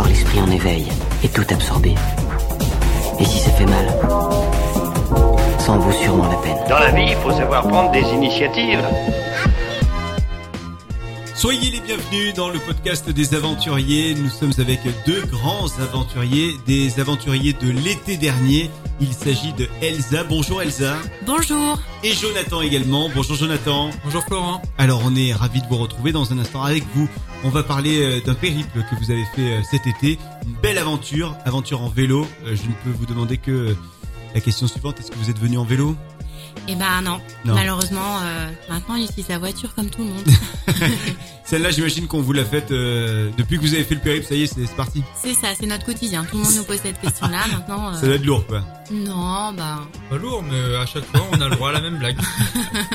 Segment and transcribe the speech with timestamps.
[0.00, 0.86] L'esprit en éveil
[1.22, 1.94] et tout absorber.
[3.20, 3.86] Et si ça fait mal,
[5.58, 6.56] ça en vaut sûrement la peine.
[6.66, 8.82] Dans la vie, il faut savoir prendre des initiatives.
[11.42, 14.14] Soyez les bienvenus dans le podcast des aventuriers.
[14.14, 18.70] Nous sommes avec deux grands aventuriers, des aventuriers de l'été dernier.
[19.00, 20.22] Il s'agit de Elsa.
[20.22, 20.98] Bonjour Elsa.
[21.26, 21.80] Bonjour.
[22.04, 23.10] Et Jonathan également.
[23.12, 23.90] Bonjour Jonathan.
[24.04, 24.62] Bonjour Florent.
[24.78, 27.08] Alors on est ravis de vous retrouver dans un instant avec vous.
[27.42, 30.20] On va parler euh, d'un périple que vous avez fait euh, cet été.
[30.46, 32.24] Une belle aventure, aventure en vélo.
[32.46, 33.74] Euh, Je ne peux vous demander que
[34.32, 35.96] la question suivante, est-ce que vous êtes venu en vélo?
[36.68, 37.54] Eh ben non, Non.
[37.54, 40.24] malheureusement, euh, maintenant on utilise la voiture comme tout le monde.
[41.52, 44.24] Celle-là, j'imagine qu'on vous l'a faite euh, depuis que vous avez fait le périple.
[44.26, 45.02] Ça y est, c'est c'est parti.
[45.22, 46.24] c'est ça, c'est notre quotidien.
[46.24, 47.40] Tout le monde nous pose cette question-là.
[47.52, 48.64] Maintenant, euh, Ça doit être lourd, quoi.
[48.90, 51.98] non, bah Pas lourd, mais à chaque fois, on a le droit à la même
[51.98, 52.16] blague.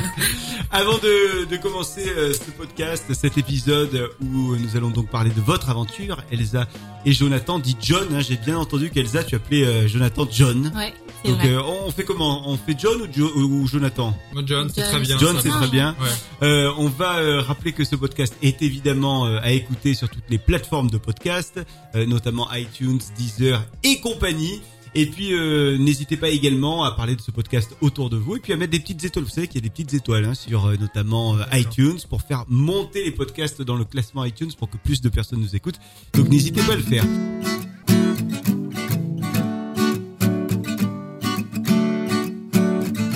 [0.72, 5.40] Avant de, de commencer euh, ce podcast, cet épisode où nous allons donc parler de
[5.42, 6.68] votre aventure, Elsa
[7.06, 8.08] et Jonathan, dit John.
[8.14, 10.72] hein, J'ai bien entendu qu'Elsa, tu appelais euh, Jonathan John.
[10.76, 11.50] ouais, c'est Donc vrai.
[11.54, 12.50] euh, on fait comment?
[12.50, 14.18] On fait John ou, Jo- ou Jonathan?
[14.34, 15.18] Moi, John, c'est John, très bien.
[15.20, 15.96] John, ça c'est très bien.
[16.02, 16.08] Ouais.
[16.48, 20.30] Euh, on va euh, rappeler que ce podcast est évidemment euh, à écouter sur toutes
[20.30, 21.60] les plateformes de podcast,
[21.96, 24.62] euh, notamment iTunes, Deezer et compagnie.
[24.96, 28.40] Et puis euh, n'hésitez pas également à parler de ce podcast autour de vous et
[28.40, 29.26] puis à mettre des petites étoiles.
[29.26, 32.24] Vous savez qu'il y a des petites étoiles hein, sur euh, notamment euh, iTunes pour
[32.24, 35.80] faire monter les podcasts dans le classement iTunes pour que plus de personnes nous écoutent.
[36.14, 37.06] Donc n'hésitez pas à le faire.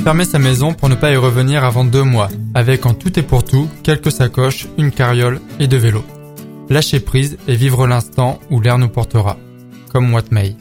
[0.03, 3.21] Fermer sa maison pour ne pas y revenir avant deux mois, avec en tout et
[3.21, 6.03] pour tout quelques sacoches, une carriole et deux vélos.
[6.69, 9.37] Lâcher prise et vivre l'instant où l'air nous portera.
[9.91, 10.55] Comme What May.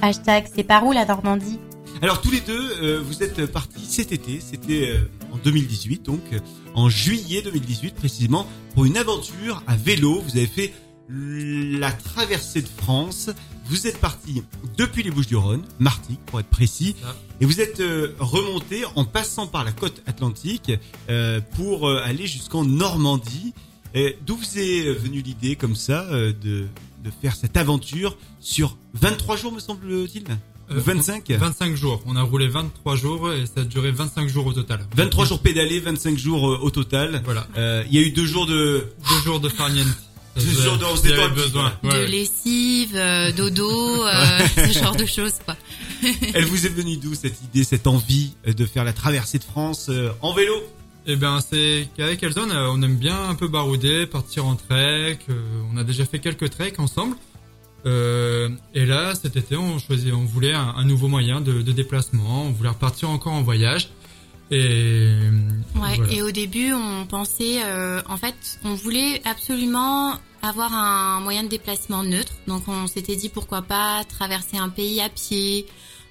[0.00, 1.58] Hashtag c'est par où la Normandie?
[2.02, 6.20] Alors tous les deux, euh, vous êtes partis cet été, c'était euh, en 2018, donc
[6.32, 6.38] euh,
[6.74, 10.20] en juillet 2018 précisément, pour une aventure à vélo.
[10.20, 10.72] Vous avez fait
[11.08, 13.30] la traversée de France.
[13.66, 14.42] Vous êtes parti
[14.76, 16.94] depuis les Bouches-du-Rhône, Martigues pour être précis,
[17.40, 20.70] et vous êtes euh, remonté en passant par la côte atlantique
[21.08, 23.52] euh, pour euh, aller jusqu'en Normandie.
[24.26, 26.32] D'où vous est venue l'idée comme ça de,
[27.04, 30.24] de faire cette aventure sur 23 jours me semble-t-il?
[30.70, 32.02] Euh, 25 25 jours.
[32.06, 34.84] On a roulé 23 jours et ça a duré 25 jours au total.
[34.96, 37.22] 23 jours pédalés, 25 jours au total.
[37.24, 37.46] Voilà.
[37.56, 38.86] Euh, Il y a eu deux jours de...
[39.08, 39.86] Deux jours de farniente.
[40.36, 41.72] De- on se détend besoin.
[41.82, 45.56] De lessive, euh, dodo, euh, ce genre de choses quoi.
[46.34, 49.44] Elle vous est venue d'où cette idée, cette envie euh, de faire la traversée de
[49.44, 50.54] France euh, en vélo?
[51.06, 55.18] Eh ben, c'est qu'avec Elson, euh, on aime bien un peu barouder, partir en trek.
[55.28, 57.16] euh, on a déjà fait quelques treks ensemble.
[57.86, 61.72] Euh, et là, cet été, on choisit, on voulait un, un nouveau moyen de, de
[61.72, 62.44] déplacement.
[62.46, 63.90] On voulait repartir encore en voyage.
[64.50, 65.10] Et
[65.74, 66.12] Ouais, voilà.
[66.12, 68.34] et au début, on pensait, euh, en fait,
[68.64, 72.32] on voulait absolument avoir un moyen de déplacement neutre.
[72.46, 75.66] Donc, on s'était dit pourquoi pas traverser un pays à pied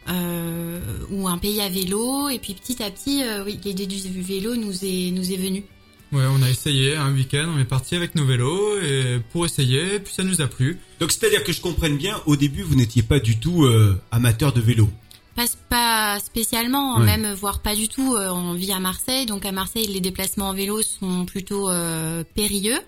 [0.10, 0.80] euh,
[1.12, 2.28] ou un pays à vélo.
[2.30, 5.64] Et puis, petit à petit, euh, oui, l'idée du vélo nous est nous est venue.
[6.12, 7.50] ouais, on a essayé un week-end.
[7.56, 10.00] On est parti avec nos vélos et pour essayer.
[10.00, 10.80] Puis ça nous a plu.
[11.00, 14.52] Donc c'est-à-dire que je comprenne bien, au début vous n'étiez pas du tout euh, amateur
[14.52, 14.90] de vélo.
[15.36, 18.16] Pas, pas spécialement, même voire pas du tout.
[18.16, 22.24] Euh, On vit à Marseille, donc à Marseille, les déplacements en vélo sont plutôt euh,
[22.36, 22.80] périlleux.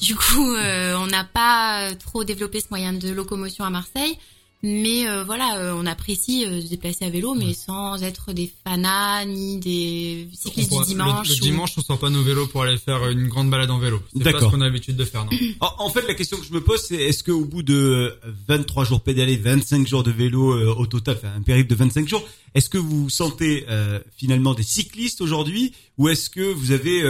[0.00, 4.18] Du coup, euh, on n'a pas trop développé ce moyen de locomotion à Marseille.
[4.62, 8.52] Mais euh, voilà, euh, on apprécie euh, se déplacer à vélo, mais sans être des
[8.64, 11.28] fanas ni des cyclistes du dimanche.
[11.28, 13.70] Le, le ou- dimanche, on sort pas nos vélos pour aller faire une grande balade
[13.70, 14.02] en vélo.
[14.14, 15.30] C'est pas ce qu'on a l'habitude de faire, non.
[15.60, 18.32] En, en fait, la question que je me pose, c'est est-ce qu'au bout de euh,
[18.48, 22.06] 23 jours pédalés, 25 jours de vélo euh, au total, enfin un périple de 25
[22.06, 22.22] jours,
[22.54, 27.02] est-ce que vous vous sentez euh, finalement des cyclistes aujourd'hui ou est-ce que vous avez...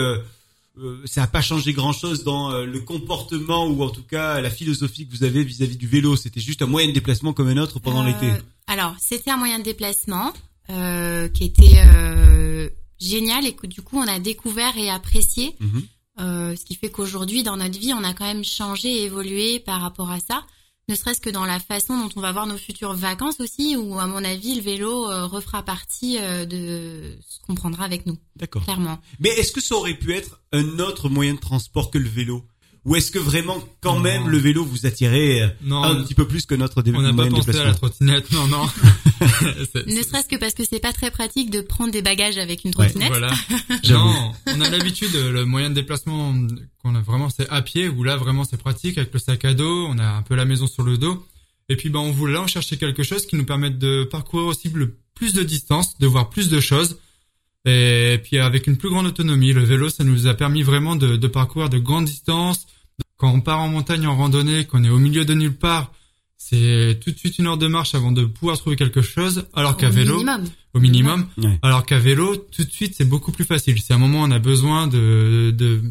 [0.79, 4.41] euh, euh, ça n'a pas changé grand-chose dans euh, le comportement ou en tout cas
[4.41, 6.17] la philosophie que vous avez vis-à-vis du vélo.
[6.17, 8.33] C'était juste un moyen de déplacement comme un autre pendant Euh, l'été.
[8.67, 10.33] Alors, c'était un moyen de déplacement
[10.71, 12.69] euh, qui était euh,
[13.01, 15.57] génial et que du coup on a découvert et apprécié.
[15.61, 15.83] Mhm.
[16.21, 19.59] Euh, ce qui fait qu'aujourd'hui, dans notre vie, on a quand même changé et évolué
[19.59, 20.45] par rapport à ça.
[20.91, 23.99] Ne serait-ce que dans la façon dont on va voir nos futures vacances aussi, où
[24.01, 28.19] à mon avis, le vélo euh, refera partie euh, de ce qu'on prendra avec nous,
[28.35, 28.65] D'accord.
[28.65, 28.99] clairement.
[29.21, 32.45] Mais est-ce que ça aurait pu être un autre moyen de transport que le vélo?
[32.87, 34.01] Ou est-ce que vraiment, quand Non.
[34.01, 37.03] même, le vélo vous attirait euh, Non, un petit peu plus que notre dé- on
[37.03, 38.33] n'a pas pensé à la trottinette.
[38.33, 38.67] Non, non.
[39.87, 42.71] Ne serait-ce que parce que c'est pas très pratique de prendre des bagages avec une
[42.77, 43.09] Ouais, trottinette.
[43.09, 43.33] Voilà.
[43.89, 46.35] Non, on a l'habitude, euh, le moyen de déplacement
[46.83, 49.55] qu'on a vraiment, c'est à pied, où là vraiment c'est pratique avec le sac à
[49.55, 51.27] dos, on a un peu la maison sur le dos.
[51.69, 54.47] Et puis ben on voulait là, on cherchait quelque chose qui nous permette de parcourir
[54.47, 56.99] aussi le plus de distance, de voir plus de choses.
[57.67, 61.17] Et puis avec une plus grande autonomie, le vélo, ça nous a permis vraiment de,
[61.17, 62.67] de parcourir de grandes distances.
[63.19, 65.93] quand on part en montagne en randonnée, qu'on est au milieu de nulle part,
[66.43, 69.77] c'est tout de suite une heure de marche avant de pouvoir trouver quelque chose, alors
[69.77, 70.45] qu'à Au vélo, minimum.
[70.75, 71.59] au minimum, Ouais.
[71.63, 73.79] alors qu'à vélo, tout de suite, c'est beaucoup plus facile.
[73.81, 75.83] Si à un moment on a besoin de, de,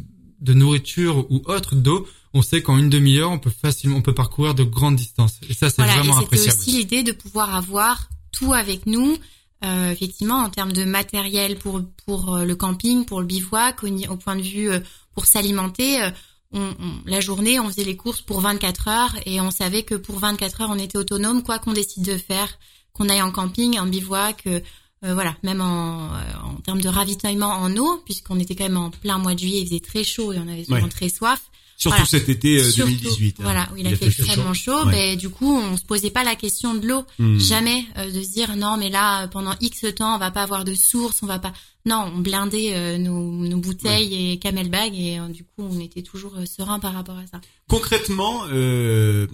[0.42, 4.16] de nourriture ou autre d'eau, on sait qu'en une demi-heure, on peut facilement, on peut
[4.16, 5.40] parcourir de grandes distances.
[5.50, 6.58] Et ça, c'est Voilà, et vraiment c'était appréciable.
[6.60, 9.18] aussi l'idée de pouvoir avoir tout avec nous,
[9.64, 14.16] euh, effectivement, en termes de matériel pour pour euh, le camping, pour le bivouac, au
[14.18, 14.80] point de vue euh,
[15.14, 16.02] pour s'alimenter.
[16.04, 16.10] euh,
[16.54, 19.96] on, on- la journée, on faisait les courses pour 24 heures et on savait que
[19.96, 22.50] pour 24 heures, on était autonome, quoi qu'on décide de faire,
[22.94, 24.60] qu'on aille en camping, en bivouac, euh,
[25.06, 28.78] euh, voilà, même en, euh, en termes de ravitaillement en eau, puisqu'on était quand même
[28.78, 30.90] en plein mois de juillet, il faisait très chaud et on avait souvent Ouais.
[30.90, 31.42] très soif.
[31.82, 32.06] Surtout Voilà.
[32.06, 33.36] cet été euh, Surtout, 2018.
[33.40, 33.44] hein.
[33.44, 34.86] Voilà, où il a, Il fait fait extrêmement chaud.
[34.86, 34.92] Ouais.
[34.92, 37.06] Ben, du coup, on se posait pas la question de l'eau.
[37.20, 37.40] Hmm.
[37.40, 40.44] Jamais euh, de se dire non, mais là, euh, pendant X temps, on va pas
[40.44, 41.54] avoir de source, on va pas.
[41.86, 46.02] Non, on blindait euh, nos, nos bouteilles et camelbag et euh, du coup, on était
[46.04, 47.40] toujours euh, serein par rapport à ça.
[47.70, 49.26] Concrètement, euh,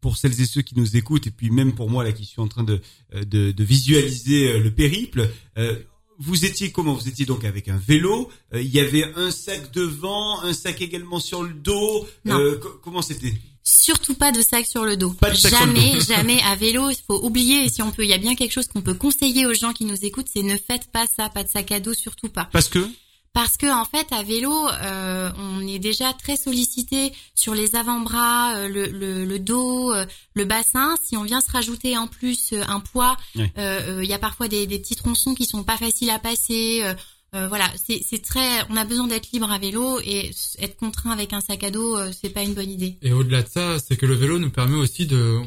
[0.00, 2.40] pour celles et ceux qui nous écoutent, et puis même pour moi là qui suis
[2.40, 2.80] en train de,
[3.14, 5.28] euh, de, de visualiser euh, le périple,
[5.58, 5.74] euh,
[6.18, 6.94] vous étiez comment?
[6.94, 8.28] Vous étiez donc avec un vélo.
[8.54, 12.06] euh, Il y avait un sac devant, un sac également sur le dos.
[12.26, 13.32] Euh, co- comment c'était?
[13.62, 15.10] Surtout pas de sac sur le dos.
[15.10, 16.00] Pas de sac sur le jamais, dos.
[16.08, 16.90] jamais à vélo.
[16.90, 17.64] Il faut oublier.
[17.64, 19.72] Et si on peut, il y a bien quelque chose qu'on peut conseiller aux gens
[19.72, 22.48] qui nous écoutent, c'est ne faites pas ça, pas de sac à dos, surtout pas.
[22.52, 22.88] Parce que?
[23.34, 24.52] Parce que en fait, à vélo,
[24.82, 30.06] euh, on est déjà très sollicité sur les avant-bras, euh, le, le, le dos, euh,
[30.34, 30.96] le bassin.
[31.04, 34.06] Si on vient se rajouter en plus euh, un poids, il Ouais.
[34.06, 36.80] y a parfois des, des petits tronçons qui sont pas faciles à passer.
[36.82, 36.94] euh,
[37.34, 38.64] euh, voilà, c'est très.
[38.70, 41.96] On a besoin d'être libre à vélo et être contraint avec un sac à dos,
[41.98, 42.96] euh, c'est pas une bonne idée.
[43.02, 45.38] Et au-delà de ça, c'est que le vélo nous permet aussi de,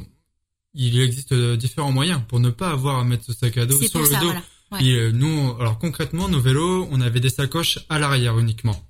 [0.76, 3.82] il existe euh, différents moyens pour ne pas avoir à mettre ce sac à dos
[3.82, 4.26] sur le ça, dos.
[4.28, 4.44] voilà.
[4.72, 4.84] Ouais.
[4.86, 8.88] Et euh, nous, alors concrètement, nos vélos, on avait des sacoches à l'arrière uniquement.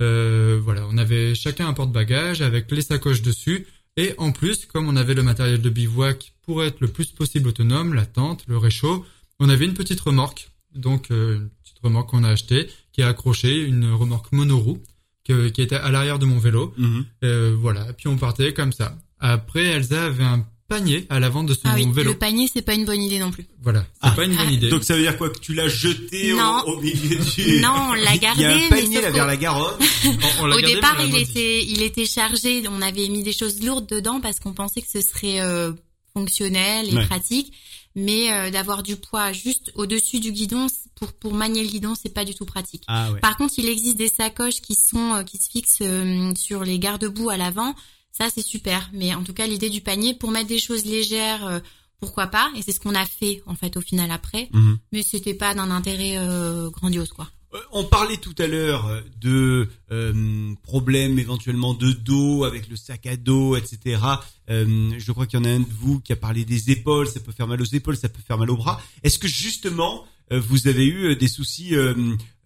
[0.00, 3.66] Euh, voilà, on avait chacun un porte-bagages avec les sacoches dessus.
[3.96, 7.48] Et en plus, comme on avait le matériel de bivouac pour être le plus possible
[7.48, 9.04] autonome, la tente, le réchaud,
[9.40, 10.50] on avait une petite remorque.
[10.74, 14.82] Donc, euh, une petite remorque qu'on a achetée, qui est accrochée, une remorque monoroue,
[15.24, 16.72] que- qui était à l'arrière de mon vélo.
[16.78, 17.04] Mhm.
[17.24, 18.96] Euh, voilà, puis on partait comme ça.
[19.18, 22.12] Après, Elsa avait un panier à l'avant de son Ah oui, vélo.
[22.12, 23.46] le panier, c'est pas une bonne idée non plus.
[23.62, 24.10] Voilà, c'est Ah.
[24.12, 24.70] pas une bonne idée.
[24.70, 26.62] donc ça veut dire quoi que tu l'as jeté au, Non.
[26.66, 29.36] au milieu du Non, on l'a Il y a gardé, un panier là vers la
[29.36, 29.76] Garonne.
[30.06, 32.62] On- on l'a Au gardé, départ, l'a il était, il était chargé.
[32.68, 35.72] On avait mis des choses lourdes dedans parce qu'on pensait que ce serait euh,
[36.14, 37.06] fonctionnel et Ouais.
[37.06, 37.52] pratique.
[37.96, 42.14] Mais euh, d'avoir du poids juste au-dessus du guidon pour pour manier le guidon, c'est
[42.14, 42.84] pas du tout pratique.
[42.86, 43.18] Ah ouais.
[43.18, 46.78] Par contre, il existe des sacoches qui sont euh, qui se fixent euh, sur les
[46.78, 47.74] garde-boue à l'avant.
[48.12, 48.90] Ça, c'est super.
[48.92, 51.60] Mais en tout cas, l'idée du panier pour mettre des choses légères, euh,
[52.00, 54.48] pourquoi pas Et c'est ce qu'on a fait en fait au final après.
[54.52, 54.78] Mhm.
[54.92, 57.28] Mais c'était pas d'un intérêt euh, grandiose, quoi.
[57.54, 63.06] Euh, On parlait tout à l'heure de euh, problèmes éventuellement de dos avec le sac
[63.06, 64.00] à dos, etc.
[64.48, 67.08] Euh, je crois qu'il y en a un de vous qui a parlé des épaules.
[67.08, 68.80] Ça peut faire mal aux épaules, ça peut faire mal aux bras.
[69.02, 71.94] Est-ce que justement vous avez eu des soucis, euh,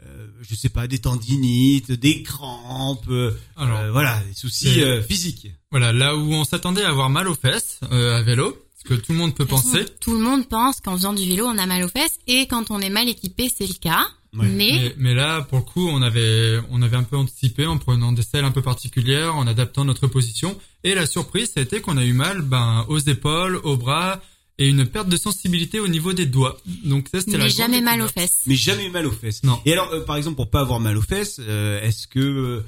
[0.06, 5.02] euh, je sais pas, des tendinites, des crampes, euh, Alors, euh, voilà, des soucis euh,
[5.02, 8.84] physiques Voilà, là où on s'attendait à avoir mal aux fesses euh, à vélo, ce
[8.84, 9.86] que tout le monde peut penser.
[10.00, 12.70] Tout le monde pense qu'en faisant du vélo, on a mal aux fesses, et quand
[12.70, 14.06] on est mal équipé, c'est le cas.
[14.36, 14.48] Ouais.
[14.48, 17.78] Mais, Mais, mais là, pour le coup, on avait, on avait un peu anticipé en
[17.78, 20.58] prenant des selles un peu particulières, en adaptant notre position.
[20.82, 24.20] Et la surprise, ça a été qu'on a eu mal, ben, aux épaules, aux bras,
[24.58, 26.56] et une perte de sensibilité au niveau des doigts.
[26.84, 28.40] Donc ça, c'était la mais jamais mal aux fesses.
[28.46, 29.42] mais jamais mal aux fesses.
[29.42, 29.60] Non.
[29.66, 32.64] Et alors, euh, par exemple, pour pas avoir mal aux fesses, euh, est-ce que euh,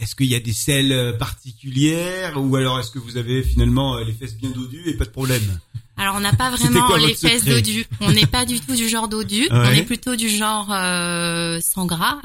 [0.00, 3.98] est-ce qu'il y a des selles euh, particulières ou alors est-ce que vous avez finalement
[3.98, 5.60] les fesses bien dodues et pas de problème?
[5.96, 7.86] Alors on n'a pas vraiment quoi les fesses dodues.
[8.00, 9.42] On n'est pas du tout du genre dodu.
[9.42, 9.48] Ouais.
[9.52, 12.20] On est plutôt du genre euh, sans gras.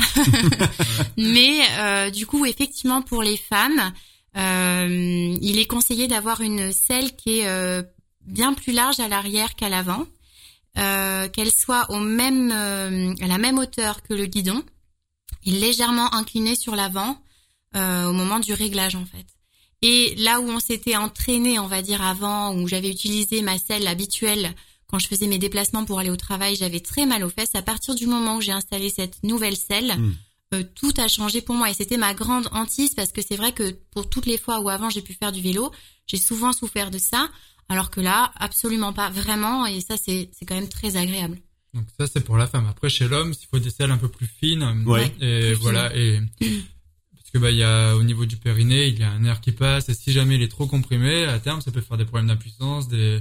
[1.18, 3.92] Mais euh, du coup, effectivement, pour les femmes,
[4.38, 7.84] euh, il est conseillé d'avoir une selle qui est euh,
[8.26, 10.06] bien plus large à l'arrière qu'à l'avant,
[10.78, 14.64] euh, qu'elle soit au même euh, à la même hauteur que le guidon
[15.46, 17.18] et légèrement inclinée sur l'avant
[17.76, 19.26] euh, au moment du réglage en fait.
[19.82, 23.88] Et là où on s'était entraîné, on va dire avant, où j'avais utilisé ma selle
[23.88, 24.54] habituelle
[24.88, 27.56] quand je faisais mes déplacements pour aller au travail, j'avais très mal aux fesses.
[27.56, 30.14] À partir du moment où j'ai installé cette nouvelle selle, Mm.
[30.54, 33.52] euh, tout a changé pour moi et c'était ma grande hantise parce que c'est vrai
[33.52, 35.72] que pour toutes les fois où avant j'ai pu faire du vélo,
[36.08, 37.30] j'ai souvent souffert de ça,
[37.70, 39.66] alors que là, absolument pas, vraiment.
[39.66, 41.38] Et ça, c'est c'est quand même très agréable.
[41.74, 42.68] Donc ça, c'est pour la femme.
[42.70, 44.84] Après, chez l'homme, il faut des selles un peu plus fines.
[44.86, 45.14] Ouais.
[45.20, 45.96] Et Plus voilà.
[45.96, 49.24] Et parce que bah, il y a au niveau du périnée, il y a un
[49.26, 49.90] air qui passe.
[49.90, 52.88] Et si jamais il est trop comprimé, à terme, ça peut faire des problèmes d'impuissance,
[52.88, 53.20] des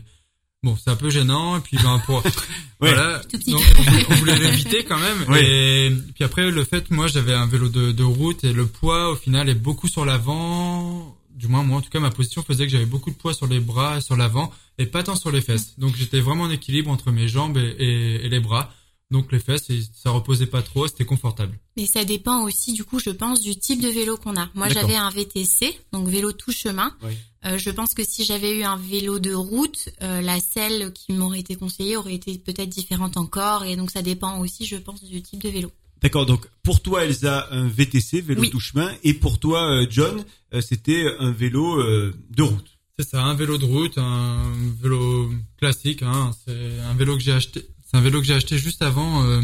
[0.63, 2.23] Bon, c'est un peu gênant, et puis ben pour
[2.81, 5.29] voilà, Tout petit donc, on voulait- on voulait l'éviter quand même.
[5.29, 5.45] Ouais.
[5.45, 9.11] Et puis après, le fait, moi, j'avais un vélo de, de route et le poids,
[9.11, 12.65] au final, est beaucoup sur l'avant, du moins moi en tout cas ma position faisait
[12.67, 15.41] que j'avais beaucoup de poids sur les bras sur l'avant et pas tant sur les
[15.41, 15.79] fesses.
[15.79, 18.73] Donc j'étais vraiment en équilibre entre mes jambes et, et- et les bras.
[19.11, 21.57] Donc les fesses, ça reposait pas trop, c'était confortable.
[21.77, 24.49] Mais ça dépend aussi, du coup, je pense, du type de vélo qu'on a.
[24.55, 26.97] Moi, j'avais un VTC, donc vélo tout chemin.
[27.03, 27.13] Oui.
[27.45, 31.13] Euh, je pense que si j'avais eu un vélo de route, euh, la selle qui
[31.13, 33.65] m'aurait été conseillée aurait été peut-être différente encore.
[33.65, 35.71] Et donc, ça dépend aussi, je pense, du type de vélo.
[36.05, 38.51] D'accord, donc pour toi Elsa, un VTC, vélo Oui.
[38.51, 42.79] tout chemin, et pour toi euh, John, euh, c'était un vélo euh, de route.
[42.99, 46.03] C'est ça, un vélo de route, un vélo classique.
[46.03, 47.63] Hein, c'est un vélo que j'ai acheté.
[47.87, 49.41] C'est un vélo que j'ai acheté juste avant, euh,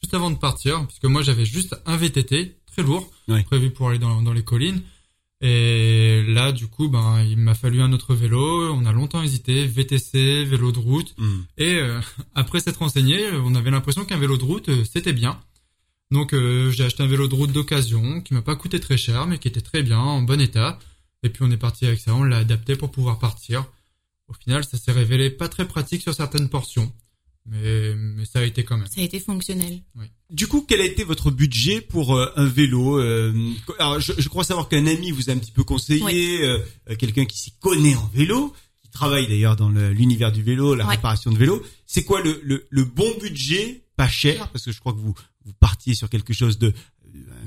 [0.00, 3.42] juste avant de partir, puisque moi j'avais juste un VTT très lourd, Oui.
[3.42, 4.82] prévu pour aller dans, dans les collines.
[5.40, 8.72] Et là, du coup, ben, il m'a fallu un autre vélo.
[8.72, 11.14] On a longtemps hésité, VTC, vélo de route.
[11.18, 11.40] Hmm.
[11.58, 12.00] Et euh,
[12.36, 15.38] après s'être renseigné, on avait l'impression qu'un vélo de route, c'était bien.
[16.10, 19.26] Donc euh, j'ai acheté un vélo de route d'occasion qui m'a pas coûté très cher,
[19.26, 20.78] mais qui était très bien, en bon état.
[21.22, 23.64] Et puis on est parti avec ça, on l'a adapté pour pouvoir partir.
[24.28, 26.92] Au final, ça s'est révélé pas très pratique sur certaines portions,
[27.46, 28.86] mais, mais ça a été quand même.
[28.88, 29.80] Ça a été fonctionnel.
[30.30, 33.32] Du coup, quel a été votre budget pour euh, un vélo euh,
[33.78, 36.58] Alors, je, je crois savoir qu'un ami vous a un petit peu conseillé, euh,
[36.90, 40.84] euh, quelqu'un qui s'y connaît en vélo, qui travaille d'ailleurs dans l'univers du vélo, la
[40.86, 40.96] Ouais.
[40.96, 41.62] réparation de vélo.
[41.86, 45.14] C'est quoi le, le, le bon budget, pas cher, parce que je crois que vous
[45.46, 46.74] vous partiez sur quelque chose de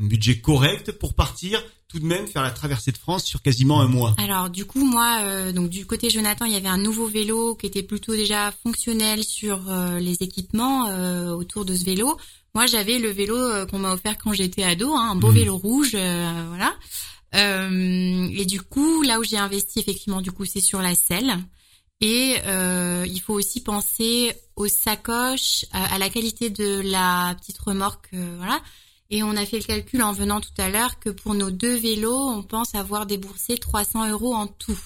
[0.01, 3.81] un budget correct pour partir tout de même faire la traversée de France sur quasiment
[3.81, 4.15] un mois.
[4.17, 7.55] Alors du coup moi euh, donc du côté Jonathan il y avait un nouveau vélo
[7.55, 12.17] qui était plutôt déjà fonctionnel sur euh, les équipements euh, autour de ce vélo.
[12.55, 15.35] Moi j'avais le vélo euh, qu'on m'a offert quand j'étais ado, hein, un beau Mhm.
[15.35, 16.73] vélo rouge, euh, voilà.
[17.35, 21.37] Euh, et du coup là où j'ai investi effectivement du coup c'est sur la selle.
[22.01, 27.59] Et euh, il faut aussi penser aux sacoches, à, à la qualité de la petite
[27.59, 28.61] remorque, euh, voilà.
[29.09, 31.75] Et on a fait le calcul en venant tout à l'heure que pour nos deux
[31.75, 34.79] vélos, on pense avoir déboursé 300 euros en tout.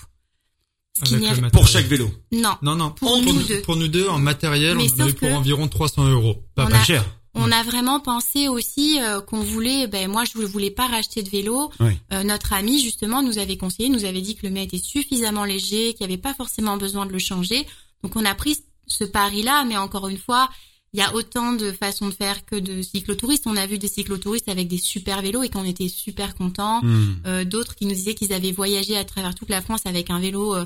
[0.98, 2.10] Ce qui Avec n'est le Pour chaque vélo.
[2.32, 2.56] non.
[2.62, 3.62] Non, non, Pour nous deux.
[3.64, 6.36] Pour nous deux, en matériel, Mais on sauf pour environ 300 euros.
[6.56, 7.04] Pas On a- cher.
[7.36, 9.88] On a vraiment pensé aussi euh, qu'on voulait.
[9.88, 11.72] Ben moi, je ne voulais pas racheter de vélo.
[11.80, 11.98] Oui.
[12.12, 15.44] Euh, notre ami justement nous avait conseillé, nous avait dit que le mien était suffisamment
[15.44, 17.66] léger, qu'il n'y avait pas forcément besoin de le changer.
[18.04, 20.50] Donc on a pris ce pari-là, mais encore une fois,
[20.94, 23.48] il y a autant de façons de faire que de cyclotouristes.
[23.48, 26.82] On a vu des cyclotouristes avec des super vélos et qu'on était super contents.
[26.84, 27.16] Hmm.
[27.26, 30.20] Euh, D'autres qui nous disaient qu'ils avaient voyagé à travers toute la France avec un
[30.20, 30.66] vélo euh,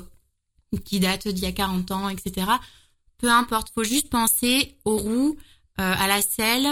[0.84, 2.46] qui date d'il y a 40 ans, etc.
[3.16, 5.38] Peu importe, faut juste penser aux roues,
[5.78, 6.68] à la selle,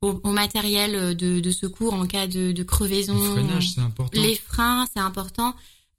[0.00, 3.14] au, au matériel de, de secours en cas de, de crevaison.
[3.14, 4.20] Le freinage, c'est important.
[4.20, 5.54] Les freins, c'est important.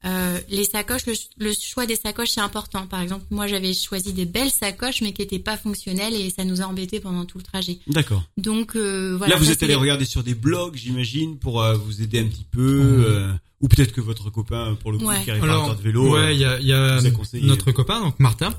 [0.05, 2.85] Euh, les sacoches, le, le choix des sacoches, c'est important.
[2.87, 6.43] Par exemple, moi, j'avais choisi des belles sacoches, mais qui n'étaient pas fonctionnelles et ça
[6.43, 7.79] nous a embêtés pendant tout le trajet.
[7.87, 8.21] D'accord.
[8.35, 9.35] Donc euh, voilà.
[9.35, 12.25] Là, vous ça, êtes allé regarder sur des blogs, j'imagine, pour euh, vous aider un
[12.27, 13.31] petit peu, euh,
[13.61, 15.23] ou peut-être que votre copain, pour le coup, Ouais.
[15.23, 16.13] qui est réparateur Alors, de vélo.
[16.17, 17.47] euh, ouais, il y a, il y a vous a conseillé.
[17.47, 18.53] notre copain, donc Martin,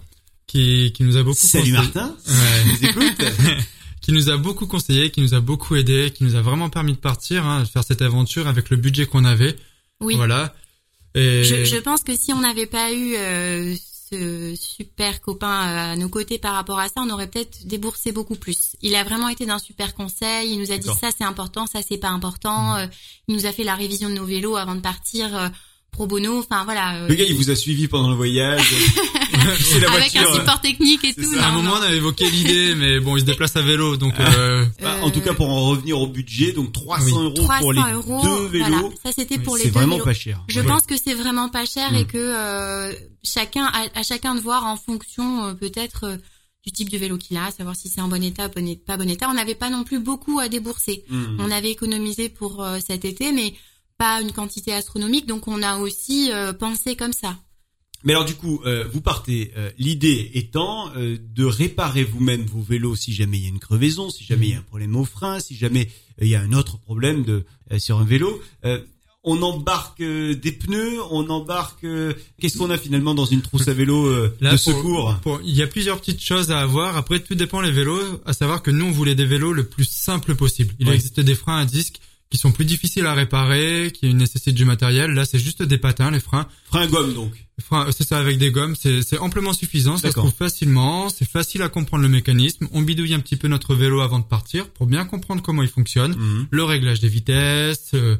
[0.46, 2.34] qui, qui nous a beaucoup Salut conseillé- Martin, Ouais.
[2.64, 3.24] je vous écoute.
[4.00, 6.92] qui nous a beaucoup conseillé, qui nous a beaucoup aidé, qui nous a vraiment permis
[6.92, 9.56] de partir, hein, de faire cette aventure avec le budget qu'on avait.
[10.00, 10.14] Oui.
[10.16, 10.54] Voilà.
[11.14, 13.74] Et Je, je pense que si on n'avait pas eu euh,
[14.10, 18.34] ce super copain à nos côtés par rapport à ça, on aurait peut-être déboursé beaucoup
[18.34, 18.76] plus.
[18.82, 20.50] Il a vraiment été d'un super conseil.
[20.52, 22.76] Il nous a dit ça c'est important, ça c'est pas important.
[22.76, 22.86] Euh,
[23.28, 25.48] il nous a fait la révision de nos vélos avant de partir euh,
[25.94, 26.38] pro bono.
[26.40, 26.96] Enfin voilà.
[26.96, 28.60] euh, Le gars, il vous a suivi pendant le voyage.
[29.60, 31.34] C'est la avec un support technique et C'est tout.
[31.34, 31.44] ça.
[31.44, 31.80] à un non, moment, non.
[31.80, 35.10] on a évoqué l'idée, mais bon, il se déplace à vélo, donc euh, Bah, en
[35.10, 37.12] tout cas, pour en revenir au budget, donc 300 Oui.
[37.12, 38.22] euros 300 pour les euros.
[38.22, 38.66] deux vélos.
[38.68, 38.88] Voilà.
[39.04, 40.04] Ça c'était pour les C'est deux vraiment vélos.
[40.04, 40.42] pas cher.
[40.48, 40.66] Je Ouais.
[40.66, 41.96] pense que c'est vraiment pas cher Mm.
[41.96, 46.16] et que euh, chacun à, à chacun de voir en fonction euh, peut-être euh,
[46.64, 49.10] du type de vélo qu'il a, savoir si c'est en bon état, bon pas bon
[49.10, 49.28] état.
[49.28, 51.04] On n'avait pas non plus beaucoup à débourser.
[51.10, 51.36] Hmm.
[51.38, 53.52] On avait économisé pour euh, cet été, mais
[54.04, 57.36] pas une quantité astronomique, donc on a aussi euh, pensé comme ça.
[58.06, 59.50] Mais alors du coup, euh, vous partez.
[59.56, 63.58] euh, L'idée étant euh, de réparer vous-même vos vélos si jamais il y a une
[63.60, 65.88] crevaison, si jamais il y a un problème au frein, si jamais
[66.20, 68.42] il y a un autre problème de euh, sur un vélo.
[68.66, 68.80] Euh,
[69.26, 71.82] on embarque euh, des pneus, on embarque.
[71.84, 75.16] euh, Qu'est-ce qu'on a finalement dans une trousse à vélo euh, Là, de pour- secours?
[75.22, 76.98] pour- il y a plusieurs petites choses à avoir.
[76.98, 78.20] Après, tout dépend les vélos.
[78.26, 80.74] À savoir que nous, on voulait des vélos le plus simple possible.
[80.78, 80.94] Il Ouais.
[80.96, 82.00] existe des freins à disque
[82.34, 85.12] qui sont plus difficiles à réparer, qui nécessitent du matériel.
[85.12, 86.48] Là, c'est juste des patins, les freins.
[86.64, 87.30] Frein gomme donc.
[87.60, 88.74] Freins, c'est ça, avec des gommes.
[88.74, 89.96] C'est c'est amplement suffisant.
[89.98, 91.08] Ça se trouve facilement.
[91.10, 92.66] C'est facile à comprendre le mécanisme.
[92.72, 95.68] On bidouille un petit peu notre vélo avant de partir pour bien comprendre comment il
[95.68, 96.16] fonctionne.
[96.16, 96.46] Mhm.
[96.50, 98.16] le réglage des vitesses, euh,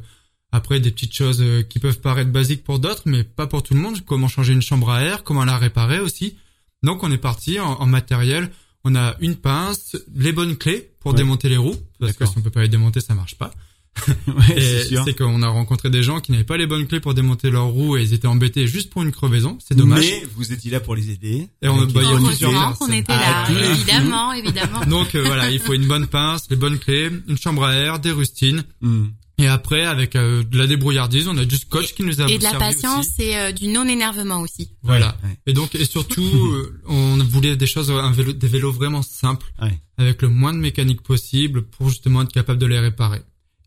[0.53, 3.73] après des petites choses euh, qui peuvent paraître basiques pour d'autres, mais pas pour tout
[3.73, 6.35] le monde, comment changer une chambre à air, comment la réparer aussi.
[6.83, 8.49] Donc on est parti en, en matériel,
[8.85, 11.17] on a une pince, les bonnes clés pour Ouais.
[11.17, 13.51] démonter les roues, parce que si on peut pas les démonter, ça marche pas.
[14.27, 15.03] Ouais, Et c'est sûr.
[15.05, 17.67] c'est qu'on a rencontré des gens qui n'avaient pas les bonnes clés pour démonter leur
[17.67, 19.57] roue et ils étaient embêtés juste pour une crevaison.
[19.65, 20.01] C'est dommage.
[20.05, 21.47] Mais vous étiez là pour les aider.
[21.61, 22.03] Et on- bah, clés.
[22.03, 24.81] Heureusement qu'on était Ah, là, évidemment, évidemment.
[24.87, 27.99] Donc euh, voilà, il faut une bonne pince, les bonnes clés, une chambre à air,
[27.99, 28.63] des rustines.
[28.81, 29.05] Hmm.
[29.37, 32.37] Et après, avec euh, de la débrouillardise, on a du scotch qui nous a Et
[32.37, 33.23] de la patience aussi.
[33.23, 34.69] et euh, du non-énervement aussi.
[34.81, 35.17] Voilà.
[35.23, 35.37] Ouais.
[35.45, 36.21] Et donc, et surtout,
[36.53, 39.77] euh, on voulait des choses, un vélo, des vélos vraiment simples, Ouais.
[39.97, 43.21] avec le moins de mécanique possible pour justement être capable de les réparer.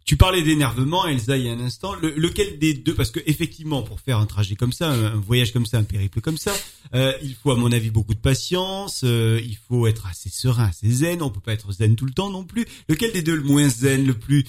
[0.08, 1.92] Tu parlais d'énervement, Elsa, il y a un instant.
[1.96, 5.52] Le- lequel des deux Parce que effectivement, pour faire un trajet comme ça, un, voyage
[5.52, 6.54] comme ça, un périple comme ça,
[6.94, 9.02] euh, il faut à mon avis beaucoup de patience.
[9.04, 11.20] euh, il faut être assez serein, assez zen.
[11.20, 12.64] On peut pas être zen tout le temps non plus.
[12.88, 14.46] Lequel des deux le moins zen, le plus,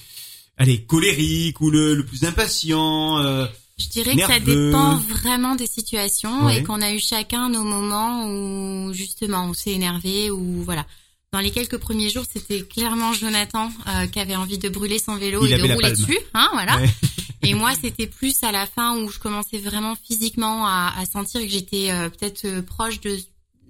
[0.55, 3.45] allez, colérique ou le, le plus impatient euh,
[3.77, 6.59] Je dirais que ça dépend vraiment des situations Ouais.
[6.59, 10.85] et qu'on a eu chacun nos moments où justement on s'est énervé ou voilà.
[11.31, 15.15] Dans les quelques premiers jours, c'était clairement Jonathan euh, qui avait envie de brûler son
[15.15, 15.95] vélo Il et de rouler palme.
[15.95, 16.77] dessus, hein, voilà.
[16.77, 16.89] Ouais.
[17.43, 21.39] Et moi, c'était plus à la fin où je commençais vraiment physiquement à, à sentir
[21.41, 23.17] que j'étais euh, peut-être euh, proche de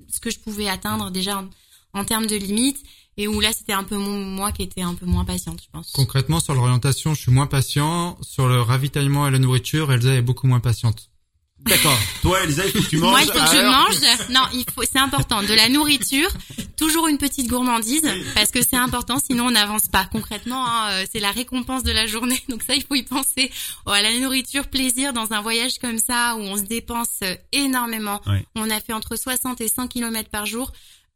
[0.10, 1.40] ce que je pouvais atteindre déjà
[1.94, 2.82] en, en termes de limites
[3.18, 5.68] et où là, c'était un peu mon- moi qui étais un peu moins patiente, je
[5.72, 5.92] pense.
[5.92, 8.18] Concrètement, sur l'orientation, je suis moins patient.
[8.22, 11.09] Sur le ravitaillement et la nourriture, Elsa est beaucoup moins patiente.
[11.66, 11.98] D'accord.
[12.22, 13.12] Toi, Elsa, il faut que tu manges.
[13.12, 14.30] Moi, il faut que je mange.
[14.30, 14.82] Non, il faut.
[14.84, 15.44] C'est important.
[15.44, 16.30] De la nourriture,
[16.78, 19.18] toujours une petite gourmandise, parce que c'est important.
[19.20, 20.08] Sinon, on n'avance pas.
[20.12, 22.42] Concrètement, hein, euh, c'est la récompense de la journée.
[22.50, 23.52] Donc ça, il faut y penser.
[23.86, 27.36] Oh, à la nourriture, plaisir dans un voyage comme ça où on se dépense euh,
[27.52, 28.22] énormément.
[28.26, 28.46] Ouais.
[28.56, 30.72] On a fait entre 60 et 100 km par jour.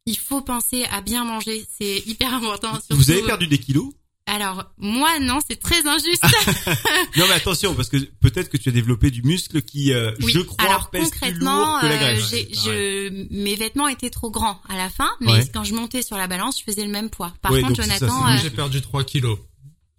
[0.06, 1.66] Il faut penser à bien manger.
[1.78, 2.78] C'est hyper important.
[2.90, 3.94] Vous avez perdu des kilos?
[4.26, 6.24] Alors moi, non, c'est très injuste.
[7.18, 10.32] Non, mais attention, parce que peut-être que tu as développé du muscle qui, euh, Oui.
[10.34, 12.30] je crois, Alors pèse plus concrètement, lourd que la euh, graisse.
[12.64, 15.48] je, mes vêtements étaient trop grands à la fin, mais Ouais.
[15.54, 17.34] quand je montais sur la balance, je faisais le même poids.
[17.42, 19.38] Par Ouais, contre, Jonathan, euh, j'ai perdu 3 kilos.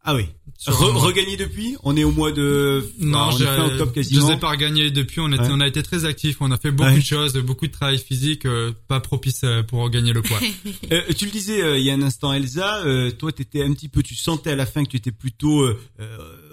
[0.05, 0.27] Ah oui.
[0.67, 2.89] Re- regagné depuis On est au mois de...
[2.99, 4.29] Non, on est j'ai- fin octobre je quasiment.
[4.29, 5.21] les ai pas regagnés depuis.
[5.21, 5.49] On, était, Ouais.
[5.51, 6.37] on a été très actifs.
[6.41, 6.97] On a fait beaucoup Ouais.
[6.99, 10.39] de choses, beaucoup de travail physique, euh, pas propice euh, pour regagner le poids.
[10.93, 13.73] Euh, tu le disais euh, il y a un instant, Elsa, euh, toi t'étais un
[13.73, 15.75] petit peu, tu sentais à la fin que tu étais plutôt euh,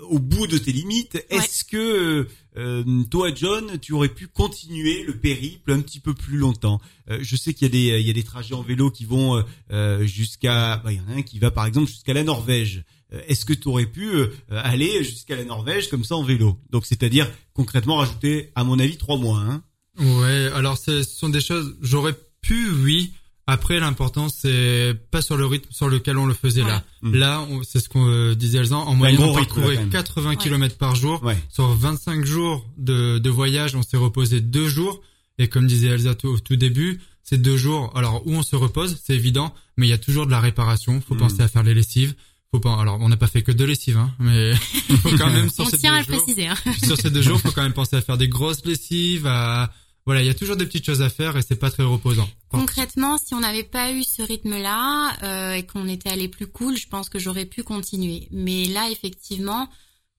[0.10, 1.23] au bout de tes limites.
[1.30, 6.38] Est-ce que euh, toi, John, tu aurais pu continuer le périple un petit peu plus
[6.38, 6.82] longtemps?
[7.10, 9.06] Euh, Je sais qu'il y a des, il y a des trajets en vélo qui
[9.06, 12.13] vont euh, euh, jusqu'à, bah, il y en a un qui va par exemple jusqu'à
[12.13, 12.84] la Norvège.
[13.13, 16.58] Euh, Est-ce que tu aurais pu euh, aller jusqu'à la Norvège comme ça en vélo?
[16.69, 19.39] Donc c'est-à-dire concrètement rajouter, à mon avis, trois mois.
[19.39, 19.63] Hein
[20.00, 23.12] Ouais, alors ce sont des choses, j'aurais pu, oui.
[23.47, 26.84] Après, l'important, c'est pas sur le rythme sur lequel on le faisait là.
[27.02, 27.15] Mm.
[27.15, 29.89] Là, c'est ce qu'on euh, disait Elsa, en moyenne, on parcourait quand même.
[29.89, 31.21] 80 km par jour.
[31.24, 31.38] Ouais.
[31.50, 35.02] Sur 25 jours de, de voyage, on s'est reposé deux jours.
[35.38, 38.56] Et comme disait Elsa tout- au tout début, ces deux jours, alors où on se
[38.56, 41.02] repose, c'est évident, mais il y a toujours de la réparation.
[41.02, 41.19] Faut Mm.
[41.19, 42.13] penser à faire les lessives.
[42.53, 44.53] Faut pas, alors on n'a pas fait que deux lessives, hein, mais
[45.01, 46.47] faut quand même sur on ces tient deux à le jours- préciser.
[46.47, 46.55] hein.
[46.83, 49.71] sur ces deux jours, faut quand même penser à faire des grosses lessives, à
[50.05, 52.27] voilà, il y a toujours des petites choses à faire et c'est pas très reposant.
[52.49, 56.75] Concrètement, si on n'avait pas eu ce rythme-là euh, et qu'on était allé plus cool,
[56.75, 58.27] je pense que j'aurais pu continuer.
[58.31, 59.69] Mais là, effectivement,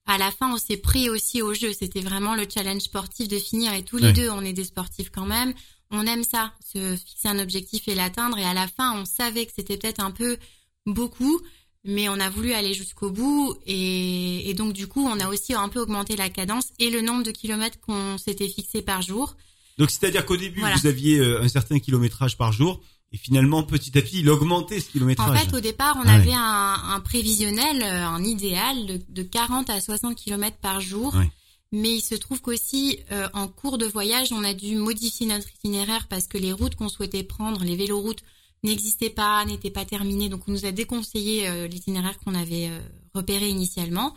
[0.07, 1.73] à la fin, on s'est pris aussi au jeu.
[1.77, 3.75] C'était vraiment le challenge sportif de finir.
[3.75, 4.13] Et tous les Ouais.
[4.13, 5.53] deux, on est des sportifs quand même.
[5.91, 8.39] On aime ça, se fixer un objectif et l'atteindre.
[8.39, 10.39] Et à la fin, on savait que c'était peut-être un peu
[10.87, 11.41] beaucoup,
[11.85, 13.57] mais on a voulu aller jusqu'au bout.
[13.67, 17.01] Et, et donc, du coup, on a aussi un peu augmenté la cadence et le
[17.01, 19.37] nombre de kilomètres qu'on s'était fixé par jour.
[19.79, 20.77] Donc c'est-à-dire qu'au début Voilà.
[20.77, 24.81] vous aviez euh, un certain kilométrage par jour et finalement petit à petit il augmentait
[24.81, 25.41] ce En kilométrage.
[25.47, 26.35] fait, au départ, on Ah avait ouais.
[26.37, 31.15] un, un prévisionnel, euh, un idéal de, de 40 à 60 km par jour.
[31.15, 31.31] Ouais.
[31.73, 35.49] Mais il se trouve qu'aussi, euh, en cours de voyage, on a dû modifier notre
[35.49, 38.23] itinéraire parce que les routes qu'on souhaitait prendre, les véloroutes,
[38.63, 40.29] n'existaient pas, n'étaient pas terminées.
[40.29, 42.79] Donc, on nous a déconseillé euh, l'itinéraire qu'on avait euh,
[43.15, 44.15] repéré initialement.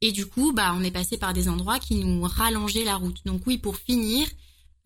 [0.00, 3.20] Et du coup, bah, on est passé par des endroits qui nous rallongeaient la route.
[3.24, 4.26] Donc oui, pour finir,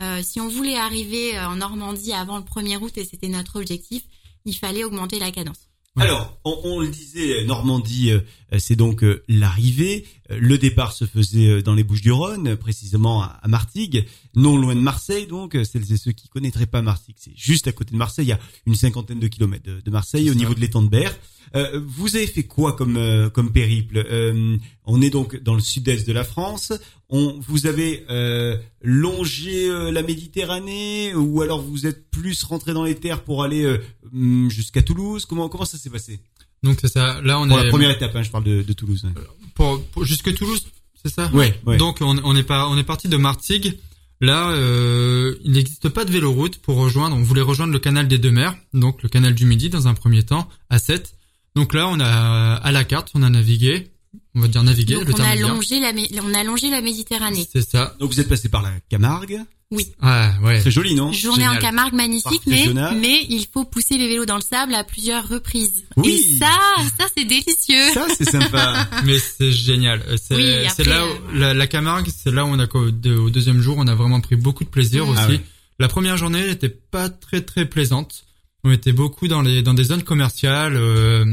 [0.03, 4.03] euh, si on voulait arriver en Normandie avant le 1er août, et c'était notre objectif,
[4.45, 5.69] il fallait augmenter la cadence.
[5.99, 8.11] Alors, on, le disait, Normandie,
[8.59, 10.05] c'est donc l'arrivée.
[10.31, 15.27] Le départ se faisait euh, dans les Bouches-du-Rhône, précisément à, Martigues, non loin de Marseille.
[15.27, 18.27] Donc, euh, celles et ceux qui connaîtraient pas Martigues, c'est juste à côté de Marseille.
[18.27, 21.17] Il y a une cinquantaine de kilomètres de, Marseille, au niveau de l'étang de Berre.
[21.55, 24.05] Euh, vous avez fait quoi comme euh, comme périple?
[24.11, 26.73] Euh, On est donc dans le sud-est de la France.
[27.09, 32.97] On, vous avez euh, longé la Méditerranée ou alors vous êtes plus rentré dans les
[32.97, 33.79] terres pour aller euh,
[34.13, 35.25] hum, jusqu'à Toulouse?
[35.25, 36.21] Comment comment ça s'est passé?
[36.67, 37.21] Donc c'est ça.
[37.23, 39.05] Là, on Pour est la première étape, hein, je parle de, de Toulouse.
[39.05, 39.23] ouais.
[39.55, 40.67] pour, pour- jusque Toulouse,
[41.03, 41.31] c'est ça?
[41.33, 41.77] Ouais, ouais.
[41.79, 43.79] Donc on, on est pas, on est parti de Martigues.
[44.21, 47.15] Là, euh, il n'existe pas de véloroute pour rejoindre.
[47.17, 49.95] On voulait rejoindre le canal des deux mers, donc le canal du Midi dans un
[49.95, 51.15] premier temps à 7.
[51.55, 53.89] Donc là, on a à la carte, on a navigué.
[54.37, 54.95] On va dire naviguer.
[54.95, 55.49] Donc le on a est bien.
[55.49, 55.91] longé la,
[56.23, 57.49] on a longé la Méditerranée.
[57.53, 57.97] C'est ça.
[57.99, 59.41] Donc vous êtes passé par la Camargue.
[59.73, 59.85] Oui.
[60.01, 60.61] Ah ouais.
[60.61, 61.11] Très joli, non?
[61.11, 61.57] Journée en.
[61.57, 62.69] Camargue magnifique, mais
[63.01, 65.83] mais il faut pousser les vélos dans le sable à plusieurs reprises.
[65.97, 66.11] Oui.
[66.11, 66.53] Et ça,
[67.01, 67.93] ça c'est délicieux.
[67.93, 68.87] Ça, c'est sympa.
[69.05, 70.03] Mais c'est génial.
[70.07, 73.31] Euh, C'est Oui, c'est là où, la, la Camargue, c'est là où on a au
[73.31, 75.09] deuxième jour, on a vraiment pris beaucoup de plaisir Mm.
[75.11, 75.21] aussi.
[75.25, 75.41] Ah ouais.
[75.81, 78.25] La première journée elle était pas très très plaisante.
[78.63, 81.25] On était beaucoup dans les dans des zones commerciales, euh.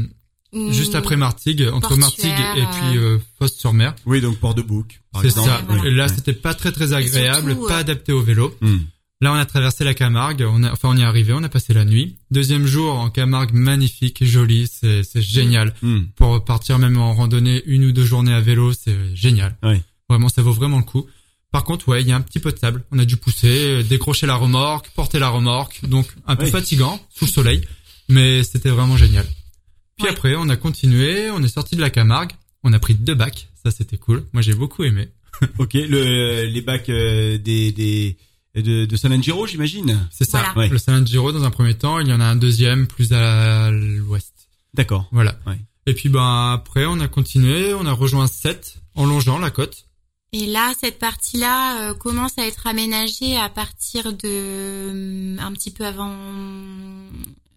[0.70, 3.94] Juste après Martigues, entre Martigues et puis euh, Fosse-sur-Mer.
[4.06, 5.62] oui, donc port de bouc, C'est ça.
[5.68, 8.56] Ouais, là, c'était pas très très agréable, surtout, pas euh, adapté au vélo.
[8.60, 8.78] Hmm.
[9.20, 11.48] Là, on a traversé la Camargue, on a, enfin, on y est arrivé, on a
[11.48, 12.16] passé la nuit.
[12.30, 15.74] Deuxième jour en Camargue, magnifique, joli, c'est, c'est génial.
[15.82, 16.00] Hmm.
[16.16, 19.56] Pour partir même en randonnée, une ou deux journées à vélo, c'est génial.
[19.62, 19.80] Ouais.
[20.08, 21.06] Vraiment, ça vaut vraiment le coup.
[21.52, 22.82] Par contre, ouais, il y a un petit peu de sable.
[22.90, 26.50] On a dû pousser, euh, décrocher la remorque, porter la remorque, donc un peu Oui.
[26.50, 27.62] fatigant sous le soleil,
[28.08, 29.24] mais c'était vraiment génial.
[29.96, 30.10] Puis Ouais.
[30.10, 33.48] après, on a continué, on est sorti de la Camargue, on a pris deux bacs,
[33.62, 34.24] ça c'était cool.
[34.32, 35.08] Moi, j'ai beaucoup aimé.
[35.58, 38.16] Ok, le, les bacs euh, des, des
[38.54, 40.06] de, de San Angelo, j'imagine.
[40.12, 40.38] C'est ça.
[40.54, 40.58] Voilà.
[40.58, 40.68] Ouais.
[40.68, 43.70] Le San Giro dans un premier temps, il y en a un deuxième plus à
[43.72, 44.32] l'ouest.
[44.74, 45.08] D'accord.
[45.10, 45.36] Voilà.
[45.46, 45.58] Ouais.
[45.86, 49.86] Et puis ben après on a continué, on a rejoint 7 en longeant la côte.
[50.32, 55.70] Et là, cette partie-là euh, commence à être aménagée à partir de euh, un petit
[55.70, 56.16] peu avant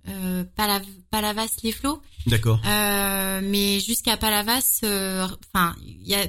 [0.09, 2.59] euh, Palav- Palavas-les-Flots, D'accord.
[2.65, 6.25] Euh, mais jusqu'à Palavas, euh, enfin, il y a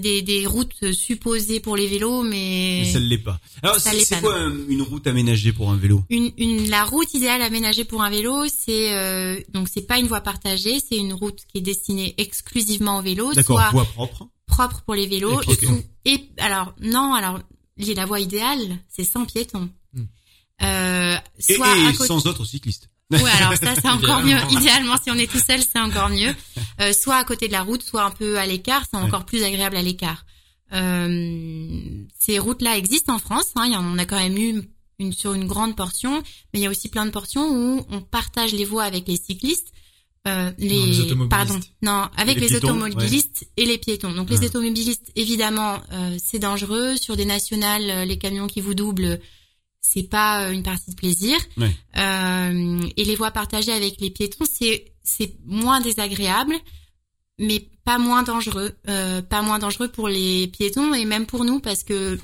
[0.00, 3.38] des, des routes supposées pour les vélos, mais Mais ça ne l'est pas.
[3.62, 6.02] Alors, c'est quoi un- une route aménagée pour un vélo?
[6.10, 10.08] Une, une la route idéale aménagée pour un vélo, c'est euh, donc c'est pas une
[10.08, 14.26] voie partagée, c'est une route qui est destinée exclusivement au vélo, D'accord, soit voie propre.
[14.46, 15.40] propre pour les vélos.
[16.04, 16.12] Et.
[16.12, 17.40] Et, alors non, alors
[17.78, 19.68] la voie idéale, c'est sans piétons.
[20.62, 22.06] Euh, soit et à côté.
[22.06, 22.88] sans autres cyclistes.
[23.10, 24.38] Ouais, alors ça c'est encore mieux.
[24.50, 24.96] Idéalement.
[25.02, 26.34] Si on est tout seul, c'est encore mieux.
[26.80, 29.44] Euh, soit à côté de la route, soit un peu à l'écart, c'est encore plus
[29.44, 30.24] agréable à l'écart.
[30.72, 31.80] Euh,
[32.18, 33.52] ces routes-là existent en France.
[33.56, 34.62] Hein, il y en on a quand même eu
[34.98, 38.00] une sur une grande portion, mais il y a aussi plein de portions où on
[38.00, 39.72] partage les voies avec les cyclistes.
[40.28, 41.30] Euh, les, Non, les automobilistes.
[41.30, 44.12] pardon, non, avec Les les, piétons, automobilistes et les piétons.
[44.12, 46.96] Donc les automobilistes, évidemment, euh, c'est dangereux.
[46.96, 49.20] Sur des nationales, euh, les camions qui vous doublent,
[49.82, 51.36] c'est pas euh, une partie de plaisir.
[51.58, 56.54] Euh, et les voies partagées avec les piétons, c'est c'est moins désagréable,
[57.38, 58.72] mais pas moins dangereux.
[58.88, 62.18] Euh, pas moins dangereux pour les piétons et même pour nous parce que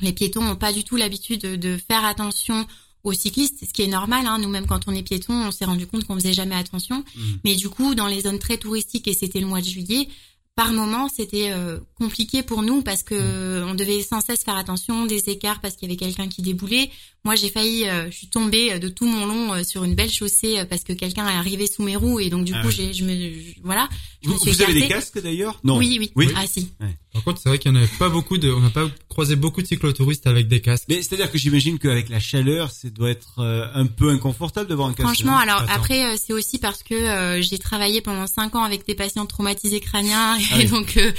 [0.00, 2.66] les piétons n'ont pas du tout l'habitude de, de faire attention
[3.02, 4.26] aux cyclistes, ce qui est normal.
[4.26, 4.38] Hein.
[4.38, 7.04] Nous-mêmes, quand on est piéton, on s'est rendu compte qu'on faisait jamais attention.
[7.16, 7.38] Mhm.
[7.44, 10.08] Mais du coup, dans les zones très touristiques, et c'était le mois de juillet,
[10.56, 15.04] par moment, c'était euh, compliqué pour nous parce que on devait sans cesse faire attention
[15.06, 16.90] des écarts parce qu'il y avait quelqu'un qui déboulait.
[17.24, 19.94] Moi, j'ai failli, euh, je suis tombée euh, de tout mon long euh, sur une
[19.94, 22.60] belle chaussée euh, parce que quelqu'un est arrivé sous mes roues et donc du Ah
[22.62, 23.88] coup, j'ai, je me, je- voilà,
[24.22, 25.58] je Vous, me suis vous avez des casques d'ailleurs?
[25.64, 25.78] Non.
[25.78, 26.28] Oui, oui, Oui.
[26.36, 26.68] Ah si.
[27.14, 29.36] Par contre, c'est vrai qu'il y en avait pas beaucoup de, on n'a pas croisé
[29.36, 30.84] beaucoup de cyclotouristes avec des casques.
[30.88, 34.88] Mais c'est-à-dire que j'imagine qu'avec la chaleur, ça doit être euh, un peu inconfortable d'avoir
[34.88, 35.06] un casque.
[35.08, 35.72] Franchement, alors Attends.
[35.72, 39.24] après, euh, c'est aussi parce que euh, j'ai travaillé pendant cinq ans avec des patients
[39.24, 40.66] traumatisés crâniens et Ah oui.
[40.70, 41.12] donc euh,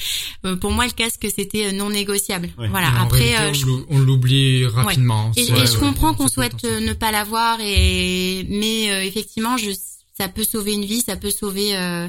[0.45, 2.49] euh, pour moi le casque c'était euh, non négociable.
[2.57, 2.67] Ouais.
[2.69, 2.91] Voilà.
[2.91, 5.31] Mais Après, réalité, euh, on je, l'ou- on l'oublie rapidement.
[5.35, 8.45] et, C'est- et ouais, je ouais, comprends on qu'on souhaite euh, ne pas l'avoir et
[8.49, 9.71] mais euh, effectivement, je
[10.17, 12.07] ça peut sauver une vie, ça peut sauver euh,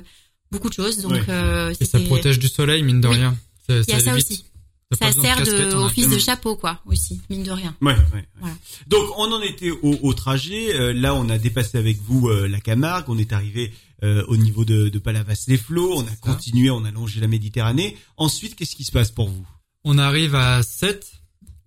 [0.53, 0.99] beaucoup de choses.
[0.99, 1.23] Donc Ouais.
[1.29, 3.17] euh, Et ça protège du soleil, mine de Oui.
[3.17, 3.37] rien.
[3.69, 4.45] Il y a ça aussi.
[4.93, 7.75] Ça sert de, office de chapeau quoi aussi, mine de rien.
[7.83, 8.29] Ouais, ouais, ouais.
[8.39, 8.55] Voilà.
[8.87, 10.75] Donc on en était au, au trajet.
[10.77, 13.07] Euh, là, on a dépassé avec vous euh, la Camargue.
[13.09, 13.73] On est arrivé
[14.05, 15.95] euh, au niveau de, de Palavas-les-Flots.
[15.97, 17.97] On a continué, on a longé la Méditerranée.
[18.17, 19.45] Ensuite, qu'est-ce qui se passe pour vous?
[19.85, 21.05] On arrive à 7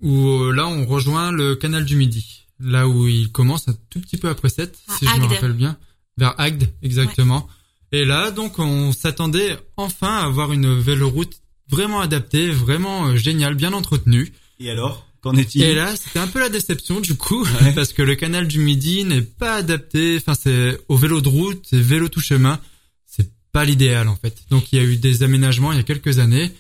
[0.02, 2.46] où euh, là on rejoint le canal du Midi.
[2.62, 5.32] Là où il commence un tout petit peu après 7, À si je me Agde.
[5.34, 5.78] rappelle bien.
[6.18, 7.48] Vers Agde, exactement.
[7.92, 13.56] Et là, donc, on s'attendait enfin à avoir une véloroute vraiment adaptée, vraiment euh, géniale,
[13.56, 14.32] bien entretenue.
[14.60, 17.72] Et alors, qu'en est-il Et là, c'était un peu la déception du coup, Ouais.
[17.76, 20.18] parce que le canal du Midi n'est pas adapté.
[20.18, 22.60] Enfin, c'est au vélo de route, c'est vélo tout chemin.
[23.06, 24.36] C'est pas l'idéal en fait.
[24.50, 26.52] Donc, il y a eu des aménagements il y a quelques années.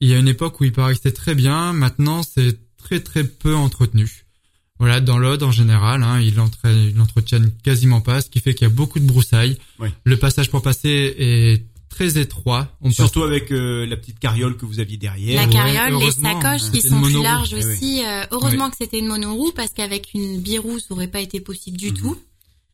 [0.00, 1.72] Il y a une époque où il paraissait très bien.
[1.72, 4.24] Maintenant, c'est très très peu entretenu.
[4.78, 8.70] Voilà, dans l'Aude en général, hein, ils l'entretiennent quasiment pas, ce qui fait qu'il y
[8.70, 9.58] a beaucoup de broussailles.
[10.04, 12.68] Le passage pour passer est très étroit.
[12.80, 15.36] On passe Surtout avec euh, la petite carriole que vous aviez derrière.
[15.42, 17.72] La ouais, carriole, les sacoches hein, qui sont plus larges Eh oui.
[17.74, 18.02] aussi.
[18.06, 21.76] euh, heureusement que c'était une monoroue parce qu'avec une biroue, ça aurait pas été possible
[21.76, 21.96] du Mhm.
[21.98, 22.16] tout.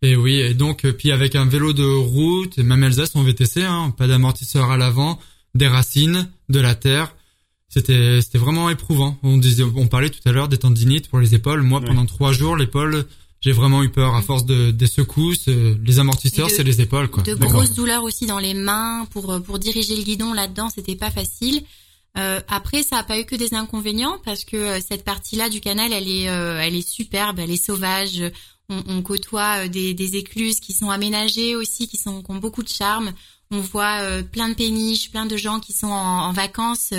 [0.03, 3.23] Et oui, et donc euh, puis avec un vélo de route, et même Alsace en
[3.25, 5.19] VTC, hein, pas d'amortisseur à l'avant,
[5.55, 7.15] des racines, de la terre,
[7.69, 9.19] c'était c'était vraiment éprouvant.
[9.23, 11.63] On disait, on parlait tout à l'heure des tendinites pour les épaules.
[11.63, 11.87] Moi, Ouais.
[11.87, 13.07] pendant trois jours, l'épaule,
[13.47, 15.47] j'ai vraiment eu peur à force de des secousses.
[15.47, 17.23] euh, les amortisseurs, c'est les épaules, quoi.
[17.23, 20.97] de grosses douleurs aussi dans les mains pour euh, pour diriger le guidon là-dedans, c'était
[20.97, 21.63] pas facile.
[22.19, 25.61] Euh, après, ça a pas eu que des inconvénients parce que euh, cette partie-là du
[25.61, 28.21] canal, elle est euh, elle est superbe, elle est sauvage.
[28.69, 32.65] On, on côtoie des, des écluses qui sont aménagées aussi, qui sont qui ont beaucoup
[32.65, 33.13] de charme.
[33.53, 36.93] On voit euh, plein de péniches, plein de gens qui sont en, en vacances.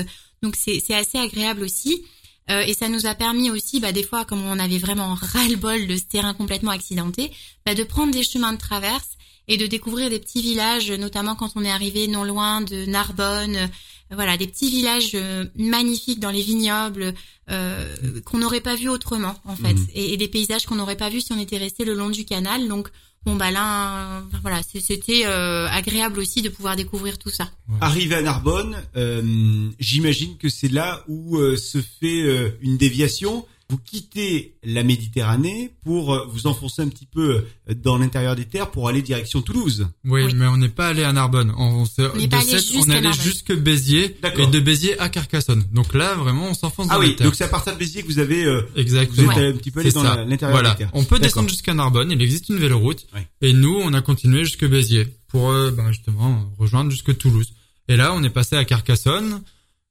[0.43, 2.03] Donc c'est c'est assez agréable aussi.
[2.49, 5.87] Euh, et ça nous a permis aussi, bah, des fois, comme on avait vraiment ras-le-bol
[5.87, 7.31] de ce terrain complètement accidenté,
[7.65, 9.09] bah, de prendre des chemins de traverse
[9.49, 13.55] et de découvrir des petits villages, notamment quand on est arrivé non loin de Narbonne.
[13.55, 13.67] euh,
[14.11, 17.13] Voilà, des petits villages euh, magnifiques dans les vignobles
[17.49, 17.93] euh,
[18.25, 19.87] qu'on n'aurait pas vu autrement, en fait, Mhm.
[19.95, 22.23] et, et des paysages qu'on n'aurait pas vu si on était resté le long du
[22.23, 22.67] canal.
[22.69, 22.87] Donc,
[23.27, 27.49] bon, bah là, voilà, c'était euh, agréable aussi de pouvoir découvrir tout ça.
[27.81, 33.45] Arrivé à Narbonne, euh, j'imagine que c'est là où euh, se fait une déviation.
[33.69, 38.45] Vous quittez la Méditerranée pour euh, vous enfoncer un petit peu euh, dans l'intérieur des
[38.45, 39.89] terres pour aller direction Toulouse.
[40.05, 40.33] Oui, Oui.
[40.35, 41.51] mais on n'est pas allé à Narbonne.
[41.57, 44.47] On, s'est- On de pas allé on jusqu'à est allé jusque Béziers D'accord.
[44.47, 45.65] et de Béziers à Carcassonne.
[45.73, 47.27] Donc là, vraiment, on s'enfonce Ah dans oui, les terres.
[47.27, 49.31] donc c'est à partir de Béziers que vous avez euh, vous Exactement.
[49.33, 50.71] êtes un petit peu allé dans l'intérieur Voilà.
[50.71, 50.91] des terres.
[50.93, 52.09] On peut descendre jusqu'à Narbonne.
[52.11, 53.05] Il existe une véloroute.
[53.13, 53.27] Ouais.
[53.41, 57.51] Et nous, on a continué jusque Béziers pour euh, ben, justement rejoindre jusque Toulouse.
[57.89, 59.41] Et là, on est passé à Carcassonne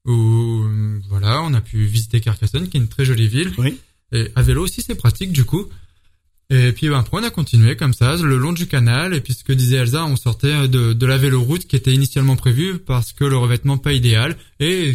[0.06, 0.64] où
[1.08, 3.52] voilà, on a pu visiter Carcassonne, qui est une très jolie ville.
[3.58, 3.78] Oui.
[4.12, 5.66] Et à vélo aussi, c'est pratique du coup.
[6.48, 9.14] Et puis ben, après, on a continué comme ça, le long du canal.
[9.14, 12.36] Et puis ce que disait Elsa, on sortait de, de la véloroute qui était initialement
[12.36, 14.36] prévue parce que le revêtement pas idéal.
[14.60, 14.94] Et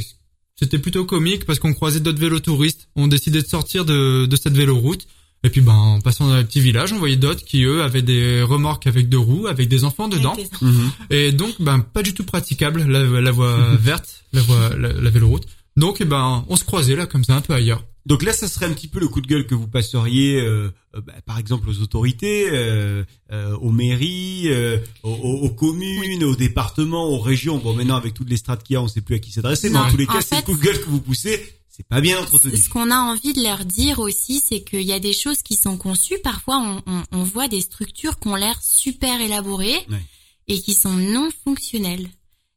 [0.55, 2.87] c'était plutôt comique parce qu'on croisait d'autres vélotouristes.
[2.95, 5.07] On décidait de sortir de, de cette véloroute.
[5.43, 8.03] Et puis ben, en passant dans les petits villages, on voyait d'autres qui eux avaient
[8.03, 10.35] des remorques avec deux roues, avec des enfants dedans.
[10.61, 10.91] Mhm.
[11.09, 15.09] Et donc, ben, pas du tout praticable, la, la voie verte, la voie, la, la
[15.09, 15.45] véloroute.
[15.77, 17.83] Donc, eh ben, on se croisait là, comme ça, un peu ailleurs.
[18.05, 20.71] Donc là, ça serait un petit peu le coup de gueule que vous passeriez, euh,
[20.95, 26.35] euh, bah, par exemple, aux autorités, euh, euh, aux mairies, euh, aux, aux- communes, aux
[26.35, 27.57] départements, aux régions.
[27.59, 29.69] Bon, maintenant, avec toutes les strates qu'il y a, on sait plus à qui s'adresser.
[29.69, 31.41] Mais en tous les cas, c'est le coup de gueule que vous poussez.
[31.71, 32.57] C'est pas bien entretenu.
[32.57, 35.55] Ce qu'on a envie de leur dire aussi, c'est qu'il y a des choses qui
[35.55, 36.19] sont conçues.
[36.23, 40.01] Parfois, on, on- on voit des structures qui ont l'air super élaborées Ouais.
[40.49, 42.09] et qui sont non fonctionnelles.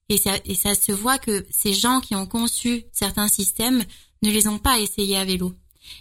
[0.08, 3.84] Et ça, et ça se voit que ces gens qui ont conçu certains systèmes
[4.22, 5.54] ne les ont pas essayés à vélo.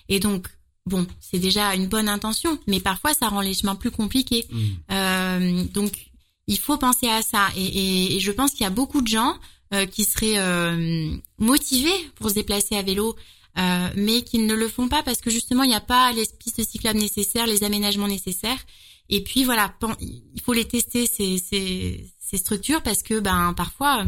[0.09, 0.47] Et donc,
[0.87, 4.45] bon, c'est déjà une bonne intention, mais parfois ça rend les chemins plus compliqués.
[4.49, 4.77] Mhm.
[4.91, 6.09] Euh, donc,
[6.47, 7.47] il faut penser à ça.
[7.55, 9.37] Et, et- et je pense qu'il y a beaucoup de gens
[9.85, 13.15] qui seraient euh, motivés pour se déplacer à vélo,
[13.57, 16.25] euh, mais qui ne le font pas parce que justement, il n'y a pas les
[16.39, 18.59] pistes cyclables nécessaires, les aménagements nécessaires.
[19.09, 24.05] Et puis voilà, il faut les tester ces, ces, ces structures parce que ben parfois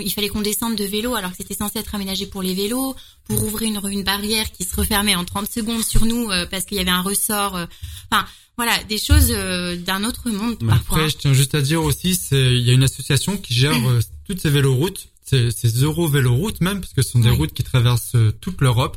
[0.00, 2.94] il fallait qu'on descende de vélo alors que c'était censé être aménagé pour les vélos,
[3.24, 6.64] pour ouvrir une, une barrière qui se refermait en 30 secondes sur nous euh, parce
[6.64, 7.56] qu'il y avait un ressort.
[7.56, 7.66] euh,
[8.10, 8.24] Enfin,
[8.56, 10.98] voilà, des choses euh, d'un autre monde Mais parfois.
[10.98, 13.74] Après, je tiens juste à dire aussi, c'est, il y a une association qui gère
[13.88, 14.00] euh,
[14.30, 18.14] toutes ces véloroutes, ces, ces euro-véloroutes même, parce que ce sont des routes qui traversent
[18.14, 18.96] euh, toute l'Europe,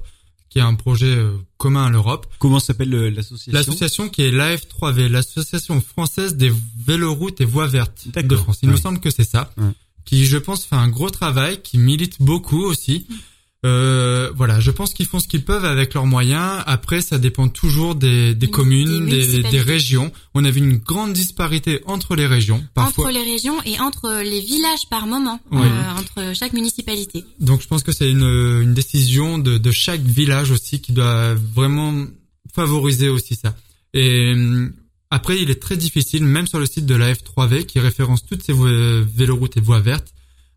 [0.52, 2.28] qui est un projet euh, commun à l'Europe.
[2.38, 3.52] Comment s'appelle euh, l'association?
[3.52, 6.54] L'association qui est l'AF3V, l'association française des
[6.86, 8.36] véloroutes et voies vertes de.
[8.36, 8.60] France.
[8.62, 8.80] Il me Ouais.
[8.80, 9.52] semble que c'est ça.
[10.06, 13.08] Qui, je pense, fait un gros travail, qui milite beaucoup aussi.
[13.65, 16.62] Euh, voilà, je pense qu'ils font ce qu'ils peuvent avec leurs moyens.
[16.65, 20.12] Après, ça dépend toujours des, des communes, des, des régions.
[20.34, 23.06] On a vu une grande disparité entre les régions, parfois.
[23.06, 25.62] Entre les régions et entre les villages par moment, Oui.
[25.63, 27.23] euh, entre chaque municipalité.
[27.39, 28.23] Donc, je pense que c'est une,
[28.62, 32.06] une décision de, de chaque village aussi qui doit vraiment
[32.54, 33.56] favoriser aussi ça.
[33.93, 34.34] Et
[35.10, 38.43] après, il est très difficile, même sur le site de la F3V, qui référence toutes
[38.43, 40.13] ces voies- véloroutes et voies vertes,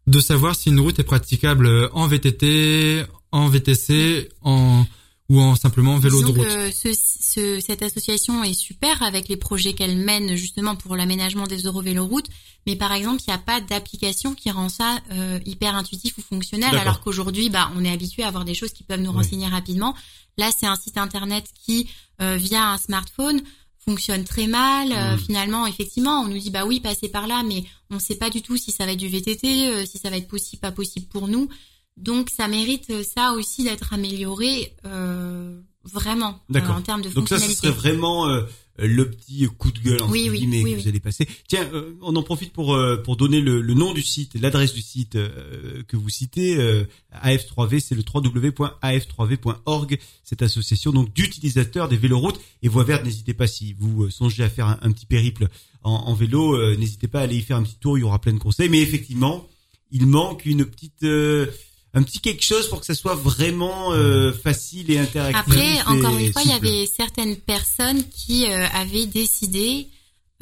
[0.07, 4.85] de savoir si une route est praticable en VTT, en VTC, en
[5.29, 6.37] ou en simplement vélo de route.
[6.47, 11.49] que ce, ce- cette association est super avec les projets qu'elle mène justement pour l'aménagement
[11.49, 12.29] des eurovéloroutes,
[12.65, 16.21] mais par exemple, il n'y a pas d'application qui rend ça euh, hyper intuitif ou
[16.23, 19.17] fonctionnel, alors qu'aujourd'hui, bah, on est habitué à avoir des choses qui peuvent nous Oui.
[19.17, 19.97] renseigner rapidement.
[20.39, 21.89] Là, c'est un site internet qui,
[22.23, 23.43] euh, via un smartphone,
[23.89, 24.91] fonctionne très mal.
[24.93, 25.19] Euh, Mhm.
[25.19, 28.31] finalement, effectivement, on nous dit bah oui, passez par là, mais on ne sait pas
[28.31, 30.73] du tout si ça va être du VTT, euh, si ça va être possible, pas
[30.73, 31.49] possible pour nous.
[31.97, 37.29] Donc, ça mérite euh, ça aussi d'être amélioré euh, vraiment euh, en termes de Donc
[37.29, 37.55] ça, ce fonctionnalité.
[37.69, 38.43] serait vraiment euh,
[38.79, 41.27] le petit coup de gueule entre Oui, oui, guillemets oui, que vous allez passer.
[41.49, 44.75] Tiens, euh, on en profite pour euh, pour donner le, le nom du site, l'adresse
[44.75, 46.57] du site euh, que vous citez.
[46.57, 46.85] euh,
[47.25, 49.99] AF3V, c'est le www.af3v.org.
[50.25, 53.05] Cette association donc d'utilisateurs des véloroutes et voies vertes.
[53.05, 55.49] N'hésitez pas si vous euh, songez à faire un, un petit périple
[55.83, 57.97] en, en vélo, euh, n'hésitez pas à aller y faire un petit tour.
[57.99, 58.69] Il y aura plein de conseils.
[58.69, 59.47] Mais effectivement,
[59.91, 61.47] il manque une petite euh,
[61.97, 65.41] un petit quelque chose pour que ça soit vraiment euh, facile et interactif.
[65.41, 69.89] Après, encore une fois, il y avait certaines personnes qui euh, avaient décidé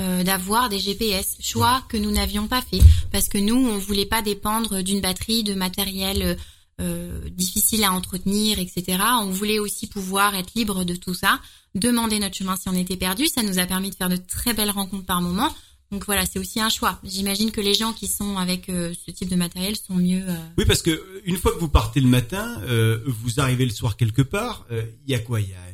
[0.01, 2.81] euh, d'avoir des GPS, choix que nous n'avions pas fait
[3.13, 6.37] parce que nous, on voulait pas dépendre d'une batterie, de matériel
[6.81, 8.99] euh, difficile à entretenir, etc.
[9.21, 11.39] On voulait aussi pouvoir être libre de tout ça,
[11.77, 13.29] demander notre chemin si on était perdu.
[13.29, 15.55] Ça nous a permis de faire de très belles rencontres par moment.
[15.93, 16.99] Donc voilà, c'est aussi un choix.
[17.05, 20.23] J'imagine que les gens qui sont avec euh, ce type de matériel sont mieux.
[20.29, 23.65] euh, Oui, parce que euh, une fois que vous partez le matin, euh, vous arrivez
[23.65, 25.41] le soir quelque part, euh, il y a quoi?
[25.41, 25.65] Il y a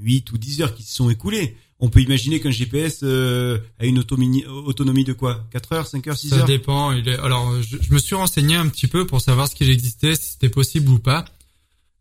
[0.00, 1.56] 8 ou 10 heures qui se sont écoulées.
[1.78, 5.46] On peut imaginer qu'un GPS euh, a une autonomie, autonomie de quoi?
[5.50, 6.44] 4 heures, 5 heures, 6 Ça heures?
[6.44, 6.92] dépend.
[6.92, 7.18] Il est...
[7.18, 10.32] Alors, je, je me suis renseigné un petit peu pour savoir ce qu'il existait, si
[10.32, 11.24] c'était possible ou pas.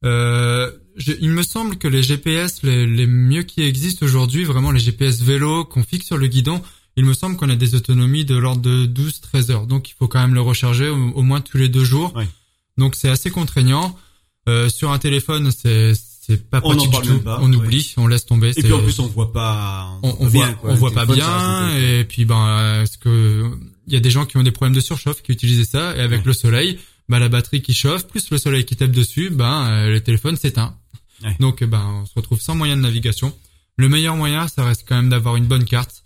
[0.06, 4.72] Euh, je- il me semble que les GPS, les, les mieux qui existent aujourd'hui, vraiment
[4.72, 6.62] les GPS vélo qu'on fixe sur le guidon,
[7.00, 9.68] il me semble qu'on a des autonomies de l'ordre de 12-13 heures.
[9.68, 12.14] Donc, il faut quand même le recharger au, au moins tous les deux jours.
[12.78, 13.98] Donc, c'est assez contraignant.
[14.48, 17.20] Euh, sur un téléphone, c'est pas On pratique parle du tout.
[17.22, 17.56] pas, on ouais.
[17.58, 18.52] oublie, on laisse tomber.
[18.56, 19.98] Et puis en plus, on voit pas.
[20.04, 20.70] on, on bien, voit, quoi.
[20.72, 23.50] on voit pas bien et puis ben est-ce que
[23.88, 26.02] il y a des gens qui ont des problèmes de surchauffe qui utilisaient ça et
[26.02, 26.28] avec Ouais.
[26.28, 29.90] le soleil bah la batterie qui chauffe plus le soleil qui tape dessus ben euh,
[29.90, 30.76] le téléphone s'éteint
[31.24, 31.36] Ouais.
[31.40, 33.34] donc ben on se retrouve sans moyen de navigation
[33.78, 36.04] le meilleur moyen ça reste quand même d'avoir une bonne carte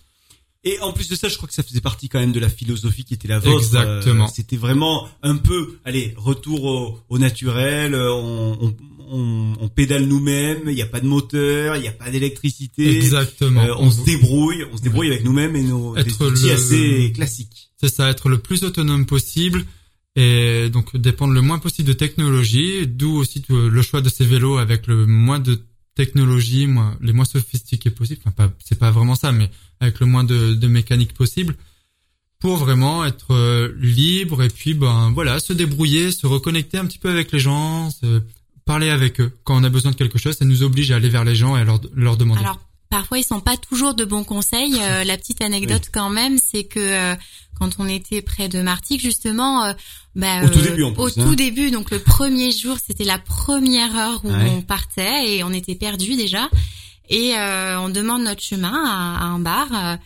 [0.65, 2.47] Et en plus de ça, je crois que ça faisait partie quand même de la
[2.49, 3.58] philosophie qui était la vôtre.
[3.63, 4.26] Exactement.
[4.26, 7.93] Euh, C'était vraiment un peu, allez, retour au, au naturel.
[7.93, 8.76] euh, On, on,
[9.15, 10.62] on, on pédale nous-mêmes.
[10.67, 12.95] Il n'y a pas de moteur, il n'y a pas d'électricité.
[12.95, 16.45] exactement Euh, on, se débrouille, on se débrouille avec nous-mêmes et nos des Être outils
[16.47, 17.69] le- assez classiques.
[17.80, 19.65] c'est ça être le plus autonome possible
[20.15, 24.58] et donc dépendre le moins possible de technologie d'où aussi le choix de ces vélos
[24.58, 25.60] avec le moins de
[25.95, 30.23] technologie moins, les moins sophistiqués possible enfin c'est pas vraiment ça mais avec le moins
[30.23, 31.56] de, de mécanique possible
[32.39, 36.99] pour vraiment être euh, libre et puis ben voilà se débrouiller se reconnecter un petit
[36.99, 37.89] peu avec les gens
[38.65, 39.32] parler avec eux.
[39.43, 41.56] Quand on a besoin de quelque chose ça nous oblige à aller vers les gens
[41.56, 42.41] et à leur, leur demander
[42.93, 44.77] parfois ils sont pas toujours de bons conseils.
[44.79, 47.15] Euh, la petite anecdote quand même, c'est que euh,
[47.60, 49.73] quand on était près de Martigues justement, euh,
[50.15, 51.12] bah, Au tout euh, début, en plus, au hein.
[51.25, 54.51] tout début, donc le premier jour, c'était la première heure où Ouais.
[54.56, 56.49] on partait et on était perdus déjà.
[57.10, 59.97] Et euh, on demande notre chemin à, à un bar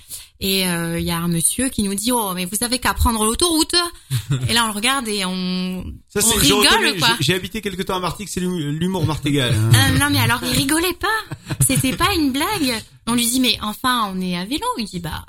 [0.41, 2.80] euh, et euh, il y a un monsieur qui nous dit oh mais vous avez
[2.80, 3.76] qu'à prendre l'autoroute.
[4.50, 7.10] et là on le regarde et on Ça, on rigole quoi.
[7.19, 9.54] j'ai- habité quelque temps à Martigues, c'est l'hu- l'humour martégal.
[9.56, 9.71] hein.
[9.76, 11.56] Ah, non mais alors il rigolait pas.
[11.65, 12.73] C'était pas une blague.
[13.08, 14.65] On lui dit mais enfin on est à vélo.
[14.78, 15.26] Il dit bah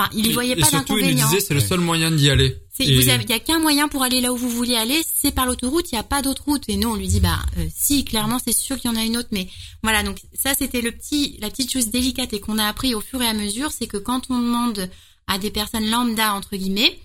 [0.00, 2.30] enfin il y voyait et pas surtout il nous disait c'est le seul moyen d'y
[2.30, 2.56] aller
[2.88, 5.44] Et- il y a qu'un moyen pour aller là où vous voulez aller, c'est par
[5.44, 8.04] l'autoroute, il y a pas d'autre route et nous on lui dit bah euh, si
[8.04, 9.48] clairement c'est sûr qu'il y en a une autre mais
[9.82, 13.00] voilà donc ça c'était le petit la petite chose délicate et qu'on a appris au
[13.00, 14.88] fur et à mesure, c'est que quand on demande
[15.26, 16.98] à des personnes lambda entre guillemets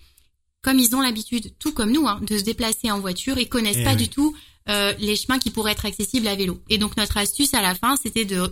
[0.61, 3.77] comme ils ont l'habitude, tout comme nous, hein, de se déplacer en voiture, ils connaissent
[3.81, 3.97] Eh pas oui.
[3.97, 4.35] du tout
[4.67, 6.59] euh, les chemins qui pourraient être accessibles à vélo.
[6.69, 8.51] Et donc notre astuce à la fin, c'était de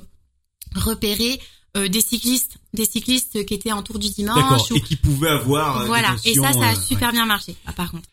[0.75, 1.39] repérer
[1.75, 4.71] euh, des cyclistes, des cyclistes qui étaient en tour du dimanche.
[4.71, 5.81] Ou- Et qui pouvait avoir.
[5.81, 6.15] euh, Voilà.
[6.23, 7.55] des Et ça, ça a euh, super bien marché.
[7.65, 8.07] Ah, par contre.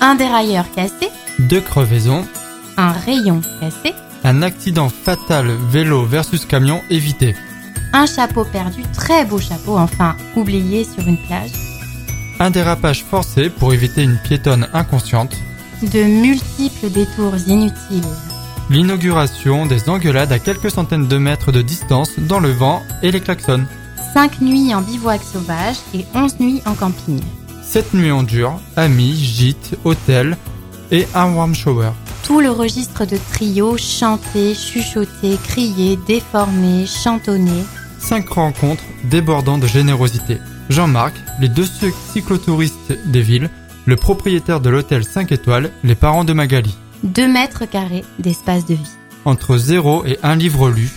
[0.00, 2.26] Un dérailleur cassé, deux crevaisons
[2.76, 7.34] un rayon cassé, Un accident fatal vélo versus camion évité.
[7.92, 11.50] un chapeau perdu, très beau chapeau, enfin oublié sur une plage,
[12.40, 15.36] Un dérapage forcé pour éviter une piétonne inconsciente.
[15.82, 18.02] de multiples détours inutiles,
[18.70, 23.20] L'inauguration des engueulades à quelques centaines de mètres de distance dans le vent et les
[23.20, 23.66] klaxons.
[24.14, 27.20] cinq nuits en bivouac sauvage et onze nuits en camping.
[27.62, 30.36] Sept nuits en dur, amis, gîtes, hôtels
[30.90, 31.90] et un warm shower.
[32.22, 37.64] Tout le registre de trio, chanter, chuchoter, crier, déformer, chantonner.
[37.98, 40.38] Cinq rencontres débordant de générosité.
[40.70, 41.66] Jean-Marc, les deux
[42.12, 43.50] cyclotouristes des villes,
[43.86, 46.74] le propriétaire de l'hôtel 5 étoiles, les parents de Magali.
[47.04, 48.90] 2 mètres carrés d'espace de vie.
[49.24, 50.90] Entre 0 et 1 livre lu,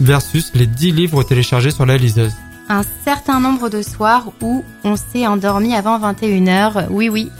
[0.00, 2.32] versus les 10 livres téléchargés sur la liseuse.
[2.68, 7.30] Un certain nombre de soirs où on s'est endormi avant 21h, oui oui.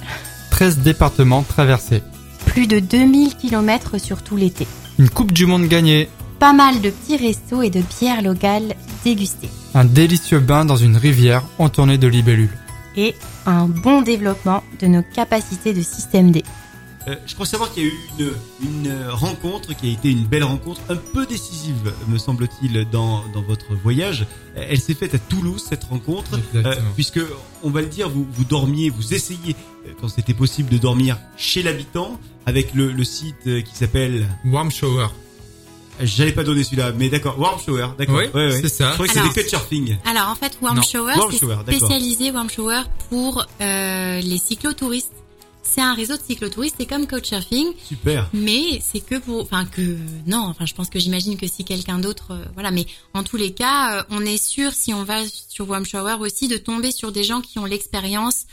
[0.51, 2.03] 13 départements traversés.
[2.47, 4.67] Plus de 2000 km sur tout l'été.
[4.99, 6.09] Une Coupe du Monde gagnée.
[6.39, 8.75] Pas mal de petits restos et de bières locales
[9.05, 9.51] dégustées.
[9.75, 12.57] Un délicieux bain dans une rivière entourée de libellules.
[12.97, 13.15] Et
[13.47, 16.45] un bon développement de nos capacités de système D.
[17.09, 18.33] Euh, je crois savoir qu'il y a eu une,
[18.63, 23.43] une rencontre qui a été une belle rencontre, un peu décisive, me semble-t-il, dans, dans
[23.43, 24.27] votre voyage.
[24.57, 27.21] Elle s'est faite à Toulouse, cette rencontre, euh, puisque,
[27.63, 29.55] on va le dire, vous, vous dormiez, vous essayez,
[29.87, 34.27] euh, quand c'était possible, de dormir chez l'habitant, avec le, le site euh, qui s'appelle...
[34.45, 35.07] Warm shower.
[36.03, 38.17] J'allais pas donner celui-là, mais d'accord, Warm Shower, d'accord.
[38.17, 38.61] Oui, ouais, ouais.
[38.61, 38.91] c'est ça.
[38.91, 39.97] Je crois que Alors- c'était Couchsurfing.
[40.05, 45.15] Alors en fait, Warm Non, Shower, c'est spécialisé Warm Shower pour euh, les cyclotouristes.
[45.67, 48.31] C'est un réseau de cyclotouristes, c'est comme Couchsurfing, Super.
[48.33, 49.97] mais c'est que pour, enfin que
[50.27, 53.37] non, enfin je pense que j'imagine que si quelqu'un d'autre, euh, voilà, mais en tous
[53.37, 56.93] les cas, euh, on est sûr si on va sur Warm Shower aussi de tomber
[56.93, 58.45] sur des gens qui ont l'expérience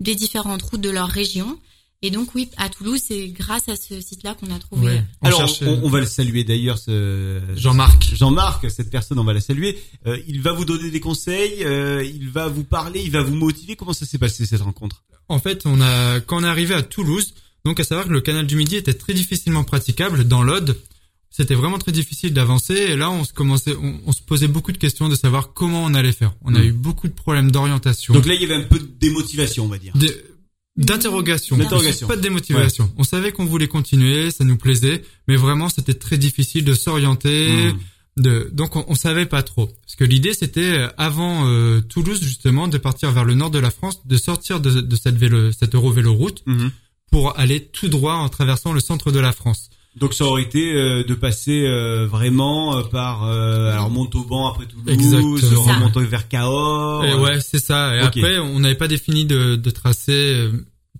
[0.00, 1.58] des différentes routes de leur région.
[2.04, 4.86] Et donc oui, à Toulouse, c'est grâce à ce site-là qu'on a trouvé.
[4.86, 5.04] Ouais.
[5.20, 8.12] On Alors, cherchait- on, on va le saluer d'ailleurs, ce Jean-Marc.
[8.16, 9.78] Jean-Marc, cette personne, on va la saluer.
[10.08, 13.36] Euh, il va vous donner des conseils, euh, il va vous parler, il va vous
[13.36, 13.76] motiver.
[13.76, 15.04] Comment ça s'est passé cette rencontre?
[15.28, 18.20] En fait, on a quand on est arrivé à Toulouse, donc à savoir que le
[18.20, 20.76] canal du Midi était très difficilement praticable dans l'Aude.
[21.30, 24.70] C'était vraiment très difficile d'avancer et là on se commençait, on, on se posait beaucoup
[24.72, 26.34] de questions de savoir comment on allait faire.
[26.42, 26.64] On a Mm.
[26.64, 29.68] eu beaucoup de problèmes d'orientation, Donc là, il y avait un peu de démotivation, on
[29.68, 29.94] va dire.
[30.76, 32.06] d'interrogation, D'interrogation.
[32.06, 32.90] pas de démotivation.
[32.96, 37.72] On savait qu'on voulait continuer, ça nous plaisait, mais vraiment c'était très difficile de s'orienter.
[37.72, 37.78] Mm.
[38.18, 39.66] De, donc on, on savait pas trop.
[39.66, 43.58] Parce que l'idée c'était euh, avant euh, Toulouse justement de partir vers le nord de
[43.58, 46.70] la France, de sortir de, de cette vélo, cette Euro-vélo route Mhm.
[47.10, 49.70] pour aller tout droit en traversant le centre de la France.
[49.96, 54.66] Donc ça aurait été euh, de passer euh, vraiment euh, par euh, alors Montauban après
[54.66, 57.04] Toulouse, remontant vers Cahors.
[57.06, 57.96] Et ouais, c'est ça.
[57.96, 60.48] Et après, on n'avait pas défini de, de tracé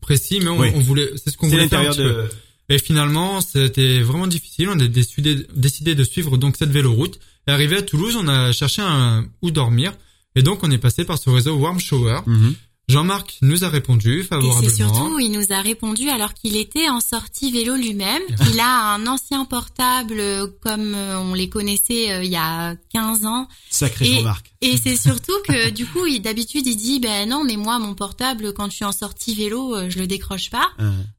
[0.00, 0.68] précis, mais on, Oui.
[0.74, 2.24] on voulait, c'est ce qu'on voulait faire un peu.
[2.72, 4.70] Et finalement, c'était vraiment difficile.
[4.70, 7.20] On a décidé, décidé de suivre donc cette véloroute.
[7.46, 9.92] Et arrivé à Toulouse, on a cherché un, où dormir.
[10.36, 12.20] Et donc, on est passé par ce réseau Warm Shower.
[12.24, 12.54] Mhm.
[12.88, 14.68] Jean-Marc nous a répondu Et favorablement.
[14.68, 18.22] c'est surtout, il nous a répondu alors qu'il était en sortie vélo lui-même.
[18.52, 22.74] Il a un ancien portable euh, comme euh, on les connaissait euh, il y a
[22.92, 23.48] 15 ans.
[23.70, 24.52] Sacré Et- Jean-Marc.
[24.60, 28.52] Et c'est surtout que du coup, d'habitude, il dit, ben non, mais moi, mon portable,
[28.52, 30.70] quand je suis en sortie vélo, je le décroche pas.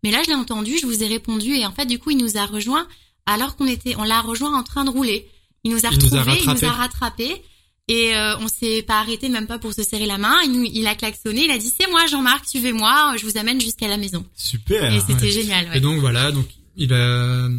[0.03, 2.18] Mais là, je l'ai entendu, je vous ai répondu, et en fait, du coup, il
[2.18, 2.88] nous a rejoint
[3.26, 5.30] alors qu'on était, on l'a rejoint en train de rouler.
[5.64, 7.41] Il nous a Il nous a retrouvés, il nous a rattrapés.
[7.89, 10.36] Et euh, on s'est pas arrêté même pas pour se serrer la main.
[10.45, 13.59] Il, nous, il a klaxonné, il a dit c'est moi Jean-Marc, suivez-moi, je vous amène
[13.59, 14.25] jusqu'à la maison.
[14.36, 14.93] Super.
[14.93, 15.31] et c'était ouais.
[15.31, 15.67] génial.
[15.69, 15.77] ouais.
[15.77, 16.45] Et donc voilà, donc
[16.77, 17.49] il a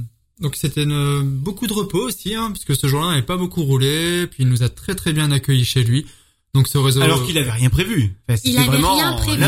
[0.41, 3.63] donc c'était une- beaucoup de repos aussi, hein, puisque ce jour-là, on n'avait pas beaucoup
[3.65, 4.27] roulé.
[4.27, 6.07] Puis il nous a très très bien accueillis chez lui.
[6.55, 7.03] Donc ce réseau.
[7.03, 8.15] Alors qu'il avait rien prévu.
[8.29, 9.45] Enfin, c'était Il avait vraiment rien prévu,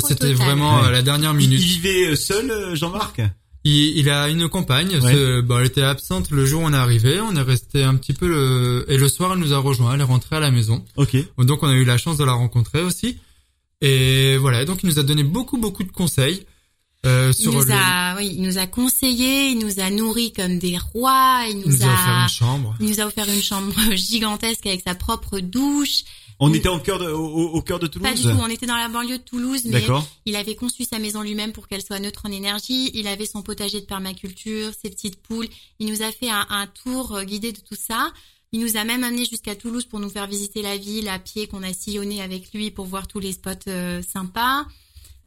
[0.00, 0.92] c'était vraiment Ouais.
[0.92, 1.60] la dernière Il, il minute.
[1.60, 3.20] vivait seul, euh, Jean-Marc?
[3.64, 4.96] Il, il a une compagne.
[4.98, 5.12] Ouais.
[5.12, 7.20] ce- bon, elle était absente le jour où on est arrivé.
[7.20, 9.94] On est resté un petit peu le et le soir, elle nous a rejoint.
[9.94, 10.84] Elle est rentrée à la maison.
[10.96, 11.16] Ok.
[11.38, 13.18] Donc on a eu la chance de la rencontrer aussi.
[13.82, 16.44] Et voilà, donc il nous a donné beaucoup beaucoup de conseils
[17.06, 17.72] euh, Il sur nous le.
[17.72, 21.62] a, oui, il nous a conseillé, il nous a nourris comme des rois, il nous,
[21.64, 22.76] il nous a offert une chambre.
[22.80, 26.02] il nous a offert une chambre gigantesque avec sa propre douche.
[26.42, 28.08] On était en cœur de, au, au- au cœur de Toulouse.
[28.08, 29.82] Pas du tout, on était dans la banlieue de Toulouse, mais
[30.26, 32.90] il avait conçu sa maison lui-même pour qu'elle soit neutre en énergie.
[32.94, 35.48] Il avait son potager de permaculture, ses petites poules.
[35.78, 38.10] Il nous a fait un, un tour euh, guidé de tout ça.
[38.52, 41.46] Il nous a même amené jusqu'à Toulouse pour nous faire visiter la ville à pied
[41.46, 44.64] qu'on a sillonné avec lui pour voir tous les spots euh, sympas.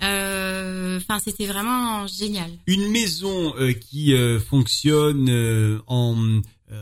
[0.01, 2.51] Euh, Enfin, c'était vraiment génial.
[2.68, 6.41] Une maison euh, qui euh, fonctionne euh, en euh,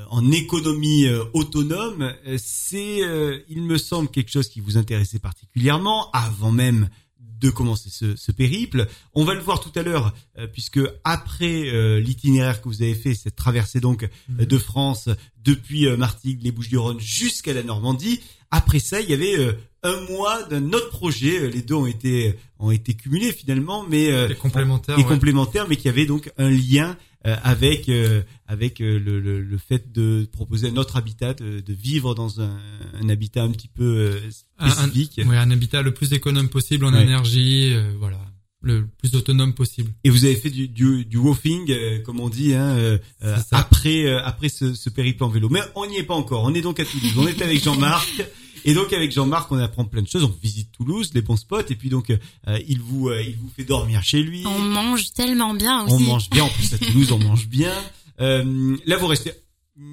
[0.10, 5.20] en économie euh, autonome, euh, c'est, euh, il me semble, quelque chose qui vous intéressait
[5.20, 6.90] particulièrement avant même
[7.20, 8.88] de commencer ce, ce périple.
[9.16, 12.94] On va le voir tout à l'heure, euh, puisque après euh, l'itinéraire que vous avez
[12.94, 14.04] fait, cette traversée donc
[14.40, 15.10] euh, de France
[15.44, 18.20] depuis euh, Martigues, les Bouches-du-Rhône jusqu'à la Normandie.
[18.52, 21.40] Après ça, il y avait euh, un mois d'un autre projet.
[21.40, 25.00] Euh, Les deux ont été ont été cumulés finalement, mais euh, Et complémentaire.
[25.00, 25.08] et ouais.
[25.08, 29.58] complémentaires, mais qui avait donc un lien euh, avec euh, avec euh, le, le, le
[29.58, 32.58] fait de proposer un autre habitat, de, de vivre dans un,
[33.02, 34.20] un habitat un petit peu euh,
[34.58, 35.22] Un- un- spécifique.
[35.28, 37.04] Ouais, un habitat le plus économe possible en Ouais.
[37.04, 38.20] énergie, euh, voilà,
[38.62, 39.92] le plus autonome possible.
[40.04, 43.38] Et vous avez fait du du, du woofing, euh, comme on dit, hein, euh, euh,
[43.52, 45.48] après euh, après ce, ce périple en vélo.
[45.50, 46.44] Mais on n'y est pas encore.
[46.44, 47.14] On est donc à Toulouse.
[47.18, 48.24] On est avec Jean-Marc.
[48.66, 50.24] Et donc avec Jean-Marc, on apprend plein de choses.
[50.24, 53.50] On visite Toulouse, les bons spots, et puis donc euh, il vous euh, il vous
[53.56, 54.44] fait dormir chez lui.
[54.46, 55.96] On mange tellement bien aussi.
[55.96, 56.44] On mange bien.
[56.44, 57.74] En plus à Toulouse, on mange bien.
[58.20, 59.32] Euh, là, vous restez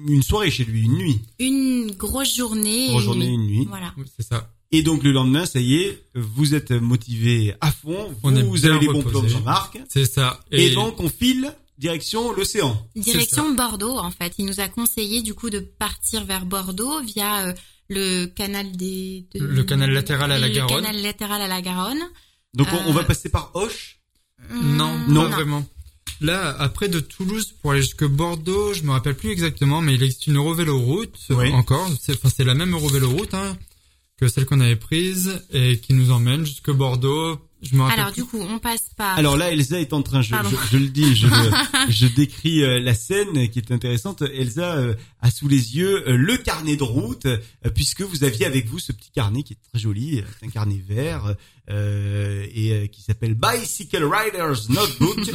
[0.07, 2.85] une soirée chez lui, une nuit, Une grosse journée.
[2.85, 3.33] et grosse une journée, nuit.
[3.33, 3.65] une nuit.
[3.69, 3.93] Voilà.
[3.97, 4.51] Oui, c'est ça.
[4.71, 8.13] Et donc le lendemain, ça y est, vous êtes motivé à fond.
[8.21, 9.79] On est vous bien avez les bons plans de Jean-Marc.
[9.89, 10.39] C'est ça.
[10.51, 12.77] Et, donc on file direction l'océan.
[12.95, 14.33] Direction Bordeaux, en fait.
[14.37, 17.53] Il nous a conseillé du coup de partir vers Bordeaux via euh,
[17.89, 20.83] le canal des de- Le canal latéral à la le Garonne.
[20.83, 22.01] canal latéral à la Garonne.
[22.53, 23.99] Donc on, on va Euh, passer par Hoche.
[24.51, 25.65] non, Hum, non, vraiment.
[26.21, 30.03] Là, après de Toulouse pour aller jusque Bordeaux, je me rappelle plus exactement, mais il
[30.03, 31.51] existe une Eurovéloroute Oui.
[31.53, 31.89] encore.
[32.01, 33.57] C'est, enfin, c'est la même Eurovéloroute hein,
[34.17, 37.99] que celle qu'on avait prise et qui nous emmène jusque Bordeaux Je me rappelle.
[37.99, 38.21] Alors plus.
[38.21, 39.17] du coup, on passe par.
[39.17, 41.27] Alors là, Elsa est en train, je, je, je le dis, je,
[41.89, 44.21] je décris euh, la scène qui est intéressante.
[44.21, 47.37] Elsa euh, a sous les yeux euh, le carnet de route, euh,
[47.75, 50.49] puisque vous aviez avec vous ce petit carnet qui est très joli, euh, c'est un
[50.49, 51.35] carnet vert
[51.69, 55.19] euh, et euh, qui s'appelle Bicycle Riders Notebook.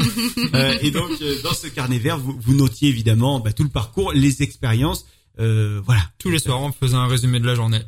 [0.55, 3.69] Euh, et donc euh, dans ce carnet vert, vous, vous notiez évidemment bah, tout le
[3.69, 5.05] parcours, les expériences,
[5.41, 6.03] euh, voilà.
[6.19, 7.81] Tous les soirs, on faisait un résumé de la journée.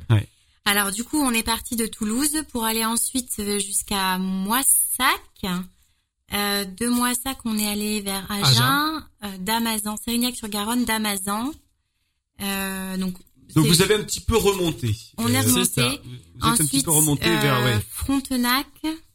[0.66, 5.20] Alors du coup, on est parti de Toulouse pour aller ensuite euh, jusqu'à Moissac.
[6.34, 11.52] Euh, de Moissac, on est allé vers Agen, euh, Damazan, Sérignac-sur-Garonne, Damazan.
[12.42, 13.14] Euh, donc
[13.54, 14.94] Donc vous avez un petit peu remonté.
[15.18, 15.64] On est Euh, remonté.
[15.72, 15.88] c'est ça.
[15.88, 17.78] Vous êtes un petit ensuite peu remonté euh, vers ouais.
[17.90, 18.66] Frontenac.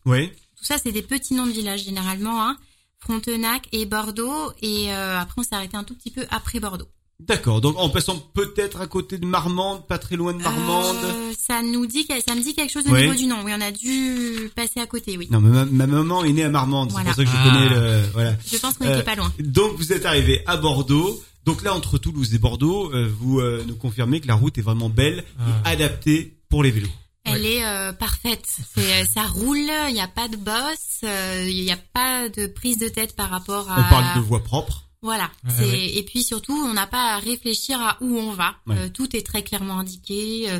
[0.05, 0.33] Ouais.
[0.57, 2.47] Tout ça, c'est des petits noms de villages généralement.
[2.47, 2.57] Hein.
[2.99, 4.51] Frontenac et Bordeaux.
[4.61, 6.87] Et euh, après, on s'est arrêté un tout petit peu après Bordeaux.
[7.27, 7.61] D'accord.
[7.61, 10.95] Donc en passant peut-être à côté de Marmande, pas très loin de Marmande.
[11.03, 13.01] Euh, ça nous dit, que- ça me dit quelque chose au Ouais.
[13.03, 13.37] niveau du nom.
[13.43, 15.17] Oui, on a dû passer à côté.
[15.17, 15.27] Oui.
[15.31, 17.13] Non, mais ma, ma maman est née à Marmande, Voilà.
[17.13, 17.53] c'est pour ça que je Ah.
[17.53, 18.01] connais le.
[18.13, 18.33] Voilà.
[18.51, 19.31] Je pense qu'on Euh, était pas loin.
[19.39, 21.21] Donc vous êtes arrivé à Bordeaux.
[21.45, 24.61] Donc là, entre Toulouse et Bordeaux, euh, vous euh, nous confirmez que la route est
[24.61, 25.69] vraiment belle Ah.
[25.69, 26.87] et adaptée pour les vélos.
[27.23, 28.45] Elle est euh, parfaite.
[28.79, 29.57] Euh, ça roule.
[29.89, 31.01] Il n'y a pas de bosse.
[31.03, 33.79] euh, Il n'y a pas de prise de tête par rapport à.
[33.79, 34.85] On parle de voie propre.
[35.01, 35.31] Voilà.
[35.43, 35.97] Ouais, c'est ouais.
[35.97, 38.55] et puis surtout, on n'a pas à réfléchir à où on va.
[38.67, 38.77] Ouais.
[38.77, 40.49] Euh, tout est très clairement indiqué.
[40.51, 40.59] euh,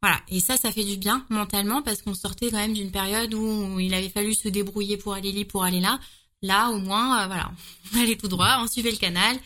[0.00, 0.20] voilà.
[0.28, 3.78] Et ça, ça fait du bien mentalement parce qu'on sortait quand même d'une période où
[3.80, 5.98] il avait fallu se débrouiller pour aller là, pour aller là.
[6.42, 7.52] Là, au moins, euh, voilà,
[7.94, 9.36] on allait tout droit, on suivait le canal.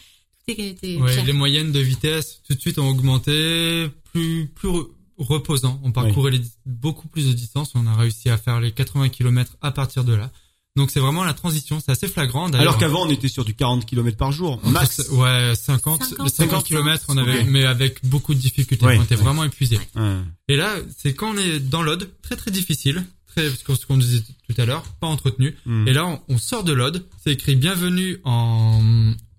[0.48, 1.24] Tout était Ouais, clair.
[1.24, 5.80] les moyennes de vitesse tout de suite ont augmenté, plus plus re- reposant.
[5.82, 7.72] On parcourait les- beaucoup plus de distance.
[7.74, 10.30] On a réussi à faire les 80 km à partir de là.
[10.76, 12.48] Donc c'est vraiment la transition, c'est assez flagrant.
[12.50, 15.08] Alors qu'avant, on était sur du 40 km par jour, max.
[15.10, 18.84] Ouais, 50, 50, 50, km, on avait, mais avec beaucoup de difficultés.
[18.84, 19.22] Ouais, on était ouais.
[19.22, 19.80] vraiment épuisés.
[19.94, 20.16] Ouais.
[20.48, 24.22] Et là, c'est quand on est dans l'Aude, très très difficile, très, ce qu'on disait
[24.48, 25.56] tout à l'heure, pas entretenu.
[25.64, 25.88] Hmm.
[25.88, 28.82] Et là, on, on sort de l'Aude, c'est écrit bienvenue en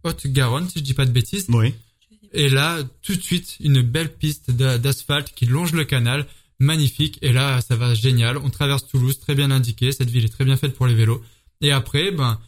[0.04, 1.46] Haute-Garonne, si je dis pas de bêtises.
[1.50, 1.74] Oui.
[2.34, 6.26] Et là, tout de suite, une belle piste d'a- d'asphalte qui longe le canal,
[6.60, 7.20] magnifique.
[7.22, 8.38] Et là, ça va génial.
[8.38, 9.92] On traverse Toulouse, très bien indiqué.
[9.92, 11.22] Cette ville est très bien faite pour les vélos.
[11.62, 12.40] Et après, ben,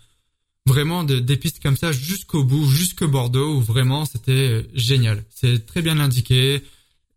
[0.65, 5.23] vraiment de- des pistes comme ça jusqu'au bout, jusque Bordeaux, où vraiment c'était euh, génial.
[5.29, 6.61] C'est très bien indiqué.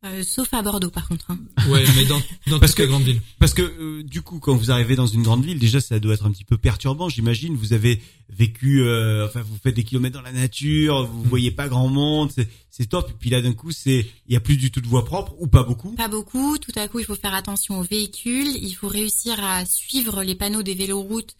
[0.04, 1.30] Euh, sauf à Bordeaux, par contre.
[1.30, 1.38] hein.
[1.68, 3.20] Ouais, mais dans, dans Parce toutes les que- grandes villes.
[3.38, 6.14] Parce que euh, du coup, quand vous arrivez dans une grande ville, déjà, ça doit
[6.14, 7.08] être un petit peu perturbant.
[7.08, 11.52] J'imagine, vous avez vécu, euh, enfin, vous faites des kilomètres dans la nature, vous voyez
[11.52, 13.10] pas grand monde, c'est- c'est top.
[13.10, 15.34] Et puis là, d'un coup, c'est, il y a plus du tout de voie propre
[15.38, 15.92] ou pas beaucoup.
[15.92, 16.58] Pas beaucoup.
[16.58, 18.48] Tout à coup, il faut faire attention aux véhicules.
[18.60, 21.36] Il faut réussir à suivre les panneaux des véloroutes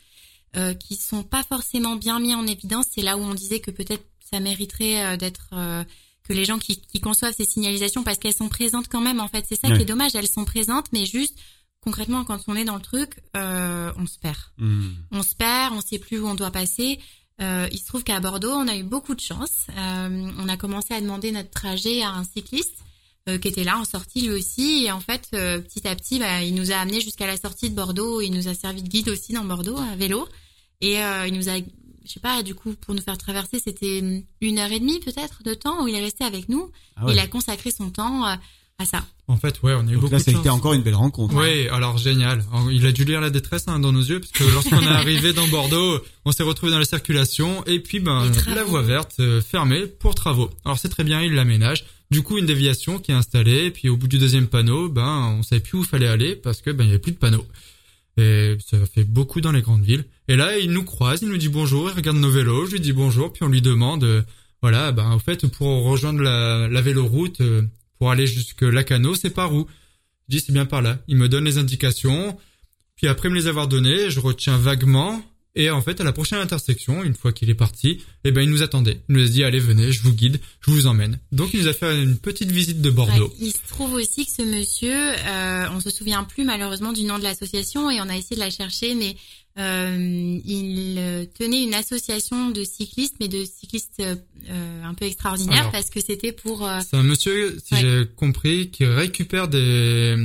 [0.56, 2.86] euh, qui sont pas forcément bien mis en évidence.
[2.94, 5.82] C'est là où on disait que peut-être ça mériterait euh, d'être euh,
[6.28, 9.20] que les gens qui, qui conçoivent ces signalisations, parce qu'elles sont présentes quand même.
[9.20, 9.76] En fait, c'est ça Ouais.
[9.76, 10.14] qui est dommage.
[10.14, 11.36] Elles sont présentes, mais juste
[11.80, 14.36] concrètement, quand on est dans le truc, euh, on se perd.
[14.58, 14.90] Hmm.
[15.10, 17.00] On se perd, on sait plus où on doit passer.
[17.40, 19.66] Euh, il se trouve qu'à Bordeaux, on a eu beaucoup de chance.
[19.76, 22.76] Euh, on a commencé à demander notre trajet à un cycliste
[23.28, 24.84] euh, qui était là en sortie lui aussi.
[24.84, 27.68] Et en fait, euh, petit à petit, bah, il nous a amené jusqu'à la sortie
[27.70, 28.20] de Bordeaux.
[28.20, 30.28] Il nous a servi de guide aussi dans Bordeaux à vélo.
[30.80, 31.54] Et euh, il nous a,
[32.04, 34.02] je sais pas, du coup, pour nous faire traverser, c'était
[34.40, 36.70] une heure et demie peut-être de temps où il est resté avec nous.
[36.96, 37.12] Ah ouais.
[37.12, 38.34] Il a consacré son temps euh,
[38.78, 39.04] à ça.
[39.28, 40.82] En fait, ouais, on a eu Donc beaucoup là, de ça a été encore une
[40.82, 41.34] belle rencontre.
[41.34, 42.44] Oui, alors génial.
[42.70, 45.32] Il a dû lire la détresse hein, dans nos yeux, parce que lorsqu'on est arrivé
[45.32, 49.40] dans Bordeaux, on s'est retrouvé dans la circulation, et puis ben la voie verte euh,
[49.40, 50.50] fermée pour travaux.
[50.64, 51.84] Alors c'est très bien, il l'aménage.
[52.10, 55.36] Du coup, une déviation qui est installée, et puis au bout du deuxième panneau, ben
[55.38, 57.46] on savait plus où fallait aller parce que ben il y avait plus de panneau.
[58.16, 60.04] Et ça fait beaucoup dans les grandes villes.
[60.28, 62.80] Et là, il nous croise, il nous dit bonjour, il regarde nos vélos, je lui
[62.80, 64.22] dis bonjour, puis on lui demande, euh,
[64.60, 67.62] voilà, ben en fait pour rejoindre la, véloroute, euh,
[67.98, 69.66] pour aller jusque Lacano, c'est par où?
[70.28, 70.98] Je dis c'est bien par là.
[71.08, 72.36] Il me donne les indications.
[72.96, 75.22] Puis après me les avoir données, je retiens vaguement.
[75.54, 78.48] Et en fait, à la prochaine intersection, une fois qu'il est parti, eh ben, il
[78.48, 79.02] nous attendait.
[79.10, 81.18] Il nous a dit, allez, venez, je vous guide, je vous emmène.
[81.30, 83.28] Donc, il nous a fait une petite visite de Bordeaux.
[83.28, 87.04] Ouais, il se trouve aussi que ce monsieur, euh, on se souvient plus malheureusement du
[87.04, 89.14] nom de l'association et on a essayé de la chercher, mais
[89.58, 95.72] euh, il tenait une association de cyclistes, mais de cyclistes euh, un peu extraordinaires Alors.
[95.72, 97.80] parce que c'était pour euh, C'est un monsieur, si Ouais.
[97.82, 100.16] j'ai compris, qui récupère des,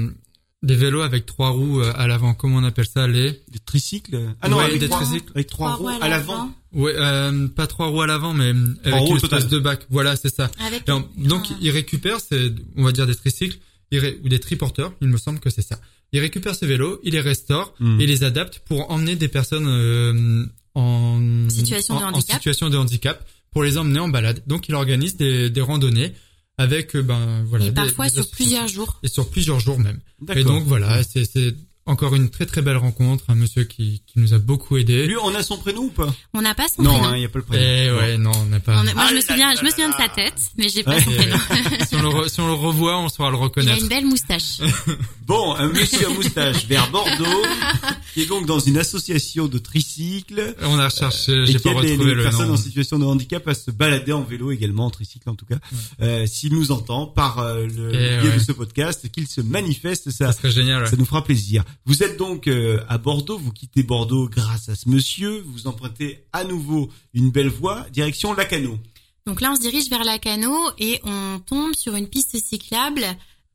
[0.64, 2.34] des vélos avec trois roues euh, à l'avant.
[2.34, 3.32] Comment on appelle ça, les?
[3.50, 4.20] Des tricycles.
[4.42, 5.32] Ah non, Ouais, avec des trois, tricycles.
[5.36, 6.52] avec trois roues à l'avant.
[6.74, 9.86] Ouais, euh, pas trois roues à l'avant, mais euh, avec une espèce de bac.
[9.90, 10.50] Voilà, c'est ça.
[10.66, 10.86] avec
[11.18, 11.56] donc Ah.
[11.62, 13.58] il récupère, c'est, on va dire des tricycles
[13.92, 15.80] ré- ou des triporteurs, il me semble que c'est ça.
[16.14, 18.00] Il récupère ces vélos, il les restaure Hmm.
[18.02, 20.46] et les adapte pour emmener des personnes euh,
[20.76, 22.36] en Situation de en handicap.
[22.38, 24.42] situation de handicap pour les emmener en balade.
[24.48, 26.14] Donc il organise des, des randonnées
[26.58, 29.00] avec euh, ben voilà et parfois des sur plusieurs jours.
[29.04, 30.00] et sur plusieurs jours même.
[30.36, 31.56] Et donc voilà, c'est c'est
[31.88, 35.08] encore une très très belle rencontre, un monsieur qui, qui nous a beaucoup aidé.
[35.08, 36.14] Lui, on a son prénom ou pas?
[36.34, 37.16] On n'a pas son Non, prénom.
[37.16, 37.64] il n'y a pas le prénom.
[37.66, 38.76] Eh ouais, non, on n'a pas.
[38.82, 40.84] On a- moi, je me Ah souviens, je me souviens de sa tête, mais j'ai
[40.84, 41.02] pas Ouais.
[41.04, 41.38] son prénom.
[41.90, 43.82] si, on le re- si on le revoit, on saura le Il a reconnaître.
[43.82, 44.60] une belle moustache.
[45.28, 47.26] Bon, un monsieur à moustache vers Bordeaux,
[48.14, 50.56] qui est donc dans une association de tricycles.
[50.62, 52.54] On a recherché, et j'ai pas aide les, retrouvé les le personnes nom.
[52.54, 55.58] en situation de handicap à se balader en vélo également, en tricycle en tout cas.
[56.02, 58.36] Euh, S'il nous entend par euh, le Et biais ouais.
[58.36, 60.84] de ce podcast, qu'il se manifeste, ça, Ça serait génial.
[60.84, 60.90] ouais.
[60.90, 61.66] ça nous fera plaisir.
[61.86, 66.26] Vous êtes donc euh, à Bordeaux, vous quittez Bordeaux grâce à ce monsieur, vous empruntez
[66.34, 68.78] à nouveau une belle voie, direction Lacano.
[69.26, 73.06] Donc là, on se dirige vers la Cano et on tombe sur une piste cyclable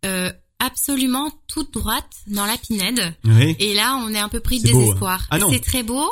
[0.04, 0.30] euh,
[0.64, 3.14] absolument toute droite dans la Pinède.
[3.24, 3.56] Oui.
[3.58, 5.20] Et là, on est un peu pris de C'est beau, désespoir.
[5.22, 5.26] hein.
[5.30, 5.50] Ah non.
[5.50, 6.04] C'est très beau,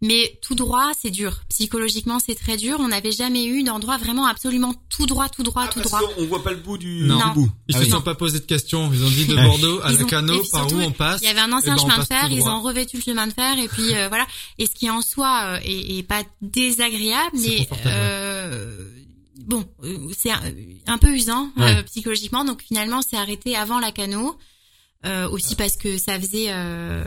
[0.00, 1.40] mais tout droit, c'est dur.
[1.50, 2.76] Psychologiquement, c'est très dur.
[2.80, 6.14] On n'avait jamais eu d'endroit vraiment absolument tout droit, tout droit, Ah, tout parce droit.
[6.14, 7.18] qu'on voit pas le bout du, Non.
[7.18, 7.50] du bout.
[7.68, 7.90] Ils Ah se oui.
[7.90, 8.90] sont pas posé de questions.
[8.92, 9.42] Ils ont dit de Ouais.
[9.46, 11.20] Bordeaux à la Cano, par où on passe.
[11.22, 13.02] Il y avait un ancien Eh ben, on chemin de fer, ils ont revêtu le
[13.02, 14.26] chemin de fer et puis euh, voilà.
[14.58, 18.88] Et ce qui en soi euh, est, est pas désagréable, mais euh,
[19.46, 20.40] bon, euh, c'est un,
[20.86, 21.82] un peu usant euh, Ouais.
[21.84, 22.44] psychologiquement.
[22.44, 24.36] Donc finalement, c'est arrêté avant la Cano.
[25.04, 27.04] Euh, aussi parce que ça faisait euh,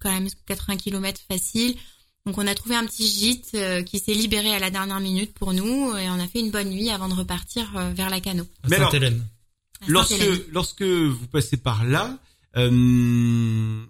[0.00, 1.76] quand même 80 km facile.
[2.24, 5.32] Donc on a trouvé un petit gîte euh, qui s'est libéré à la dernière minute
[5.34, 8.20] pour nous et on a fait une bonne nuit avant de repartir euh, vers la
[8.20, 8.44] Cano.
[8.68, 8.92] Mais alors,
[9.86, 10.14] Lorsque,
[10.50, 12.18] lorsque vous passez par là,
[12.56, 13.84] euh,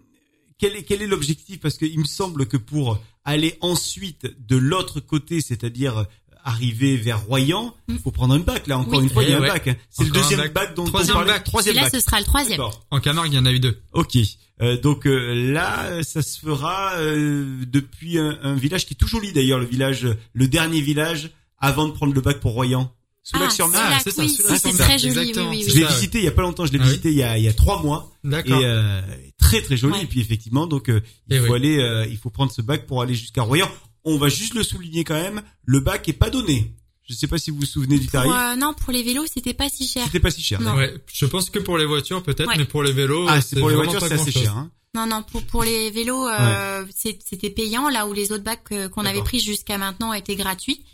[0.59, 1.61] quel est, quel est l'objectif?
[1.61, 6.07] Parce qu'il me semble que pour aller ensuite de l'autre côté, c'est-à-dire
[6.47, 8.66] arriver vers Royan, il faut prendre un bac.
[8.66, 9.05] Là, encore Oui.
[9.05, 9.49] une fois, il y a Eh un ouais.
[9.49, 9.68] bac.
[9.68, 9.76] hein.
[9.90, 10.53] C'est le deuxième bac.
[10.55, 11.32] bac, dont Troisième on parlait.
[11.34, 11.42] bac.
[11.42, 11.92] Et Troisième là, bac.
[11.94, 12.61] ce sera le troisième.
[12.90, 13.78] En Camargue, il y en a eu deux.
[13.92, 14.16] Ok.
[14.62, 19.09] Euh, donc euh, là, ça se fera euh, depuis un, un village qui est tout
[19.09, 22.90] joli d'ailleurs, le village, le dernier village avant de prendre le bac pour Royan.
[23.22, 25.51] Sous Ah, sur Ah, là, c'est oui, c'est très ça, joli, oui, exactement.
[25.51, 27.16] oui, Je l'ai visité il y a pas longtemps, je l'ai Ah oui visité il
[27.16, 28.12] y a il y a trois mois.
[28.24, 28.61] Et D'accord.
[28.62, 29.03] euh,
[29.36, 30.03] très très joli Ouais.
[30.05, 31.57] et puis effectivement donc euh, il Et faut oui.
[31.59, 33.68] aller euh, il faut prendre ce bac pour aller jusqu'à Royan.
[34.07, 36.74] On va juste le souligner quand même, le bac est pas donné.
[37.09, 38.30] Je sais pas si vous vous souvenez du tarif.
[38.30, 40.04] Pour, euh, non, pour les vélos, c'était pas si cher.
[40.07, 40.61] C'était pas si cher.
[40.74, 42.57] Ouais, je pense que pour les voitures peut-être, Ouais.
[42.57, 44.57] mais pour les vélos, Ah, c'est pour les voitures, pas c'est assez cher.
[44.57, 44.70] Hein.
[44.94, 48.88] Non, non, pour, pour les vélos, euh, c'était payant, là où les autres bacs euh,
[48.88, 50.84] qu'on avait pris jusqu'à maintenant étaient gratuits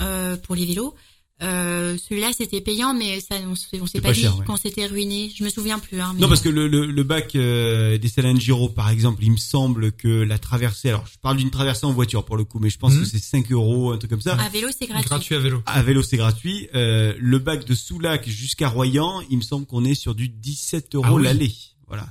[0.00, 0.94] euh, pour les vélos.
[1.42, 4.44] Euh, Celui-là, c'était payant, mais ça, on, s'est- on s'est pas, pas dit cher, ouais.
[4.46, 5.32] qu'on s'était ruiné.
[5.36, 6.00] Je me souviens plus.
[6.00, 9.32] Hein, mais- Non parce que le, le, le bac euh, des Salangiro par exemple, il
[9.32, 12.60] me semble que la traversée, alors je parle d'une traversée en voiture pour le coup,
[12.60, 13.00] mais je pense Mhm.
[13.00, 14.34] que c'est 5 euros, un truc comme ça.
[14.40, 15.08] à vélo, c'est gratuit.
[15.08, 15.62] Gratuit à vélo.
[15.66, 16.68] À vélo c'est gratuit.
[16.74, 20.94] Euh, le bac de Soulac jusqu'à Royan, il me semble qu'on est sur du 17
[20.94, 21.24] euros Ah oui.
[21.24, 21.52] l'aller.
[21.88, 22.06] Voilà.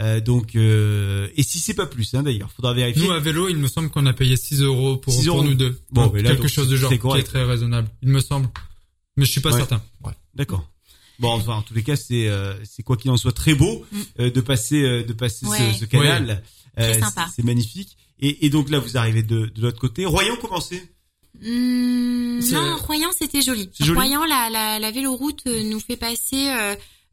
[0.00, 3.02] Euh, donc euh, et si c'est pas plus hein, d'ailleurs, faudra vérifier.
[3.04, 5.44] Nous, à vélo, il me semble qu'on a payé 6 euros pour, 6 pour euros.
[5.44, 5.80] nous deux.
[5.90, 7.88] Bon, Donc, mais là, quelque donc, chose de c'est genre, qui est très raisonnable.
[8.02, 8.48] Il me semble.
[9.16, 9.56] Mais je suis pas Ouais.
[9.58, 9.82] certain.
[10.04, 10.12] Ouais.
[10.34, 10.68] D'accord.
[11.18, 13.84] Bon, enfin, en tous les cas, c'est euh, c'est quoi qu'il en soit très beau
[13.90, 13.98] Mm.
[14.20, 15.72] euh, de passer euh, de passer ce- Ouais.
[15.78, 16.44] ce, canal.
[16.76, 17.26] Très Euh, sympa.
[17.34, 17.96] c'est- magnifique.
[18.20, 20.06] Et, et donc là, vous arrivez de, de l'autre côté.
[20.06, 20.82] Royan, comment c'est?
[21.40, 23.68] Hmm, C'est- non, Royan, c'était joli.
[23.80, 26.48] Royan, la, la, la véloroute nous fait passer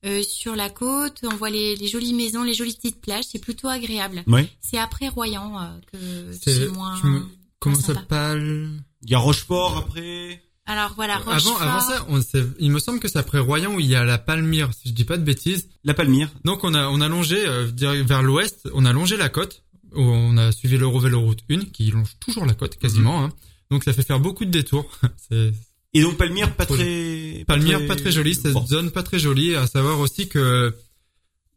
[0.05, 1.19] euh, euh, sur la côte.
[1.23, 3.25] On voit les, les jolies maisons, les jolies petites plages.
[3.29, 4.23] C'est plutôt agréable.
[4.27, 4.49] Ouais.
[4.61, 6.99] C'est après Royan euh, que C'est- moins.
[7.03, 7.25] me-
[7.59, 8.69] Comment ça s'appelle
[9.03, 10.41] Il y a Rochefort après.
[10.67, 11.61] Alors voilà, Avant, Rochefort.
[11.61, 14.03] avant ça, on s'est- il me semble que c'est après Royan où il y a
[14.03, 15.69] la Palmyre, si je dis pas de bêtises.
[15.83, 16.29] La Palmyre.
[16.43, 19.63] Donc on a on a longé euh, direct vers l'ouest, on a longé la côte.
[19.93, 23.19] où On a suivi l'Eurovéloroute 1 qui longe toujours la côte quasiment.
[23.21, 23.25] Mhm.
[23.25, 23.33] hein.
[23.71, 24.89] Donc ça fait faire beaucoup de détours.
[25.29, 25.53] c'est
[25.95, 27.43] Et donc Palmyre, pas très.
[27.47, 28.65] Palmyre pas très jolie, cette Bon.
[28.67, 29.55] zone pas très jolie.
[29.55, 30.75] À savoir aussi que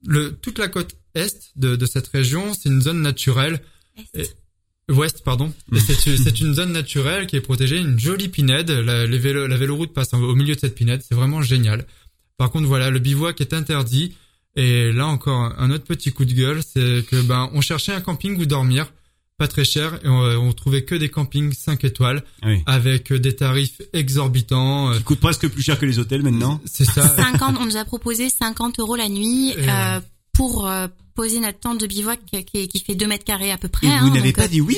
[0.07, 3.61] le toute la côte est de, de cette région, c'est une zone naturelle.
[4.14, 4.20] Est.
[4.22, 4.30] Et-
[4.91, 5.53] Ouest, pardon.
[5.76, 8.70] C'est une zone naturelle qui est protégée, une jolie pinède.
[8.70, 11.84] La, les vélos, la véloroute passe au milieu de cette pinède, c'est vraiment génial.
[12.39, 14.14] Par contre, voilà, le bivouac est interdit.
[14.57, 18.01] Et là encore, un autre petit coup de gueule, c'est que ben on cherchait un
[18.01, 18.91] camping où dormir,
[19.39, 22.61] pas très cher, et on, on trouvait que des campings 5 étoiles Oui.
[22.66, 24.91] avec des tarifs exorbitants.
[24.91, 26.61] euh, Qui coûte presque plus cher que les hôtels maintenant.
[26.66, 27.09] C'est ça.
[27.16, 30.01] 50, on nous a proposé 50 euros la nuit euh,
[30.32, 33.59] pour euh, poser notre tente de bivouac qui, qui- qui fait 2 mètres carrés à
[33.59, 33.86] peu près.
[33.86, 34.76] Et hein, vous n'avez donc, pas euh, dit oui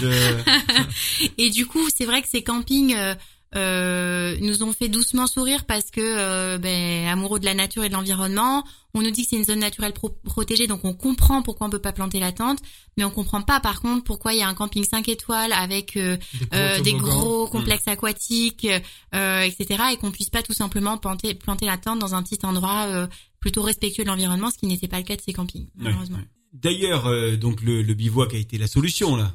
[0.00, 1.28] je...
[1.38, 3.14] Et du coup, c'est vrai que ces campings euh,
[3.56, 7.88] euh, nous ont fait doucement sourire parce que, euh, ben, amoureux de la nature et
[7.88, 11.42] de l'environnement, on nous dit que c'est une zone naturelle pro- protégée, donc on comprend
[11.42, 12.58] pourquoi on peut pas planter la tente,
[12.96, 15.96] mais on comprend pas par contre pourquoi il y a un camping 5 étoiles avec
[15.96, 16.16] euh,
[16.54, 18.66] euh, des gros complexes aquatiques,
[19.14, 22.44] euh, etc., et qu'on puisse pas tout simplement planter, planter la tente dans un petit
[22.44, 23.06] endroit euh,
[23.40, 26.18] plutôt respectueux de l'environnement, ce qui n'était pas le cas de ces campings, malheureusement.
[26.18, 26.24] ouais.
[26.52, 29.34] D'ailleurs, euh, donc le, le bivouac a été la solution là.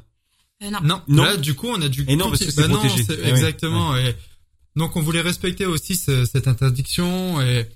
[0.62, 0.78] Euh, non.
[0.82, 1.24] Non, Non.
[1.24, 3.02] là du coup on a dû Et non, parce que c'est Bah non, protégé.
[3.04, 4.14] c'est- ouais, exactement et
[4.76, 7.66] donc on voulait respecter aussi ce- cette interdiction et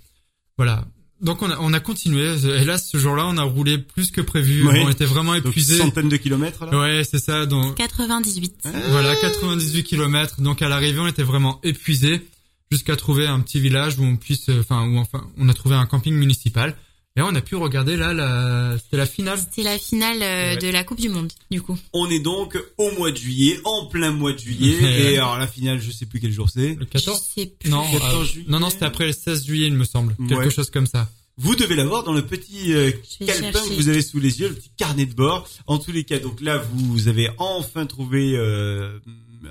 [0.59, 0.85] voilà
[1.23, 2.35] donc on a, on a continué.
[2.61, 4.67] Hélas, ce jour-là, on a roulé plus que prévu.
[4.67, 4.83] Ouais.
[4.85, 5.79] On était vraiment Donc épuisés.
[5.79, 6.79] centaines de kilomètres là.
[6.79, 7.47] Ouais, c'est ça.
[7.47, 8.69] Donc 98.
[8.91, 10.43] voilà, 98 kilomètres.
[10.43, 12.27] Donc à l'arrivée, on était vraiment épuisés
[12.71, 15.87] jusqu'à trouver un petit village où on puisse, enfin, où enfin, on a trouvé un
[15.87, 16.77] camping municipal.
[17.17, 19.39] Et on a pu regarder là, la, c'était la finale.
[19.39, 20.57] C'était la finale euh, Ouais.
[20.57, 21.79] de la Coupe du Monde, du coup.
[21.93, 25.13] On est donc au mois de juillet, en plein mois de juillet.
[25.13, 26.75] Et alors la finale, je sais plus quel jour c'est.
[26.75, 27.71] Le 14 Je sais plus.
[27.71, 28.47] Non, 14 euh, juillet.
[28.49, 30.17] non, non, c'était après le 16 juillet, il me semble.
[30.29, 31.09] Quelque chose comme ça.
[31.37, 32.91] Vous devez l'avoir dans le petit euh,
[33.21, 33.69] calepin chercher.
[33.71, 35.49] que vous avez sous les yeux, le petit carnet de bord.
[35.69, 38.99] En tous les cas, donc là, vous avez enfin trouvé euh,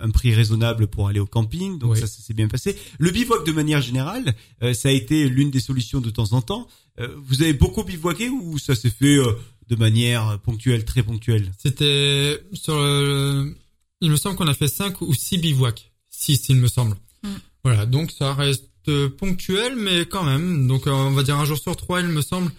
[0.01, 1.77] un prix raisonnable pour aller au camping.
[1.79, 1.99] Donc Oui.
[1.99, 2.77] ça, ça s'est bien passé.
[2.99, 6.41] Le bivouac, de manière générale, euh, ça a été l'une des solutions de temps en
[6.41, 6.67] temps.
[6.99, 9.33] Euh, vous avez beaucoup bivouaqué ou ça s'est fait euh,
[9.69, 11.51] de manière ponctuelle, très ponctuelle?
[11.57, 13.55] C'était sur le...
[14.01, 15.91] Il me semble qu'on a fait 5 ou 6 bivouacs.
[16.09, 16.97] 6, il me semble.
[17.23, 17.27] Mm.
[17.63, 18.69] Voilà, donc ça reste
[19.17, 20.67] ponctuel, mais quand même.
[20.67, 22.51] Donc on va dire un jour sur trois, il me semble.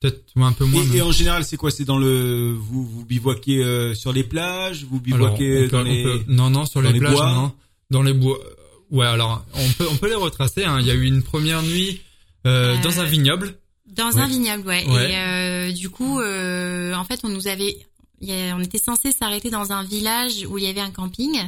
[0.00, 0.82] Peut-être un peu moins.
[0.82, 1.70] et, mais- et en général, c'est quoi?
[1.70, 5.68] C'est dans le vous vous bivouaquez euh, sur les plages, vous Alors, bivouaquez on peut-
[5.68, 7.32] dans les peut- Non, non, sur les, les plages, bois?
[7.34, 7.52] non.
[7.90, 8.38] Dans les bois.
[8.90, 10.64] Ouais, alors on peut on peut les retracer.
[10.64, 10.78] Hein.
[10.80, 12.00] Il y a eu une première nuit
[12.46, 13.58] euh, Euh, dans un vignoble.
[13.94, 14.20] Dans Ouais.
[14.20, 14.86] un vignoble, ouais.
[14.88, 15.10] Ouais.
[15.12, 17.76] Et euh, du coup, euh, en fait, on nous avait,
[18.22, 21.38] on était censé s'arrêter dans un village où il y avait un camping.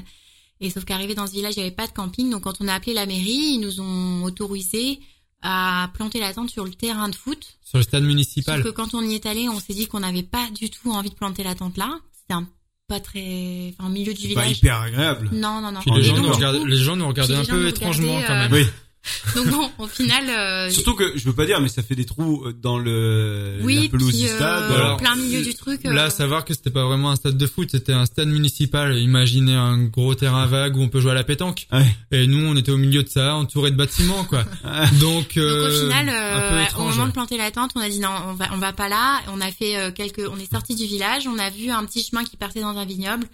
[0.61, 2.31] Et sauf qu'arrivé dans ce village, il n'y avait pas de camping.
[2.31, 5.01] Donc, quand on a appelé la mairie, ils nous ont autorisé
[5.43, 7.59] à planter la tente sur le terrain de foot.
[7.64, 8.62] Sur le stade municipal.
[8.62, 10.90] Sauf que quand on y est allé, on s'est dit qu'on n'avait pas du tout
[10.93, 11.99] envie de planter la tente là.
[12.12, 12.47] C'était un
[12.88, 14.59] pas très, enfin, au milieu du c'est pas village.
[14.59, 15.30] hyper agréable.
[15.32, 15.80] Non, non, non.
[15.80, 18.49] Puis les gens, donc, nous coup- les gens nous regardaient un peu étrangement quand euh,
[18.49, 18.53] même.
[18.53, 18.66] Oui.
[19.35, 22.05] Donc bon, au final, euh, Surtout que je veux pas dire, mais ça fait des
[22.05, 24.71] trous euh, dans le oui, la pelouse puis, du euh, stade.
[24.73, 25.81] Alors, en plein milieu du truc.
[25.85, 28.97] Là, euh, savoir que c'était pas vraiment un stade de foot, c'était un stade municipal.
[28.97, 31.67] Imaginez un gros terrain vague où on peut jouer à la pétanque.
[31.73, 31.87] Ouais.
[32.13, 34.45] Et nous, on était au milieu de ça, entouré de bâtiments, quoi.
[35.01, 36.95] Donc, Donc euh, au final, euh, ouais, au étrange.
[36.95, 39.21] moment de planter la tente, on a dit non, on va, on va pas là.
[39.33, 42.03] On a fait euh, quelques, on est sorti du village, on a vu un petit
[42.03, 43.27] chemin qui partait dans un vignoble.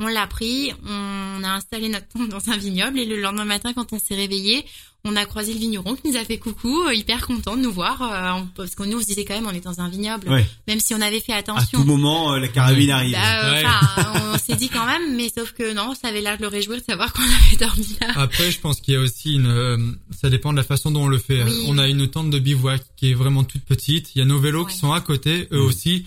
[0.00, 3.72] On l'a pris, on a installé notre tente dans un vignoble et le lendemain matin,
[3.72, 4.64] quand on s'est réveillé,
[5.04, 7.70] on a croisé le vigneron qui nous a fait coucou, euh, hyper content de nous
[7.70, 10.28] voir, euh, parce qu'on nous on se disait quand même on est dans un vignoble,
[10.28, 10.44] Ouais.
[10.66, 11.78] même si on avait fait À attention.
[11.78, 13.12] tout moment, euh, la carabine arrive.
[13.12, 13.64] Bah, euh, Ouais.
[13.66, 16.48] enfin, on s'est dit quand même, mais sauf que non, ça avait l'air de le
[16.48, 17.22] réjouir de savoir qu'on
[17.52, 18.08] avait dormi là.
[18.16, 19.76] Après, je pense qu'il y a aussi une, euh,
[20.10, 21.44] ça dépend de la façon dont on le fait.
[21.44, 21.66] Oui.
[21.68, 24.16] On a une tente de bivouac qui est vraiment toute petite.
[24.16, 25.66] Il y a nos vélos qui sont à côté, eux Mhm.
[25.66, 26.06] aussi.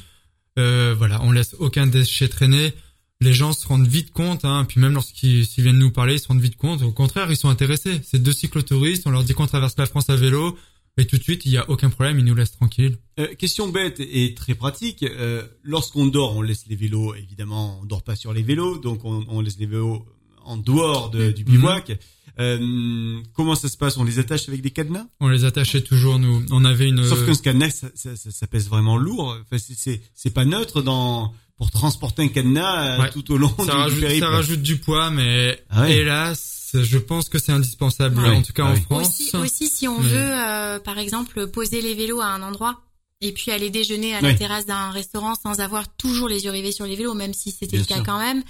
[0.59, 2.73] Euh, voilà, on laisse aucun déchet traîner.
[3.19, 6.27] Les gens se rendent vite compte, hein, puis même lorsqu'ils viennent nous parler, ils se
[6.27, 6.83] rendent vite compte.
[6.83, 7.99] Au contraire, ils sont intéressés.
[8.03, 10.55] C'est deux cyclotouristes, on leur dit qu'on traverse la France à vélo,
[10.97, 12.97] et tout de suite, il y a aucun problème, ils nous laissent tranquilles.
[13.19, 15.01] Euh, question bête et très pratique.
[15.03, 17.15] Euh, Lorsqu'on dort, on laisse les vélos.
[17.15, 20.05] Évidemment, on dort pas sur les vélos, donc on, on laisse les vélos
[20.45, 21.99] en dehors de- du bivouac.
[22.39, 23.97] Euh, comment ça se passe?
[23.97, 25.07] On les attache avec des cadenas?
[25.19, 26.45] On les attachait toujours, nous.
[26.51, 27.03] On avait une.
[27.03, 29.35] Sauf qu'un cadenas, ça, ça, ça- ça pèse vraiment lourd.
[29.41, 33.09] Enfin, c'est- c'est c'est pas neutre dans pour transporter un cadenas euh, Ouais.
[33.11, 34.19] tout au long ça du, rajoute, du périple.
[34.25, 35.97] ça rajoute du poids, mais Ah ouais.
[35.97, 38.19] hélas, je pense que c'est indispensable.
[38.19, 38.29] Ouais.
[38.35, 38.75] En tout cas, Ah en.
[38.75, 39.07] France.
[39.07, 42.81] Aussi, aussi, si on Mais- veut, euh, par exemple, poser les vélos à un endroit
[43.21, 46.71] et puis aller déjeuner à la terrasse d'un restaurant sans avoir toujours les yeux rivés
[46.71, 48.03] sur les vélos, même si c'était le cas sûr.
[48.05, 48.43] quand même,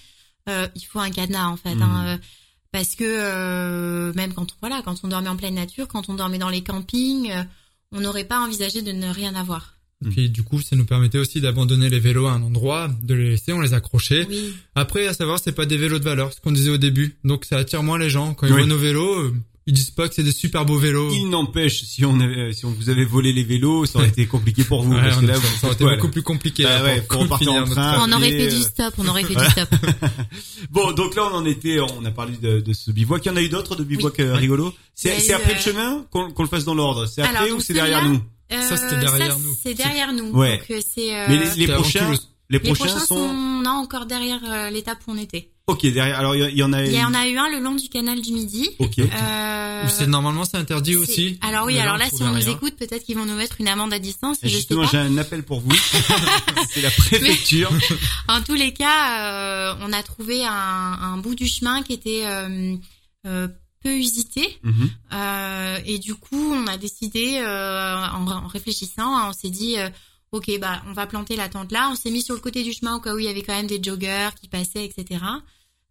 [0.50, 1.82] euh, il faut un cadenas en fait.
[1.82, 2.18] Hein, euh,
[2.74, 6.38] parce que euh, même quand voilà, quand on dormait en pleine nature, quand on dormait
[6.38, 7.44] dans les campings, euh,
[7.94, 9.76] on n'aurait pas envisagé de ne rien avoir.
[10.06, 13.14] Et Puis du coup, ça nous permettait aussi d'abandonner les vélos à un endroit, de
[13.16, 14.28] les laisser, on les accrochait.
[14.30, 14.54] Oui.
[14.76, 17.18] Après, à savoir, c'est pas des vélos de valeur, ce qu'on disait au début.
[17.24, 18.34] Donc ça attire moins les gens.
[18.36, 18.60] Quand ils Oui.
[18.60, 19.34] voient nos vélos, euh,
[19.66, 21.12] ils disent pas que c'est des super beaux vélos.
[21.14, 24.28] Il n'empêche, si on avait, si on vous avait volé les vélos, ça aurait été
[24.28, 24.94] compliqué pour vous.
[24.94, 26.64] Ouais, parce que là, ça, vous ça aurait été beaucoup plus compliqué.
[26.64, 28.08] Bah là, ouais, pour finir en train.
[28.08, 29.70] on aurait fait euh, du stop, on aurait fait du stop.
[30.70, 33.26] Bon, donc là, on en était, on a parlé de, de ce bivouac.
[33.26, 34.74] Il y en a eu d'autres de bivouac euh, rigolos.
[34.94, 37.08] C'est après euh, le chemin qu'on le fasse dans l'ordre.
[37.08, 38.22] C'est après ou c'est derrière nous?
[38.50, 39.58] Ça, c'était Euh, derrière ça, nous.
[39.62, 40.32] C'est derrière nous.
[40.32, 40.58] Ouais.
[40.60, 41.16] Donc euh, c'est.
[41.16, 42.18] euh, Mais les, les prochains, les
[42.50, 45.52] les prochains, prochains sont, sont non encore derrière euh, l'étape où on était.
[45.68, 46.18] ok derrière.
[46.18, 46.82] Alors il y, en a.
[46.86, 48.70] Il y en a eu un le long du canal du Midi.
[48.80, 49.00] Ok.
[49.00, 51.40] Euh, Ou c'est normalement c'est interdit c'est- aussi.
[51.42, 53.58] Alors oui, Mais alors on là, si on nous écoute, peut-être qu'ils vont nous mettre
[53.60, 54.38] une amende à distance.
[54.44, 55.76] Et Justement, j'ai un appel pour vous.
[56.72, 57.70] c'est la préfecture.
[58.30, 62.24] En tous les cas, euh, on a trouvé un, un bout du chemin qui était
[62.26, 62.76] euh,
[63.28, 63.48] euh,
[63.84, 64.60] peu usité.
[64.64, 64.90] Mhm.
[65.14, 69.90] Euh, et du coup, on a décidé, euh, en, en réfléchissant, on s'est dit, euh,
[70.32, 71.90] ok, bah, on va planter la tente là.
[71.92, 73.56] On s'est mis sur le côté du chemin au cas où il y avait quand
[73.56, 75.22] même des joggers qui passaient, etc.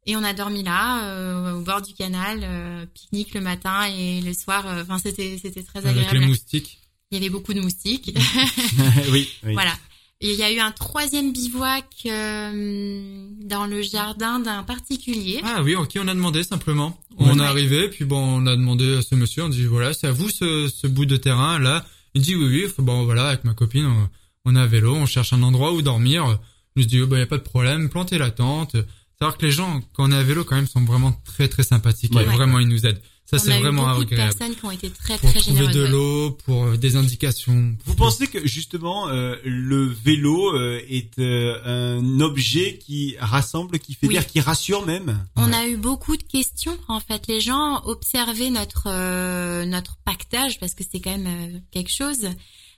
[0.09, 4.21] Et on a dormi là, euh, au bord du canal, euh, pique-nique le matin et
[4.21, 4.65] le soir.
[4.67, 6.19] euh, Enfin, c'était c'était très Avec agréable.
[6.21, 6.79] les moustiques.
[7.11, 8.17] Il y avait beaucoup de moustiques.
[9.11, 9.29] oui.
[9.45, 9.53] oui.
[9.55, 9.77] voilà.
[10.21, 15.41] Et il y a eu un troisième bivouac euh, dans le jardin d'un particulier.
[15.45, 16.99] Ah oui, ok, on a demandé simplement.
[17.19, 17.27] Ouais.
[17.31, 20.07] On est arrivé, puis bon, on a demandé à ce monsieur, on dit voilà, c'est
[20.07, 21.85] à vous ce, ce bout de terrain là.
[22.15, 24.09] Il dit oui, oui, bon voilà, avec ma copine, on,
[24.47, 26.39] on est à vélo, on cherche un endroit où dormir.
[26.77, 28.73] Je dis, oh, bah, y a pas de problème, plantez la tente.
[28.73, 31.63] C'est-à-dire que les gens, quand on est à vélo, quand même, sont vraiment très, très
[31.63, 32.15] sympathiques.
[32.15, 32.23] Ouais.
[32.23, 33.01] Et vraiment, ils nous aident.
[33.29, 34.33] Ça, c'est vraiment beaucoup agréable.
[34.33, 35.75] de personnes qui ont été très Pour très trouver généreuses.
[35.77, 35.89] de ouais.
[35.91, 37.75] l'eau, pour des indications.
[37.85, 43.95] Vous pensez que justement euh, le vélo euh, est euh, un objet qui rassemble, qui
[43.95, 44.29] fédère, Oui.
[44.33, 45.25] qui rassure même?
[45.35, 45.55] On Ouais.
[45.57, 46.79] a eu beaucoup de questions.
[46.87, 51.59] En fait, les gens observaient notre euh, notre pactage parce que c'est quand même euh,
[51.73, 52.29] quelque chose.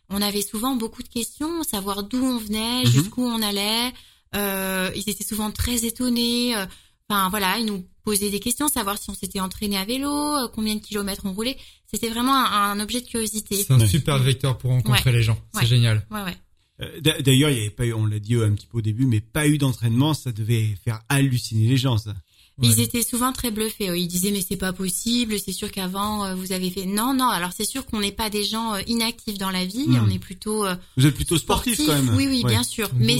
[0.09, 2.91] On avait souvent beaucoup de questions, savoir d'où on venait, Mhm.
[2.91, 3.93] jusqu'où on allait.
[4.35, 6.57] Euh, ils étaient souvent très étonnés.
[6.57, 6.65] euh,
[7.11, 10.49] Enfin voilà, ils nous posaient des questions, savoir si on s'était entraîné à vélo, euh,
[10.55, 11.57] combien de kilomètres on roulait.
[11.91, 13.57] C'était vraiment un, un objet de curiosité.
[13.57, 13.87] C'est un Ouais.
[13.87, 15.17] super vecteur pour rencontrer Ouais.
[15.19, 15.39] les gens.
[15.53, 15.67] C'est Ouais.
[15.67, 16.07] génial.
[16.11, 16.37] Ouais ouais.
[16.81, 18.79] Euh, d'a- D'ailleurs, il y avait pas eu, on l'a dit euh, un petit peu
[18.79, 22.15] au début, mais pas eu d'entraînement, ça devait faire halluciner les gens, ça.
[22.57, 22.75] Mais Ouais.
[22.75, 23.87] Ils étaient souvent très bluffés.
[23.97, 25.39] Ils disaient mais c'est pas possible.
[25.39, 26.87] C'est sûr qu'avant vous avez fait.
[26.87, 27.29] Non non.
[27.29, 29.87] Alors c'est sûr qu'on n'est pas des gens inactifs dans la vie.
[29.87, 30.05] Hmm.
[30.07, 32.17] On est plutôt euh, Vous êtes plutôt sportif, quand même.
[32.17, 32.51] Oui oui Ouais.
[32.51, 32.89] bien sûr.
[32.97, 33.19] Mais.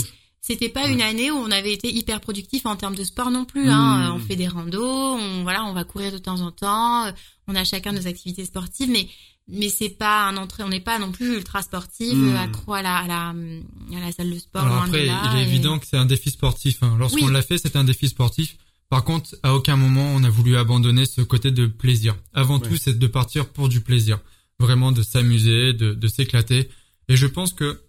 [0.49, 0.93] C'était pas Ouais.
[0.93, 3.69] une année où on avait été hyper productif en termes de sport non plus.
[3.69, 4.09] Hein.
[4.11, 4.83] Euh, On fait des randos.
[5.17, 7.13] On voilà on va courir de temps en temps.
[7.47, 8.91] On a chacun nos activités sportives.
[8.91, 9.07] Mais
[9.51, 10.63] mais c'est pas un entrée.
[10.63, 14.13] On n'est pas non plus ultra sportif euh, accro à la à la à la
[14.13, 14.63] salle de sport.
[14.65, 16.83] Alors après, là, il est et- évident que c'est un défi sportif.
[16.83, 16.97] hein.
[16.99, 17.33] Lorsqu'on Oui.
[17.33, 18.57] l'a fait, c'était un défi sportif.
[18.91, 22.17] Par contre, à aucun moment on a voulu abandonner ce côté de plaisir.
[22.33, 22.69] Avant Ouais.
[22.69, 24.19] tout, c'est de partir pour du plaisir,
[24.59, 26.69] vraiment de s'amuser, de, de s'éclater.
[27.11, 27.81] Et je pense que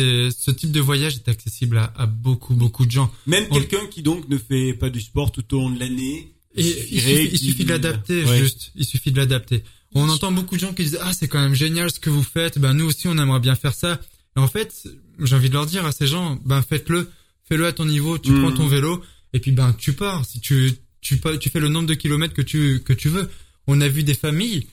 [0.00, 3.12] ce type de voyage est accessible à, à beaucoup beaucoup de gens.
[3.26, 6.32] Même On- quelqu'un qui donc ne fait pas du sport tout au long de l'année.
[6.56, 6.84] Il suffit,
[7.24, 8.38] il qu'il- suffit de l'adapter, Ouais.
[8.38, 8.70] juste.
[8.76, 9.64] Il suffit de l'adapter.
[9.92, 12.22] On entend beaucoup de gens qui disent ah c'est quand même génial ce que vous
[12.22, 12.58] faites.
[12.58, 14.00] Ben nous aussi on aimerait bien faire ça.
[14.36, 14.86] Et en fait,
[15.20, 17.10] j'ai envie de leur dire à ces gens, ben faites-le,
[17.48, 18.18] fais-le à ton niveau.
[18.18, 18.40] Tu Mm.
[18.40, 20.24] prends ton vélo et puis ben tu pars.
[20.24, 23.28] Si tu tu tu fais le nombre de kilomètres que tu que tu veux.
[23.66, 24.66] On a vu des familles,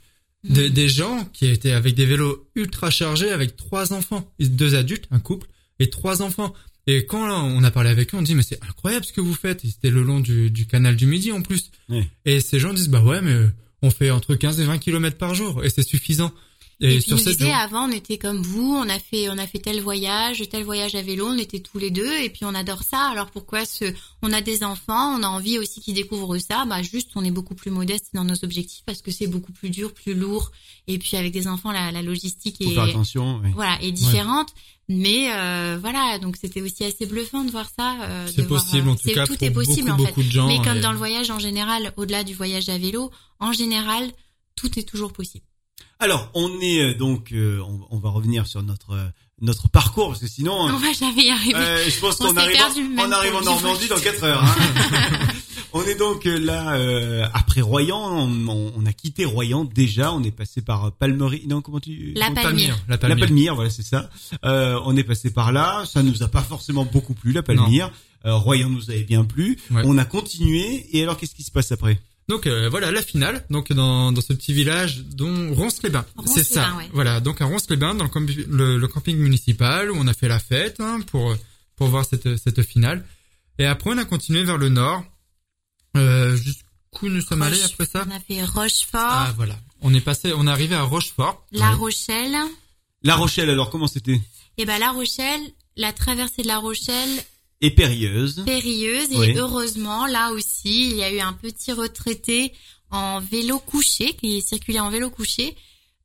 [0.44, 5.06] des, des gens qui étaient avec des vélos ultra chargés avec trois enfants, deux adultes,
[5.12, 5.48] un couple
[5.80, 6.54] et trois enfants.
[6.88, 9.22] Et quand là, on a parlé avec eux, on dit mais c'est incroyable ce que
[9.22, 9.62] vous faites.
[9.62, 11.70] C'était le long du, du canal du Midi en plus.
[12.26, 13.36] Et ces gens disent bah ouais mais
[13.84, 16.34] on fait entre 15 et 20 kilomètres par jour et c'est suffisant.
[16.82, 19.60] Et, puis sur nous avant on était comme vous, on a fait on a fait
[19.60, 22.82] tel voyage, tel voyage à vélo, on était tous les deux et puis on adore
[22.84, 23.10] ça.
[23.12, 23.86] Alors pourquoi ce
[24.24, 27.30] on a des enfants, on a envie aussi qu'ils découvrent ça, bah juste on est
[27.32, 30.52] beaucoup plus modeste dans nos objectifs parce que c'est beaucoup plus dur, plus lourd
[30.88, 33.40] et puis avec des enfants la, la logistique Faut est faire attention.
[33.44, 33.52] oui.
[33.54, 34.50] voilà, est différente.
[34.90, 38.02] Mais euh, voilà, donc c'était aussi assez bluffant de voir ça.
[38.02, 40.10] euh, C'est possible euh, en tout cas tout pour est possible beaucoup, en fait.
[40.10, 40.48] beaucoup de gens.
[40.48, 43.10] Mais comme et- dans le voyage en général, au-delà du voyage à vélo,
[43.40, 44.12] en général,
[44.56, 45.46] tout est toujours possible.
[46.02, 49.06] Alors, on est euh, donc, euh, on, on va revenir sur notre euh,
[49.42, 51.56] notre parcours parce que sinon, On va jamais y arriver.
[51.56, 52.60] euh, je pense On qu'on s'est arrive,
[53.00, 54.20] en, on arrive en Normandie dans voyage.
[54.20, 54.44] 4 heures.
[54.44, 55.28] hein.
[55.74, 57.98] on est donc euh, là euh, après Royan.
[57.98, 60.12] On, on- a quitté Royan déjà.
[60.14, 61.44] On est passé par Palmery.
[61.48, 62.76] Non, comment tu La Palmyre.
[62.88, 63.26] La La Palmyre.
[63.28, 64.10] Palmyre, voilà, c'est ça.
[64.46, 65.86] Euh, on est passé par là.
[65.86, 67.90] Ça nous a pas forcément beaucoup plu, la Palmyre.
[68.26, 69.58] Euh, Royan nous avait bien plu.
[69.72, 69.82] Ouais.
[69.86, 70.86] On a continué.
[70.92, 72.00] Et alors, qu'est-ce qui se passe après?
[72.32, 73.46] Donc euh, voilà la finale.
[73.50, 76.06] Donc dans, dans ce petit village dont Ronce-les-Bains.
[76.26, 76.74] C'est ça.
[76.78, 76.90] Ouais.
[76.94, 77.20] Voilà.
[77.20, 80.40] Donc à Ronce-les-Bains dans le, campi- le, le camping municipal où on a fait la
[80.40, 81.36] fête hein, pour
[81.76, 83.06] pour voir cette cette finale.
[83.60, 85.04] Et après on a continué vers le nord.
[85.98, 88.06] Euh, jusqu'où nous sommes allés après ça?
[88.08, 89.58] On a fait Rochefort, Ah voilà.
[89.82, 91.46] On est passé, on est arrivé à Rochefort.
[91.52, 91.76] La Ouais.
[91.76, 92.38] Rochelle.
[93.04, 94.22] La Rochelle, alors comment c'était?
[94.58, 95.42] Et ben La Rochelle,
[95.76, 97.10] la traversée de La Rochelle,
[97.62, 98.44] Et périlleuse.
[98.46, 99.12] périlleuse.
[99.12, 99.34] Et Oui.
[99.38, 102.54] heureusement, là aussi, il y a eu un petit retraité
[102.90, 105.56] en vélo couché, qui circulait en vélo couché,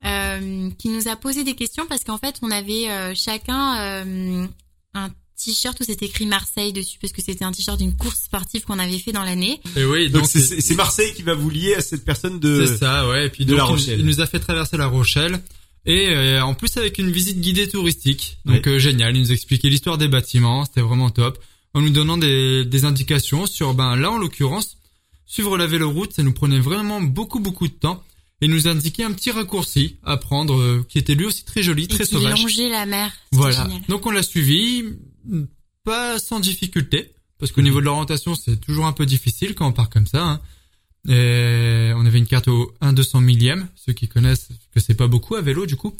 [0.04, 4.46] euh, qui nous a posé des questions parce qu'en fait, on avait euh, chacun euh,
[4.94, 5.08] un
[5.42, 8.78] t-shirt où c'était écrit Marseille dessus parce que c'était un t-shirt d'une course sportive qu'on
[8.78, 9.60] avait fait dans l'année.
[9.76, 12.66] Et oui, Donc c'est- c'est c'est Marseille qui va vous lier à cette personne de.
[12.66, 13.26] C'est ça, ouais.
[13.26, 13.98] Et puis de donc, La Rochelle.
[14.00, 15.40] Il, nous a fait traverser La Rochelle.
[15.86, 18.38] Et euh, en plus avec une visite guidée touristique.
[18.44, 21.38] Donc euh, génial, il nous expliquait l'histoire des bâtiments, c'était vraiment top.
[21.74, 24.78] En nous donnant des, des indications sur, ben là en l'occurrence,
[25.26, 28.02] suivre la véloroute, ça nous prenait vraiment beaucoup beaucoup de temps.
[28.42, 31.62] Et il nous indiquait un petit raccourci à prendre, euh, qui était lui aussi très
[31.62, 32.42] joli, Et très qui sauvage.
[32.42, 33.12] longeait la mer.
[33.32, 33.62] Voilà.
[33.64, 33.82] génial.
[33.88, 34.84] Donc on l'a suivi,
[35.84, 39.72] pas sans difficulté, parce qu'au niveau de l'orientation, c'est toujours un peu difficile quand on
[39.72, 40.22] part comme ça.
[40.22, 40.40] hein.
[41.08, 45.08] Et on avait une carte au 1 200 millième, ceux qui connaissent que c'est pas
[45.08, 45.96] beaucoup à vélo du coup.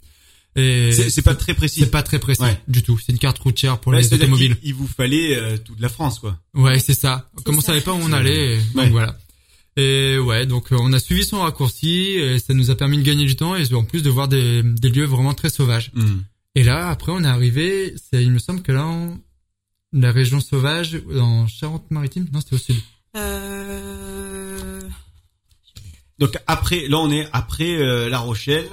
[0.59, 1.81] Et C'est pas très précis.
[1.81, 2.59] c'est pas très précis Ouais.
[2.68, 2.99] du tout.
[2.99, 4.57] C'est une carte routière pour Ouais, les automobiles.
[4.62, 6.39] Il vous fallait euh, toute la France, quoi.
[6.55, 7.29] Ouais, c'est ça.
[7.45, 7.68] Comme on ça.
[7.68, 8.89] savait pas où on allait, et- donc Ouais.
[8.91, 9.18] voilà.
[9.77, 13.03] Et ouais, donc euh, on a suivi son raccourci et ça nous a permis de
[13.03, 15.91] gagner du temps et en plus de voir des, des lieux vraiment très sauvages.
[15.95, 16.20] Hmm.
[16.55, 18.89] Et là, après, on est arrivé, c'est, il me semble que là,
[19.93, 22.77] la région sauvage, en Charente-Maritime, non, c'était au sud.
[23.16, 24.45] Euh...
[26.18, 28.68] Donc après, là on est après euh, La Rochelle.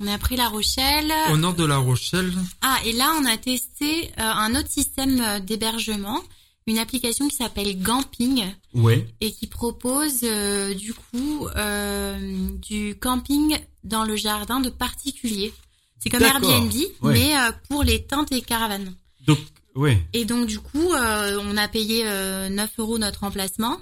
[0.00, 1.12] On a pris La Rochelle.
[1.30, 2.32] Au nord de La Rochelle.
[2.60, 6.20] Ah, et là, on a testé euh, un autre système euh, d'hébergement,
[6.66, 9.06] une application qui s'appelle Gamping Ouais.
[9.20, 12.18] et qui propose euh, du coup euh,
[12.60, 15.52] du camping dans le jardin de particuliers.
[16.00, 16.72] C'est comme Airbnb,
[17.02, 17.12] ouais.
[17.12, 18.92] mais euh, pour les tentes et caravanes.
[19.24, 19.38] Donc,
[19.76, 20.02] ouais.
[20.14, 23.78] Et donc du coup, euh, on a payé euh, 9 euros notre emplacement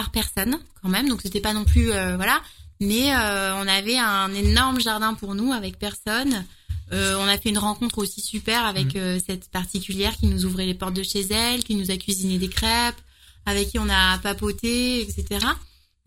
[0.00, 2.40] par personne quand même, donc c'était pas non plus euh, voilà,
[2.80, 6.46] mais euh, on avait un énorme jardin pour nous avec personne.
[6.92, 10.64] Euh, on a fait une rencontre aussi super avec euh, cette particulière qui nous ouvrait
[10.64, 13.00] les portes de chez elle, qui nous a cuisiné des crêpes,
[13.44, 15.46] avec qui on a papoté, etc.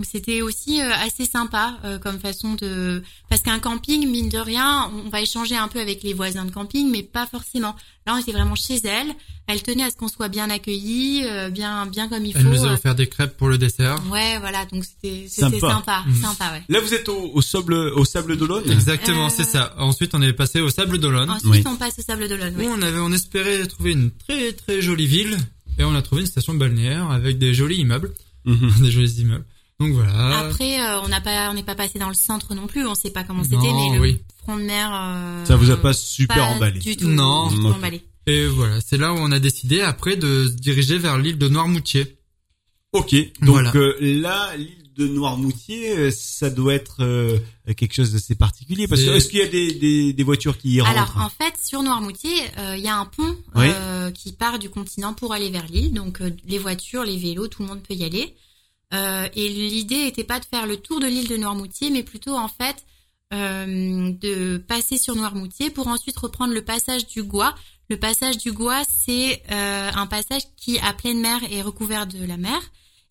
[0.04, 4.91] C'était aussi euh, assez sympa euh, comme façon de parce qu'un camping mine de rien
[5.06, 7.76] on va échanger un peu avec les voisins de camping mais pas forcément
[8.08, 9.14] là on était vraiment chez elle
[9.48, 12.50] elle tenait à ce qu'on soit bien accueillis euh, bien bien comme il Elle faut
[12.50, 14.02] nous a offert des crêpes pour le dessert.
[14.12, 15.60] ouais voilà donc c'était Sympa.
[15.60, 16.22] sympa Mhm.
[16.22, 18.70] sympa ouais Là, vous êtes au, au sable, au sable d'Olonne.
[18.72, 19.74] Exactement, Euh, c'est ça.
[19.78, 21.30] Ensuite, on est passé au Sable d'Olonne.
[21.30, 21.64] ensuite Oui.
[21.68, 22.68] on passe au sable d'Olonne Où ouais.
[22.68, 25.38] on avait, on espérait trouver une très très jolie ville.
[25.78, 28.12] Et on a trouvé une station balnéaire avec des jolis immeubles.
[28.46, 28.72] Mhm.
[28.82, 29.46] des jolis immeubles.
[29.80, 30.39] Donc voilà.
[30.39, 32.95] après euh, on n'a pas on n'est pas passé dans le centre non plus on
[32.95, 34.19] sait pas comment c'était mais le oui.
[34.43, 36.80] front de mer euh, Ça vous a pas super emballé.
[36.80, 37.47] du tout Non.
[37.47, 40.97] du tout emballé Et voilà, c'est là où on a décidé après de se diriger
[40.97, 42.17] vers l'île de Noirmoutier.
[42.93, 43.13] Ok.
[43.41, 43.71] Donc Voilà.
[43.76, 47.39] euh, là, l'île de Noirmoutier, euh, ça doit être euh,
[47.76, 48.88] quelque chose d'assez particulier.
[48.88, 51.30] Parce que est-ce qu'il y a des, des, des voitures qui y Alors rentrent en
[51.30, 53.65] fait sur Noirmoutier euh, il y a un pont Oui.
[53.69, 57.47] euh, qui part du continent pour aller vers l'île donc euh, les voitures les vélos
[57.47, 58.36] tout le monde peut y aller
[58.94, 62.36] Euh, et l'idée était pas de faire le tour de l'île de Noirmoutier mais plutôt
[62.36, 62.76] en fait
[63.34, 67.56] euh, de passer sur Noirmoutier pour ensuite reprendre le passage du Gois.
[67.89, 72.24] Le passage du Gois c'est euh, un passage qui à pleine mer est recouvert de
[72.26, 72.60] la mer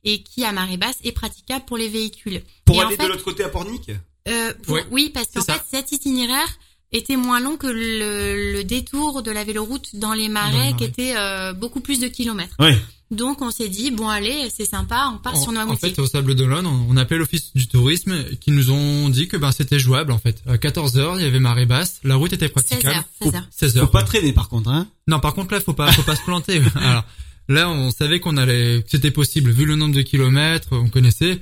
[0.04, 2.42] et qui à marée basse est praticable pour les véhicules.
[2.64, 3.90] Pour Et en aller fait, de l'autre côté à Pornic?
[4.28, 6.48] Euh, pour- Ouais, oui, parce qu'en fait, cet itinéraire
[6.92, 10.64] était moins long que le, le détour de la véloroute dans les marais, Dans les
[10.72, 10.76] marais.
[10.76, 12.54] qui était euh, beaucoup plus de kilomètres.
[12.58, 12.78] Ouais.
[13.10, 15.90] Donc on s'est dit, bon allez, c'est sympa, on part sur En, en Noirmoutier.
[15.90, 19.36] fait, au Sable d'Olonne, on, on appelait l'office du tourisme qui nous ont dit que
[19.36, 20.42] ben c'était jouable en fait.
[20.46, 22.96] À 14 heures, il y avait marée basse, la route était 16 praticable.
[22.96, 23.46] heures, 16 heures.
[23.50, 23.90] 16 Faut heures.
[23.90, 26.62] pas traîner par contre, hein Non, par contre là, faut pas, faut pas se planter.
[26.76, 27.04] Alors
[27.48, 31.38] là, on savait qu'on allait, que c'était possible vu le nombre de kilomètres, on connaissait.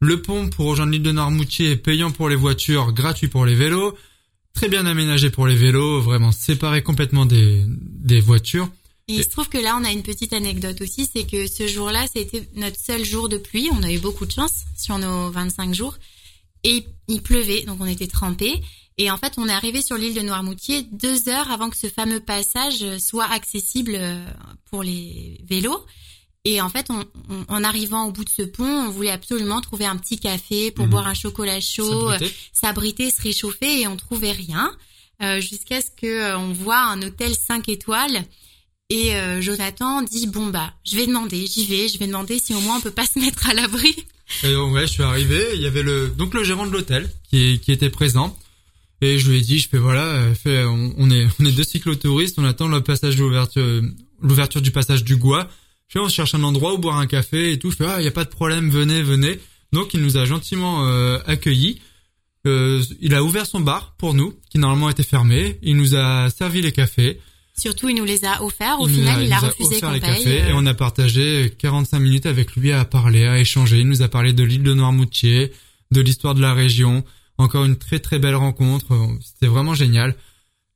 [0.00, 3.54] Le pont pour rejoindre l'île de Noirmoutier est payant pour les voitures, gratuit pour les
[3.54, 3.96] vélos,
[4.54, 8.68] très bien aménagé pour les vélos, vraiment séparé complètement des des voitures.
[9.08, 11.66] Et il se trouve que là, on a une petite anecdote aussi, c'est que ce
[11.66, 13.68] jour-là, c'était notre seul jour de pluie.
[13.72, 15.96] On a eu beaucoup de chance sur nos 25 jours.
[16.62, 18.62] Et il pleuvait, donc on était trempés.
[18.96, 21.88] Et en fait, on est arrivé sur l'île de Noirmoutier deux heures avant que ce
[21.88, 24.24] fameux passage soit accessible euh,
[24.70, 25.84] pour les vélos.
[26.46, 29.60] Et en fait, on, on- en arrivant au bout de ce pont, on voulait absolument
[29.62, 30.90] trouver un petit café pour Mhm.
[30.90, 32.34] boire un chocolat chaud, S'abriter.
[32.52, 34.70] s'abriter, se réchauffer et on trouvait rien
[35.22, 38.24] euh, jusqu'à ce que euh, on voit un hôtel 5 étoiles
[38.90, 42.52] et euh, Jonathan dit bon bah je vais demander, j'y vais, je vais demander si
[42.52, 43.94] au moins on peut pas se mettre à l'abri.
[44.42, 47.10] Et donc, ouais, je suis arrivé, il y avait le donc le gérant de l'hôtel
[47.30, 48.36] qui qui était présent.
[49.00, 51.52] Et je lui ai dit, je fais voilà, euh, fait, on, on est on est
[51.52, 53.82] deux cyclotouristes, on attend le passage d'ouverture
[54.20, 55.48] l'ouverture du passage du Gois.
[55.88, 57.70] Je on cherche un endroit où boire un café et tout.
[57.70, 59.38] Je fais ah, il y a pas de problème, venez, venez.
[59.72, 61.80] Donc il nous a gentiment euh, accueillis.
[62.46, 65.58] Euh, il a ouvert son bar pour nous, qui normalement était fermé.
[65.62, 67.20] Il nous a servi les cafés.
[67.56, 68.80] Surtout il nous les a offerts.
[68.80, 70.24] Au Il final il a nous refusé qu'on les paye.
[70.24, 73.78] cafés euh, et on a partagé 45 minutes avec lui à parler, à échanger.
[73.78, 75.52] Il nous a parlé de l'île de Noirmoutier,
[75.90, 77.04] de l'histoire de la région.
[77.38, 78.96] Encore une très très belle rencontre.
[79.22, 80.14] C'était vraiment génial.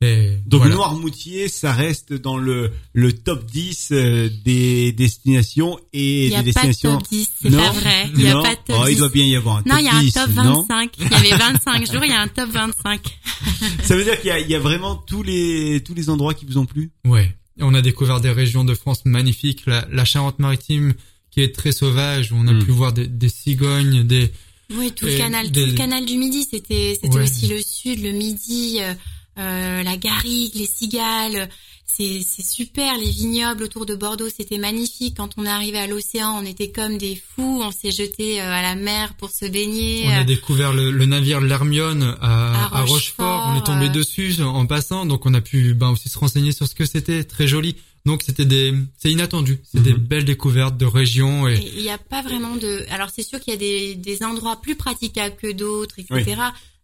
[0.00, 0.76] Et Donc voilà.
[0.76, 6.42] Noirmoutier, ça reste dans le, le top 10 euh, des destinations et Il y a
[6.44, 6.98] des pas de destinations.
[7.00, 8.10] top 10, c'est Non, pas vrai.
[8.14, 8.42] Il y a non.
[8.44, 8.92] pas de top Oh, 10.
[8.92, 10.62] il doit bien y avoir un non, top il y a un 10, top non
[10.62, 10.90] 25.
[11.00, 13.18] Il y avait 25 jours, il y a un top 25.
[13.82, 16.34] Ça veut dire qu'il y a, il y a vraiment tous les tous les endroits
[16.34, 16.92] qui vous ont plu?
[17.04, 17.34] Ouais.
[17.58, 19.64] Et on a découvert des régions de France magnifiques.
[19.66, 20.94] La, la Charente-Maritime
[21.32, 22.64] qui est très sauvage où on a Mm.
[22.64, 24.30] pu voir des, des cigognes, des
[24.76, 27.24] Oui, tout le canal, des- tout le canal du Midi, c'était c'était Ouais.
[27.24, 28.94] aussi le sud, le Midi, euh,
[29.38, 31.48] euh, la Garrigue, les Cigales.
[31.90, 35.16] C'est c'est super, les vignobles autour de Bordeaux, c'était magnifique.
[35.16, 38.52] Quand on est arrivé à l'océan, on était comme des fous, on s'est jeté euh,
[38.52, 40.04] à la mer pour se baigner.
[40.06, 43.46] On a découvert le, le navire l'Hermione à, À à Rochefort.
[43.48, 43.88] On est tombé euh.
[43.88, 47.24] dessus en passant, donc on a pu ben, aussi se renseigner sur ce que c'était.
[47.24, 47.76] Très joli.
[48.04, 49.58] Donc c'était des, c'est inattendu.
[49.64, 49.98] C'est des Mhm.
[49.98, 52.84] belles découvertes de régions et, Et il n'y a pas vraiment de.
[52.90, 56.36] Alors c'est sûr qu'il y a des, des endroits plus praticables que d'autres, etc.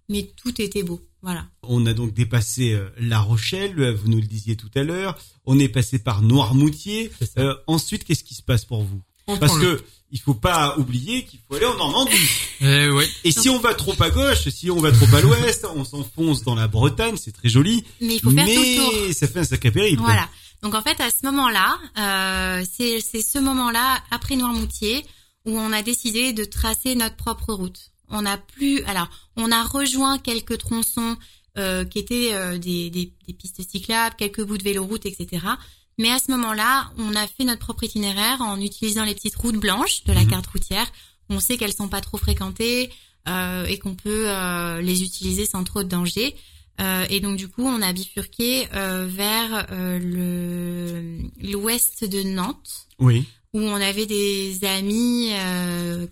[0.08, 1.00] Mais tout était beau.
[1.22, 1.46] Voilà.
[1.62, 5.16] On a donc dépassé euh, La Rochelle, euh, vous nous le disiez tout à l'heure.
[5.46, 7.10] On est passé par Noirmoutier.
[7.38, 9.00] Euh, ensuite, qu'est-ce qui se passe pour vous?
[9.26, 12.12] On Parce le- que il faut pas oublier qu'il faut aller en Normandie.
[12.60, 13.04] Eh oui.
[13.24, 16.42] Et si on va trop à gauche, si on va trop à l'ouest, on s'enfonce
[16.44, 18.92] dans la Bretagne, c'est très joli, Mais il faut faire tout le tour.
[19.08, 20.02] mais ça fait un sacré périple.
[20.02, 20.28] Voilà.
[20.62, 25.04] Donc en fait, à ce moment-là, euh, c'est c'est ce moment-là après Noirmoutier
[25.46, 27.90] où on a décidé de tracer notre propre route.
[28.10, 31.16] On a plus, alors on a rejoint quelques tronçons
[31.58, 35.46] euh, qui étaient euh, des, des, des pistes cyclables, quelques bouts de véloroute, etc.
[35.98, 39.56] Mais à ce moment-là, on a fait notre propre itinéraire en utilisant les petites routes
[39.60, 40.30] blanches de la Mhm.
[40.30, 40.90] carte routière.
[41.30, 42.90] On sait qu'elles sont pas trop fréquentées
[43.28, 46.34] euh, et qu'on peut euh, les utiliser sans trop de danger.
[46.80, 51.18] Euh, et donc du coup, on a bifurqué euh, vers euh, le
[51.52, 53.24] l'ouest de Nantes, Oui.
[53.52, 56.06] où on avait des amis euh,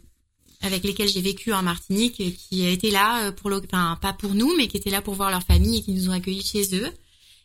[0.62, 4.12] avec lesquels j'ai vécu en Martinique, et qui étaient là euh, pour, le, enfin pas
[4.12, 6.42] pour nous, mais qui étaient là pour voir leur famille et qui nous ont accueillis
[6.44, 6.88] chez eux.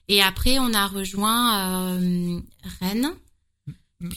[0.08, 2.40] Et après, on a rejoint euh,
[2.80, 3.12] Rennes.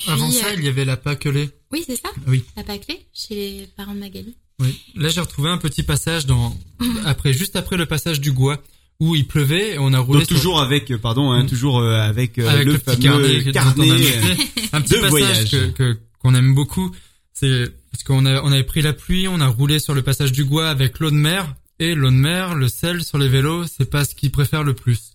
[0.06, 1.48] Avant ça, euh, il y avait la Pâquelée.
[1.72, 2.10] Oui, c'est ça.
[2.26, 2.44] Oui.
[2.56, 4.36] La Pâquelée, chez les parents de Magali.
[4.60, 4.78] Oui.
[4.94, 6.54] Là, j'ai retrouvé un petit passage dans,
[7.06, 8.62] après, juste après le passage du Gois,
[9.00, 11.46] où il pleuvait et on a roulé Donc sur- toujours avec, euh, pardon, hein, Mm.
[11.48, 13.90] toujours euh, avec, euh, avec le, le, petit fameux carnet, carnet.
[13.90, 14.34] euh,
[14.74, 15.50] un petit de passage voyage.
[15.50, 16.90] que que- qu'on aime beaucoup.
[17.40, 20.44] C'est parce qu'on a avait pris la pluie, on a roulé sur le passage du
[20.44, 23.88] Gois avec l'eau de mer et l'eau de mer, le sel sur les vélos, c'est
[23.88, 25.12] pas ce qu'ils préfèrent le plus.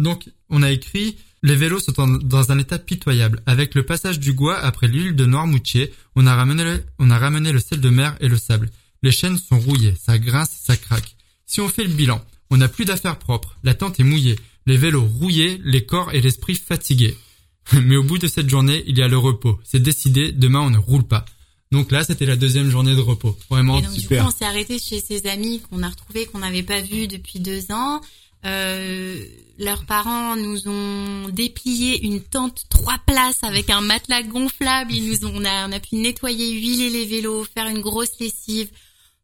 [0.00, 3.40] Donc on a écrit les vélos sont dans un état pitoyable.
[3.46, 7.52] Avec le passage du Gois après l'île de Noirmoutier, on a ramené on a ramené
[7.52, 8.68] le sel de mer et le sable.
[9.04, 11.14] Les chaînes sont rouillées, ça grince, ça craque.
[11.46, 14.76] Si on fait le bilan, on n'a plus d'affaires propres, la tente est mouillée, les
[14.76, 17.16] vélos rouillés, les corps et l'esprit fatigués.
[17.72, 19.60] Mais au bout de cette journée, il y a le repos.
[19.62, 21.24] C'est décidé, demain on ne roule pas.
[21.72, 23.36] Donc là, c'était la deuxième journée de repos.
[23.48, 23.78] Vraiment.
[23.78, 24.24] Et donc du super.
[24.24, 27.38] coup, on s'est arrêté chez ses amis qu'on a retrouvés, qu'on n'avait pas vus depuis
[27.38, 28.00] deux ans.
[28.44, 29.22] Euh,
[29.58, 34.92] leurs parents nous ont déplié une tente trois places avec un matelas gonflable.
[34.92, 38.18] Ils nous ont, on a, on a pu nettoyer, huiler les vélos, faire une grosse
[38.18, 38.68] lessive,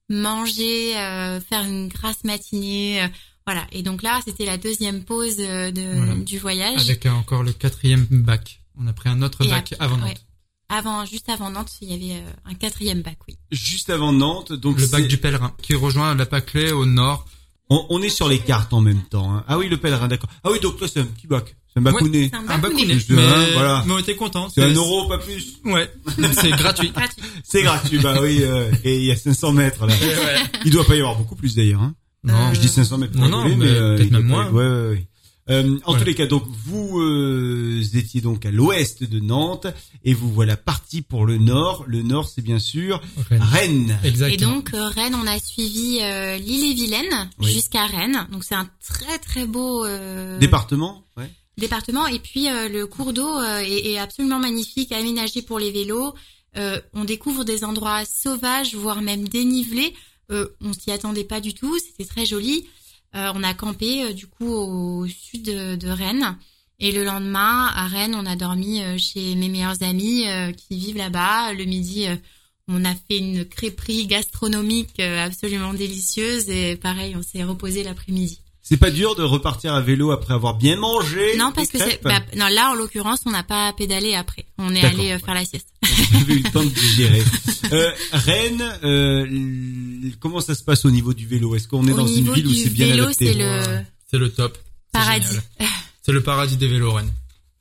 [0.08, 3.02] manger, euh, faire une grasse matinée.
[3.02, 3.08] euh,
[3.46, 3.66] voilà.
[3.72, 6.14] Et donc là, c'était la deuxième pause euh, de, Voilà.
[6.14, 6.80] du voyage.
[6.80, 8.60] Avec encore le quatrième bac.
[8.78, 10.14] On a pris un autre Et bac après- avant ouais.
[10.68, 13.36] Avant, juste avant Nantes, il y avait euh, un quatrième bac, oui.
[13.52, 17.24] Juste avant Nantes, donc Le bac du pèlerin, qui rejoint la Pâquelée au nord.
[17.70, 19.32] on, on est sur les cartes en même temps.
[19.32, 19.44] hein.
[19.46, 20.28] Ah oui, le pèlerin, d'accord.
[20.42, 22.30] Ah oui, donc là c'est un petit bac, c'est un bacounet.
[22.32, 22.72] C'est un Un bacounet.
[22.82, 22.94] bacounet.
[22.94, 23.84] Juste Mais, un, voilà.
[23.86, 24.48] mais on était contents.
[24.52, 25.58] C'est un euro, pas plus.
[25.64, 25.88] Ouais.
[26.32, 26.92] C'est gratuit.
[27.44, 28.38] C'est gratuit, bah oui.
[28.42, 29.94] euh, et il y a 500 mètres là.
[30.64, 31.82] Il doit pas y avoir beaucoup plus d'ailleurs.
[31.82, 31.94] Hein.
[32.24, 32.52] Non.
[32.54, 33.16] Je dis 500 mètres.
[33.16, 34.50] Non, non, rigoler, mais euh, peut-être même pas- moins.
[34.50, 35.08] Ouais, ouais, ouais.
[35.48, 35.98] Euh, en Ouais.
[36.00, 39.68] tous les cas, donc vous euh, étiez donc à l'ouest de Nantes
[40.04, 41.84] et vous voilà parti pour le nord.
[41.86, 43.42] Le nord, c'est bien sûr Rennes.
[43.42, 43.98] Rennes.
[44.02, 44.52] Et Exactement.
[44.56, 47.52] donc euh, Rennes, on a suivi euh, l'île-et-Vilaine Oui.
[47.52, 48.26] jusqu'à Rennes.
[48.32, 51.04] Donc c'est un très très beau euh, Département.
[51.16, 51.30] Ouais.
[51.58, 52.08] département.
[52.08, 56.12] Et puis euh, le cours d'eau euh, est, est absolument magnifique, aménagé pour les vélos.
[56.56, 59.94] Euh, on découvre des endroits sauvages, voire même dénivelés.
[60.32, 61.78] Euh, on s'y attendait pas du tout.
[61.78, 62.66] C'était très joli.
[63.14, 66.36] Euh, on a campé euh, du coup au sud de, Rennes.
[66.78, 70.24] Et le lendemain, à Rennes, on a dormi euh, chez mes meilleurs amis
[70.56, 71.52] qui vivent là-bas.
[71.54, 72.06] Le midi,
[72.68, 76.50] on a fait une crêperie gastronomique absolument délicieuse.
[76.50, 78.40] Et pareil, on s'est reposé l'après-midi.
[78.68, 81.36] C'est pas dur de repartir à vélo après avoir bien mangé.
[81.36, 84.44] Non, parce que c'est, bah, non, là, en l'occurrence, on n'a pas pédalé après.
[84.58, 85.18] On est allé euh, ouais.
[85.20, 85.68] faire la sieste.
[86.10, 87.22] Vous avez eu le temps de digérer.
[87.72, 91.56] Euh, Rennes, euh, comment ça se passe au niveau du vélo?
[91.56, 93.26] Est-ce qu'on est Au dans une ville où c'est bien vélo, adapté?
[93.26, 93.60] c'est le
[94.08, 94.56] C'est le top.
[94.58, 95.36] C'est paradis.
[96.02, 97.12] C'est le paradis des vélos, Rennes.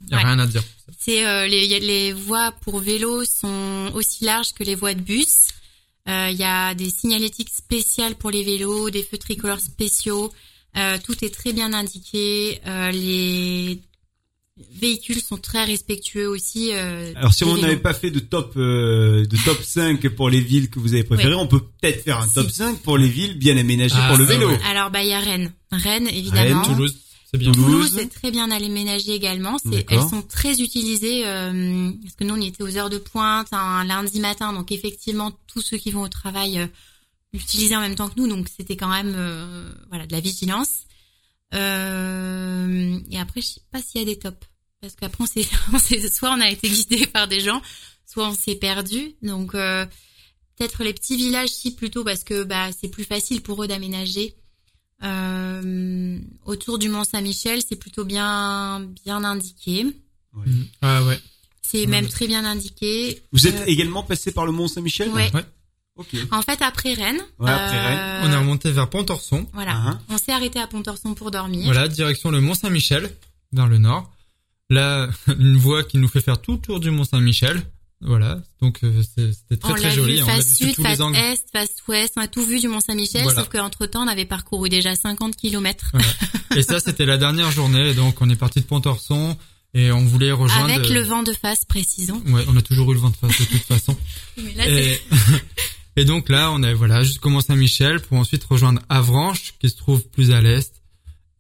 [0.10, 0.24] Y a Ouais.
[0.26, 0.64] rien à dire.
[1.00, 5.02] C'est euh, les, a- les voies pour vélo sont aussi larges que les voies de
[5.02, 5.48] bus.
[6.08, 10.32] Euh, Il y a des signalétiques spéciales pour les vélos, des feux tricolores spéciaux.
[10.78, 12.60] Euh, tout est très bien indiqué.
[12.68, 13.82] Euh, les
[14.72, 16.70] véhicules sont très respectueux aussi.
[16.74, 20.40] euh, Alors si on n'avait pas fait de top euh, de top 5 pour les
[20.42, 21.42] villes que vous avez préférées, Ouais.
[21.42, 22.36] on peut peut-être faire un Si.
[22.36, 24.50] top 5 pour les villes bien aménagées Ah, pour le vélo.
[24.50, 24.60] ouais.
[24.70, 26.62] Alors bah il y a Rennes, Rennes évidemment.
[26.62, 26.96] Rennes, Toulouse,
[27.32, 27.52] c'est bien.
[27.52, 27.90] Toulouse.
[27.92, 29.58] Toulouse est très bien aménagée également.
[29.58, 32.98] C'est, elles sont très utilisées euh, parce que nous on y était aux heures de
[32.98, 36.66] pointe un lundi matin, donc effectivement tous ceux qui vont au travail
[37.36, 40.84] l'utilisaient en même temps que nous, donc c'était quand même euh, voilà de la vigilance.
[41.54, 44.48] Euh, et après je sais pas s'il y a des tops
[44.82, 47.62] parce qu'après on s'est, soit on a été guidé par des gens,
[48.06, 49.16] soit on s'est perdu.
[49.22, 49.86] Donc euh,
[50.58, 54.36] peut-être les petits villages si plutôt parce que bah c'est plus facile pour eux d'aménager.
[55.04, 59.86] Euh, autour du Mont Saint-Michel, c'est plutôt bien bien indiqué.
[60.82, 61.20] Ah ouais.
[61.62, 63.22] C'est même très bien indiqué.
[63.32, 65.10] Vous êtes Euh, également passé par le Mont Saint-Michel?
[65.10, 65.32] Ouais.
[65.34, 65.44] Ouais.
[65.98, 66.08] Ok.
[66.32, 69.46] En fait, après Rennes, Ouais, après euh, On est remonté vers Pontorson.
[69.54, 71.64] Voilà, Ah, on s'est arrêté à Pontorson pour dormir.
[71.66, 73.10] Voilà, direction le Mont Saint-Michel,
[73.54, 74.12] vers le nord.
[74.70, 75.08] Là,
[75.40, 77.62] une voie qui nous fait faire tout le tour du Mont Saint-Michel.
[78.02, 80.18] Voilà, donc euh, c'était très on très joli.
[80.18, 81.16] vu on l'a vu sud, tous les face angles.
[81.16, 83.40] est, face ouest, on a tout vu du Mont Saint-Michel, Voilà.
[83.40, 85.92] sauf qu'entre temps on avait parcouru déjà 50 kilomètres
[86.58, 87.94] Et ça, c'était la dernière journée.
[87.94, 89.38] Donc, on est parti de Pont-Orson
[89.74, 90.66] et on voulait rejoindre.
[90.74, 92.22] avec le vent de face, précisons.
[92.28, 93.96] Ouais, on a toujours eu le vent de face de toute façon.
[94.38, 95.02] Mais là, Et,
[95.96, 100.04] et donc là, on est voilà jusqu'au Saint-Michel pour ensuite rejoindre Avranches, qui se trouve
[100.10, 100.82] plus à l'est.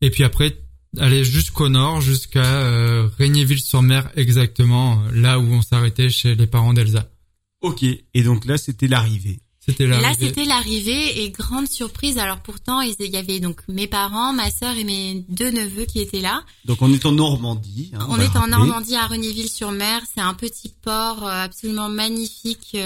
[0.01, 0.57] Et puis après,
[0.99, 6.73] aller jusqu'au nord, jusqu'à euh, Régnéville-sur-Mer, exactement euh, là où on s'arrêtait chez les parents
[6.73, 7.09] d'Elsa.
[7.61, 7.83] Ok.
[7.83, 9.39] Et donc là, c'était l'arrivée.
[9.59, 10.13] C'était Et là.
[10.17, 12.19] c'était l'arrivée et grande surprise.
[12.19, 15.99] Alors pourtant, il y avait donc mes parents, ma sœur et mes deux neveux qui
[16.01, 16.43] étaient là.
[16.65, 17.91] Donc on est en Normandie.
[17.95, 18.47] hein, On est en.
[18.47, 20.03] Normandie à Renéville-sur-Mer.
[20.13, 22.77] C'est un petit port euh, absolument magnifique.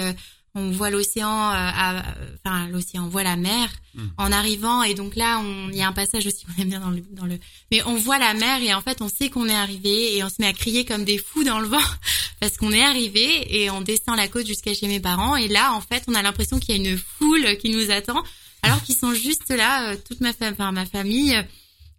[0.56, 2.02] On voit l'océan, euh, à-
[2.44, 4.06] enfin l'océan, on voit la mer Mm.
[4.18, 4.82] en arrivant.
[4.82, 7.02] Et donc là, on, il y a un passage aussi on aime bien dans le,
[7.12, 7.38] dans le.
[7.70, 10.28] Mais on voit la mer et en fait, on sait qu'on est arrivé et on
[10.28, 11.78] se met à crier comme des fous dans le vent
[12.40, 15.36] parce qu'on est arrivé et on descend la côte jusqu'à chez mes parents.
[15.36, 18.22] Et là, en fait, on a l'impression qu'il y a une foule qui nous attend,
[18.62, 21.34] alors qu'ils sont juste là, euh, toute ma, fa- enfin, ma famille.
[21.36, 21.42] euh,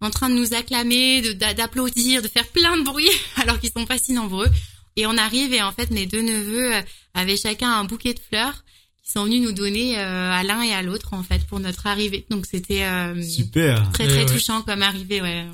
[0.04, 3.70] en train de nous acclamer, de- d'a- d'applaudir, de faire plein de bruit, alors qu'ils
[3.72, 4.50] sont pas si nombreux.
[4.96, 6.82] Et on arrive et en fait mes deux neveux euh,
[7.14, 8.64] avaient chacun un bouquet de fleurs
[9.04, 11.88] qui sont venus nous donner euh, à l'un et à l'autre en fait pour notre
[11.88, 12.26] arrivée.
[12.30, 13.90] Donc c'était euh, Super.
[13.94, 14.26] très très ouais.
[14.26, 15.22] touchant comme arrivée.
[15.22, 15.46] Ouais.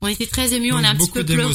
[0.00, 1.52] On était très émus, Donc, on a un petit peu pleuré.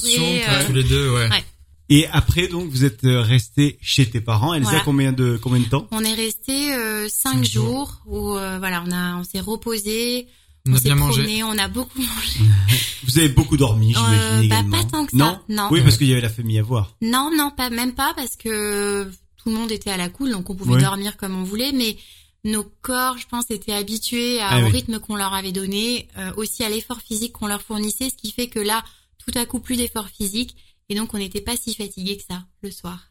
[0.47, 1.29] euh, tous les deux, ouais.
[1.29, 1.43] ouais.
[1.91, 4.53] Et après, donc, vous êtes euh, resté chez tes parents.
[4.53, 4.83] Elsa, Voilà.
[4.85, 5.87] combien de combien de temps?
[5.91, 10.27] On est resté euh, cinq Cinq jours où euh, voilà on a on s'est reposé,
[10.67, 11.21] On on, a bien mangé.
[11.23, 12.39] promené, on a beaucoup mangé.
[13.03, 14.77] Vous avez beaucoup dormi, j'imagine Euh, bah, également.
[14.77, 15.39] pas tant que ça, Non.
[15.49, 15.67] non.
[15.71, 16.95] Oui, parce qu'il y avait la famille à voir.
[17.01, 19.05] Non, non, pas même pas parce que
[19.37, 21.97] tout le monde était à la cool, donc on pouvait dormir comme on voulait, mais
[22.45, 24.71] nos corps, je pense, étaient habitués à, Ah au oui.
[24.71, 28.31] rythme qu'on leur avait donné, euh, aussi à l'effort physique qu'on leur fournissait, ce qui
[28.31, 28.83] fait que là,
[29.25, 30.55] tout à coup, plus d'effort physique,
[30.89, 33.09] et donc on n'était pas si fatigués que ça le soir.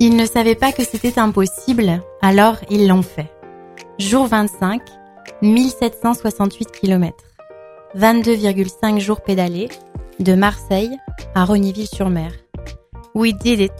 [0.00, 3.30] Ils ne savaient pas que c'était impossible, alors ils l'ont fait.
[3.98, 4.80] Jour 25,
[5.42, 7.16] 1768 km.
[7.96, 9.68] 22,5 jours pédalés,
[10.20, 10.96] de Marseille
[11.34, 12.32] à Regniville-sur-Mer.
[13.14, 13.72] We did it.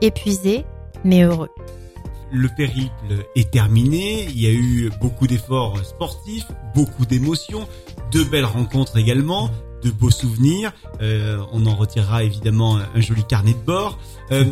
[0.00, 0.64] Épuisés,
[1.04, 1.50] mais heureux.
[2.32, 4.24] Le périple est terminé.
[4.24, 7.68] Il y a eu beaucoup d'efforts sportifs, beaucoup d'émotions,
[8.12, 9.50] de belles rencontres également,
[9.82, 10.72] de beaux souvenirs.
[11.00, 13.98] Euh, on en retirera évidemment un joli carnet de bord.
[14.32, 14.44] Euh,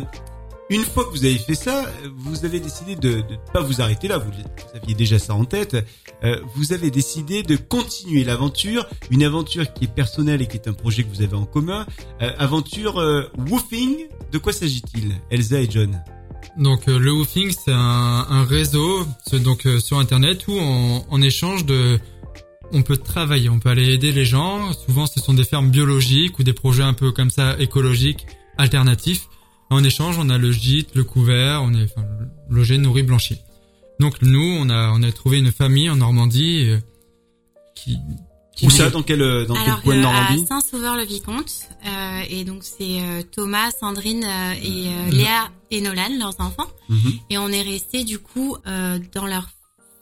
[0.69, 1.85] une fois que vous avez fait ça,
[2.17, 4.17] vous avez décidé de ne pas vous arrêter là.
[4.17, 5.75] Vous, vous aviez déjà ça en tête.
[6.23, 10.67] Euh, vous avez décidé de continuer l'aventure, une aventure qui est personnelle et qui est
[10.67, 11.85] un projet que vous avez en commun.
[12.21, 14.07] Euh, aventure euh, woofing.
[14.31, 16.01] De quoi s'agit-il, Elsa et John?
[16.57, 21.21] Donc euh, le woofing, c'est un, un réseau donc euh, sur internet où on, en
[21.21, 21.99] échange de
[22.71, 24.73] on peut travailler, on peut aller aider les gens.
[24.73, 28.25] Souvent, ce sont des fermes biologiques ou des projets un peu comme ça écologiques,
[28.57, 29.27] alternatifs.
[29.69, 32.05] En échange, on a le gîte, le couvert, on est enfin,
[32.49, 33.37] logé, nourri, blanchi.
[33.99, 36.79] Donc nous, on a on a trouvé une famille en Normandie euh,
[37.75, 37.97] qui
[38.61, 38.71] Où Ouais.
[38.71, 41.51] ça Dans quel euh, dans quel Alors coin de euh, Normandie à Saint-Sauveur-le-Vicomte,
[41.85, 45.11] euh, et donc c'est euh, Thomas, Sandrine euh, et.
[45.11, 46.67] Léa et Nolan, leurs enfants.
[46.89, 47.13] Mhm.
[47.31, 49.49] Et on est resté du coup euh, dans leur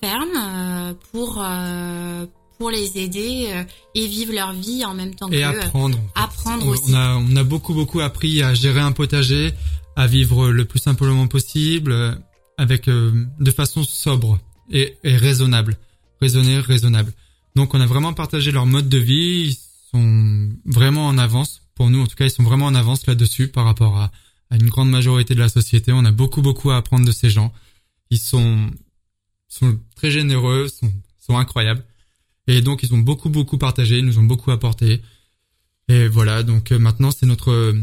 [0.01, 2.25] ferme euh, pour euh,
[2.63, 5.43] pour les aider euh, et vivre leur vie en même temps et qu'eux.
[5.43, 5.97] apprendre.
[5.97, 6.23] en fait.
[6.23, 6.91] apprendre on, aussi.
[6.91, 9.51] On a, on a beaucoup beaucoup appris à gérer un potager,
[9.97, 12.17] à vivre le plus simplement possible,
[12.57, 14.39] avec euh, de façon sobre
[14.71, 15.77] et, et raisonnable,
[16.21, 17.11] raisonnée, raisonnable.
[17.57, 19.49] Donc on a vraiment partagé leur mode de vie.
[19.49, 19.57] Ils
[19.91, 21.63] sont vraiment en avance.
[21.75, 24.09] Pour nous, en tout cas, ils sont vraiment en avance là-dessus par rapport à,
[24.51, 25.91] à une grande majorité de la société.
[25.91, 27.51] On a beaucoup beaucoup à apprendre de ces gens.
[28.09, 28.71] Ils sont
[29.49, 31.83] sont très généreux, sont sont incroyables.
[32.47, 35.01] Et donc ils ont beaucoup beaucoup partagé, ils nous ont beaucoup apporté.
[35.89, 37.75] Et voilà, donc euh, maintenant c'est notre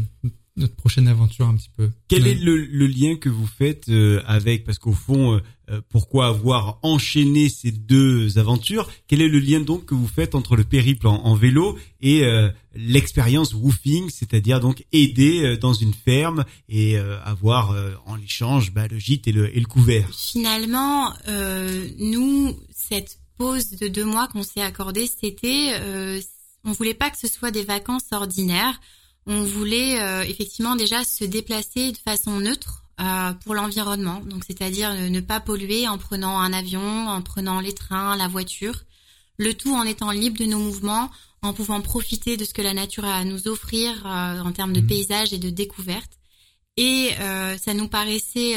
[0.57, 1.89] notre prochaine aventure un petit peu.
[2.09, 2.31] Quel Ouais.
[2.31, 5.39] est le, le lien que vous faites euh, avec parce qu'au fond, euh,
[5.69, 8.91] euh, pourquoi avoir enchaîné ces deux aventures?
[9.07, 12.25] Quel est le lien donc que vous faites entre le périple en, en vélo et
[12.25, 18.19] euh, l'expérience woofing, c'est-à-dire donc aider euh, dans une ferme et euh, avoir euh, en
[18.19, 20.09] échange bah, le gîte et le, et le couvert?
[20.13, 26.21] Finalement, euh, nous, cette pause de deux mois qu'on s'est accordée cet été, euh,
[26.63, 28.79] on voulait pas que ce soit des vacances ordinaires.
[29.25, 34.21] On voulait euh, effectivement déjà se déplacer de façon neutre euh, pour l'environnement.
[34.25, 38.27] Donc, c'est-à-dire ne, ne pas polluer en prenant un avion, en prenant les trains, la
[38.27, 38.83] voiture.
[39.39, 41.09] Le tout en étant libre de nos mouvements,
[41.41, 44.81] en pouvant profiter de ce que la nature a à nous offrir en termes de
[44.81, 44.87] Mhm.
[44.87, 46.19] paysages et de découvertes.
[46.77, 47.09] Et
[47.57, 48.53] ça nous paraissait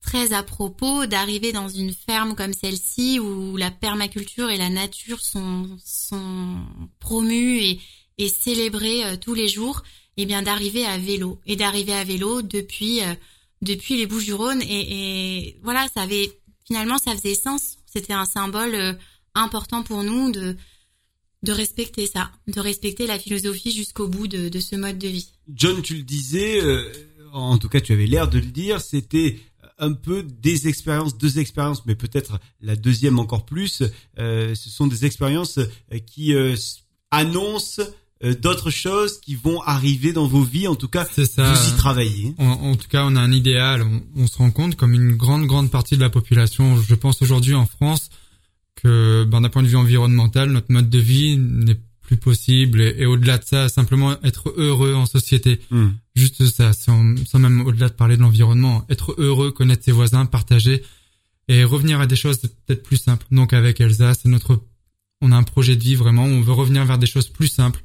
[0.00, 5.20] très à propos d'arriver dans une ferme comme celle-ci où la permaculture et la nature
[5.20, 6.56] sont, sont
[7.00, 7.80] promues et,
[8.18, 9.82] et célébrer euh, tous les jours,
[10.16, 13.14] et eh bien d'arriver à vélo et d'arriver à vélo depuis euh,
[13.62, 16.32] depuis les Bouches-du-Rhône et, et, voilà, ça avait
[16.64, 17.76] finalement ça faisait sens.
[17.86, 18.92] C'était un symbole euh,
[19.34, 20.56] important pour nous de
[21.44, 25.30] de respecter ça, de respecter la philosophie jusqu'au bout de, de, ce mode de vie.
[25.54, 26.60] John, tu le disais,
[27.32, 29.38] en tout cas tu avais l'air de le dire, c'était
[29.78, 33.82] un peu des expériences, deux expériences, mais peut-être la deuxième encore plus.
[34.18, 35.58] Euh, ce sont des expériences
[36.06, 36.56] qui euh,
[37.10, 37.82] annoncent
[38.24, 40.66] euh, d'autres choses qui vont arriver dans vos vies.
[40.66, 42.34] En tout cas, vous y travaillez.
[42.38, 43.86] En, tout cas, on a un idéal.
[44.16, 47.54] On, se rend compte, comme une grande, grande partie de la population, je pense aujourd'hui
[47.54, 48.10] en France,
[48.74, 52.80] que ben, d'un point de vue environnemental, notre mode de vie n'est plus possible.
[52.80, 55.60] Et, au-delà de ça, simplement être heureux en société.
[55.70, 55.90] Hmm.
[56.18, 58.84] Juste ça, sans, sans même au-delà de parler de l'environnement.
[58.88, 60.82] Être heureux, connaître ses voisins, partager
[61.48, 63.26] et revenir à des choses peut-être plus simples.
[63.30, 64.60] Donc avec Elsa, c'est notre,
[65.20, 66.24] on a un projet de vie vraiment.
[66.24, 67.82] On veut revenir vers des choses plus simples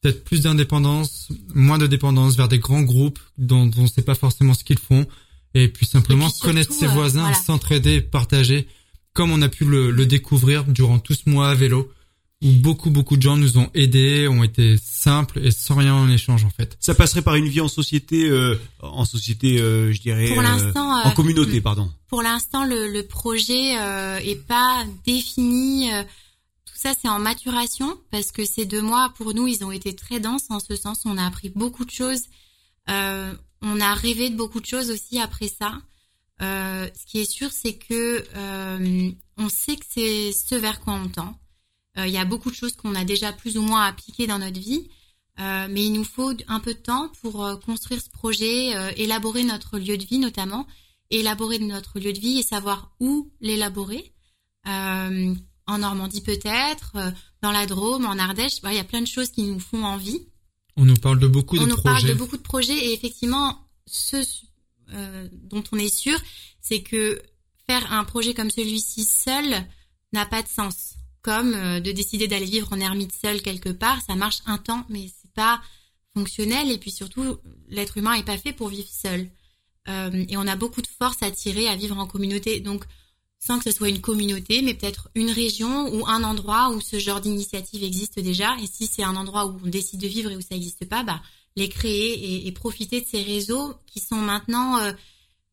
[0.00, 4.14] peut-être plus d'indépendance, moins de dépendance vers des grands groupes dont, on ne sait pas
[4.14, 5.06] forcément ce qu'ils font,
[5.54, 8.68] et puis simplement connaître ses euh, voisins, s'entraider, partager,
[9.12, 11.90] comme on a pu le, le, découvrir durant tout ce mois à vélo,
[12.42, 16.08] où beaucoup beaucoup de gens nous ont aidés, ont été simples et sans rien en
[16.08, 16.76] échange en fait.
[16.80, 21.02] Ça passerait par une vie en société, euh, en société, euh, je dirais, pour l'instant,
[21.02, 21.90] en communauté, pardon.
[22.08, 25.90] Pour l'instant, le, le, projet est pas défini
[26.78, 30.20] ça, c'est en maturation parce que ces deux mois, pour nous, ils ont été très
[30.20, 31.00] denses en ce sens.
[31.06, 32.22] On a appris beaucoup de choses.
[32.88, 35.72] Euh, on a rêvé de beaucoup de choses aussi après ça.
[36.40, 40.94] Euh, ce qui est sûr, c'est que euh, on sait que c'est ce vers quoi
[40.94, 41.36] on tend.
[41.98, 44.60] Il y a beaucoup de choses qu'on a déjà plus ou moins appliquées dans notre
[44.60, 44.88] vie,
[45.38, 49.98] mais il nous faut un peu de temps pour construire ce projet, élaborer notre lieu
[49.98, 50.66] de vie notamment,
[51.10, 54.12] élaborer notre lieu de vie et savoir où l'élaborer
[55.68, 57.10] en Normandie peut-être, euh,
[57.42, 58.60] dans la Drôme, en Ardèche.
[58.64, 60.26] Il y a plein de choses qui nous font envie.
[60.76, 61.72] On nous parle de beaucoup de projets.
[61.72, 64.16] On nous parle de beaucoup de projets et effectivement, ce
[64.94, 66.18] euh, dont on est sûr,
[66.60, 67.20] c'est que
[67.66, 69.66] faire un projet comme celui-ci seul
[70.12, 70.94] n'a pas de sens.
[71.28, 74.86] Comme euh, de décider d'aller vivre en ermite seul quelque part, ça marche un temps,
[74.88, 75.60] mais c'est pas
[76.14, 76.70] fonctionnel.
[76.70, 77.36] Et puis surtout,
[77.68, 79.28] l'être humain est pas fait pour vivre seul.
[79.86, 82.60] et on a beaucoup de force à tirer à vivre en communauté.
[82.60, 82.84] Donc,
[83.38, 86.98] sans que ce soit une communauté, mais peut-être une région ou un endroit où ce
[86.98, 88.56] genre d'initiative existe déjà.
[88.62, 91.02] Et si c'est un endroit où on décide de vivre et où ça n'existe pas,
[91.02, 91.20] bah,
[91.56, 94.92] les créer et, profiter de ces réseaux qui sont maintenant euh,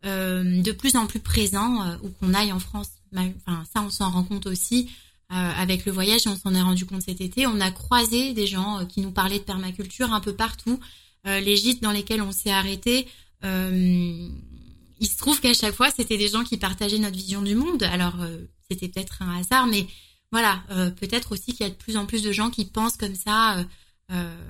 [0.06, 2.92] euh, de plus en plus présents euh, où qu'on aille en France.
[3.14, 4.90] Enfin, ça, on s'en rend compte aussi
[5.30, 6.28] avec le voyage.
[6.28, 7.48] On s'en est rendu compte cet été.
[7.48, 10.80] On a croisé des gens qui nous parlaient de permaculture un peu partout.
[11.26, 13.08] les gîtes dans lesquels on s'est arrêté
[15.00, 17.84] il se trouve qu'à chaque fois, c'était des gens qui partageaient notre vision du monde.
[17.84, 18.38] Alors, euh,
[18.70, 19.88] c'était peut-être un hasard, mais
[20.32, 22.98] voilà, euh, peut-être aussi qu'il y a de plus en plus de gens qui pensent
[22.98, 23.66] comme ça
[24.12, 24.50] euh,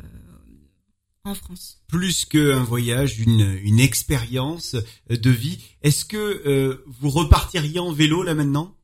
[1.23, 1.79] en France.
[1.87, 4.75] Plus qu'un voyage, une, une expérience
[5.09, 5.59] de vie.
[5.81, 8.77] Est-ce que vous repartiriez en vélo là maintenant?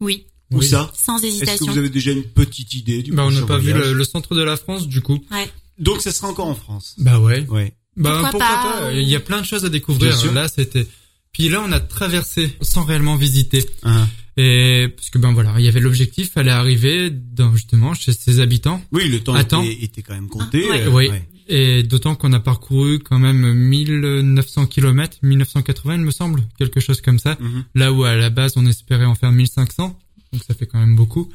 [0.00, 0.26] Oui.
[0.50, 1.52] Où ça Sans hésitation.
[1.52, 4.04] Est-ce que vous avez déjà une petite idée du bah, On n'a pas vu le,
[4.04, 5.22] centre de la France du coup.
[5.30, 5.50] Ouais.
[5.78, 6.94] Donc ça sera encore en France.
[6.98, 7.46] Bah ouais.
[7.48, 7.74] Ouais.
[7.96, 10.32] Bah pourquoi, pas, Il y a plein de choses à découvrir.
[10.32, 10.86] Là, c'était
[11.32, 13.64] puis là, on a traversé sans réellement visiter.
[13.84, 14.06] Uh-huh.
[14.36, 18.40] Et parce que ben voilà, il y avait l'objectif, fallait arriver dans, justement chez ses
[18.40, 18.82] habitants.
[18.92, 20.66] Oui, le temps était, était, quand même compté.
[20.70, 21.10] Ah, euh, oui.
[21.48, 27.00] Et d'autant qu'on a parcouru quand même 1900 km, 1980 il me semble, quelque chose
[27.00, 27.34] comme ça.
[27.34, 27.64] Uh-huh.
[27.74, 29.98] Là où à la base on espérait en faire 1500,
[30.32, 31.28] donc ça fait quand même beaucoup.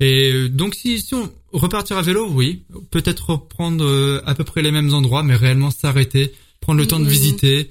[0.00, 4.44] Et euh, donc si, si on repartir à vélo, oui, peut-être reprendre euh, à peu
[4.44, 7.70] près les mêmes endroits, mais réellement s'arrêter, prendre le temps de visiter,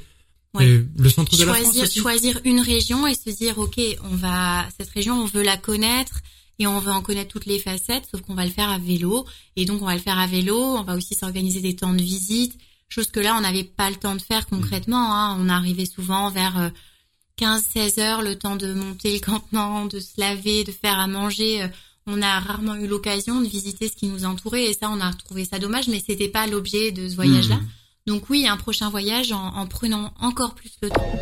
[0.56, 4.68] le centre de choisir, la France Choisir une région et se dire, ok, on va
[4.78, 6.22] cette région, on veut la connaître
[6.60, 9.26] et on veut en connaître toutes les facettes, sauf qu'on va le faire à vélo.
[9.56, 10.58] Et donc on va le faire à vélo.
[10.58, 12.58] On va aussi s'organiser des temps de visite,
[12.90, 15.16] chose que là on n'avait pas le temps de faire concrètement.
[15.16, 15.38] Hein.
[15.40, 16.72] On arrivait souvent vers
[17.40, 21.08] 15-16 euh, heures, le temps de monter le campement, de se laver, de faire à
[21.08, 21.64] manger.
[21.64, 21.68] Euh,
[22.08, 25.14] on a rarement eu l'occasion de visiter ce qui nous entourait et ça on a
[25.14, 27.58] trouvé ça dommage, mais c'était pas l'objet de ce voyage-là.
[27.58, 27.68] Mmh.
[28.08, 31.20] Donc oui, un prochain voyage en, prenant encore plus le temps.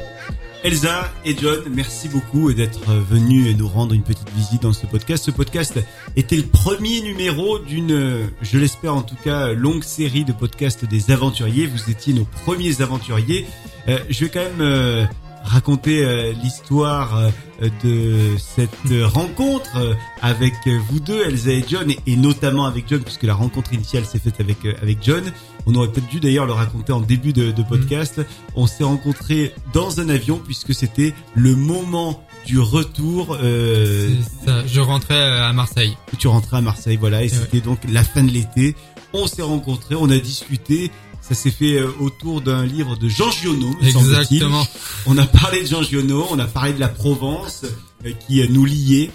[0.64, 5.26] Elsa et John, merci beaucoup d'être venus nous rendre une petite visite dans ce podcast.
[5.26, 5.78] Ce podcast
[6.16, 11.12] était le premier numéro d'une, je l'espère en tout cas, longue série de podcasts des
[11.12, 11.68] aventuriers.
[11.68, 13.46] Vous étiez nos premiers aventuriers.
[13.88, 15.06] Euh, je vais quand même euh,
[15.48, 18.70] raconter euh, l'histoire euh, de cette
[19.04, 20.54] rencontre euh, avec
[20.90, 24.40] vous deux, Elsa et John, et, notamment avec John, puisque la rencontre initiale s'est faite
[24.40, 25.24] avec avec John.
[25.66, 28.22] On aurait peut-être dû d'ailleurs le raconter en début de, de podcast.
[28.56, 33.38] On s'est rencontrés dans un avion puisque c'était le moment du retour.
[33.42, 34.10] Euh,
[34.46, 35.98] ça, je rentrais à Marseille.
[36.18, 38.76] tu rentrais à Marseille, voilà, et Et c'était donc la fin de l'été.
[39.14, 40.92] On s'est rencontrés, on a discuté.
[41.28, 43.76] Ça s'est fait euh, autour d'un livre de Jean Giono.
[43.82, 44.66] Exactement.
[45.06, 47.66] On a parlé de Jean Giono, on a parlé de la Provence
[48.06, 49.12] euh, qui euh, nous liait,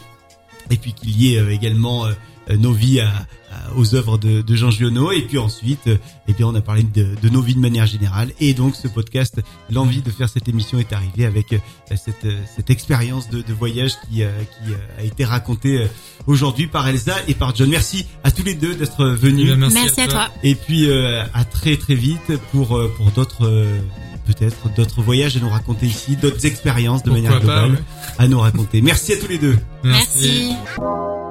[0.71, 2.07] et puis qui liait également
[2.51, 5.13] nos vies à, à- aux œuvres de, de Jean Giono.
[5.13, 5.97] Et puis ensuite, euh,
[6.29, 8.31] eh bien, on a parlé de, de nos vies de manière générale.
[8.41, 9.41] Et donc, ce podcast,
[9.71, 11.59] l'envie de faire cette émission est arrivée avec euh,
[11.97, 14.31] cette, euh, cette expérience de, de voyage qui, euh,
[14.65, 15.87] qui euh, a été racontée euh,
[16.27, 17.69] aujourd'hui par Elsa et par John.
[17.71, 19.51] Merci à tous les deux d'être venus.
[19.53, 20.31] Eh bien, Merci, à toi.
[20.43, 23.79] Et puis euh, à très très vite pour euh, pour d'autres euh,
[24.27, 27.79] peut-être d'autres voyages à nous raconter ici, d'autres expériences de Pourquoi manière pas, globale ouais.
[28.19, 28.81] à nous raconter.
[28.81, 29.59] Merci à tous les deux.
[29.85, 30.55] Merci.
[30.79, 31.22] Merci.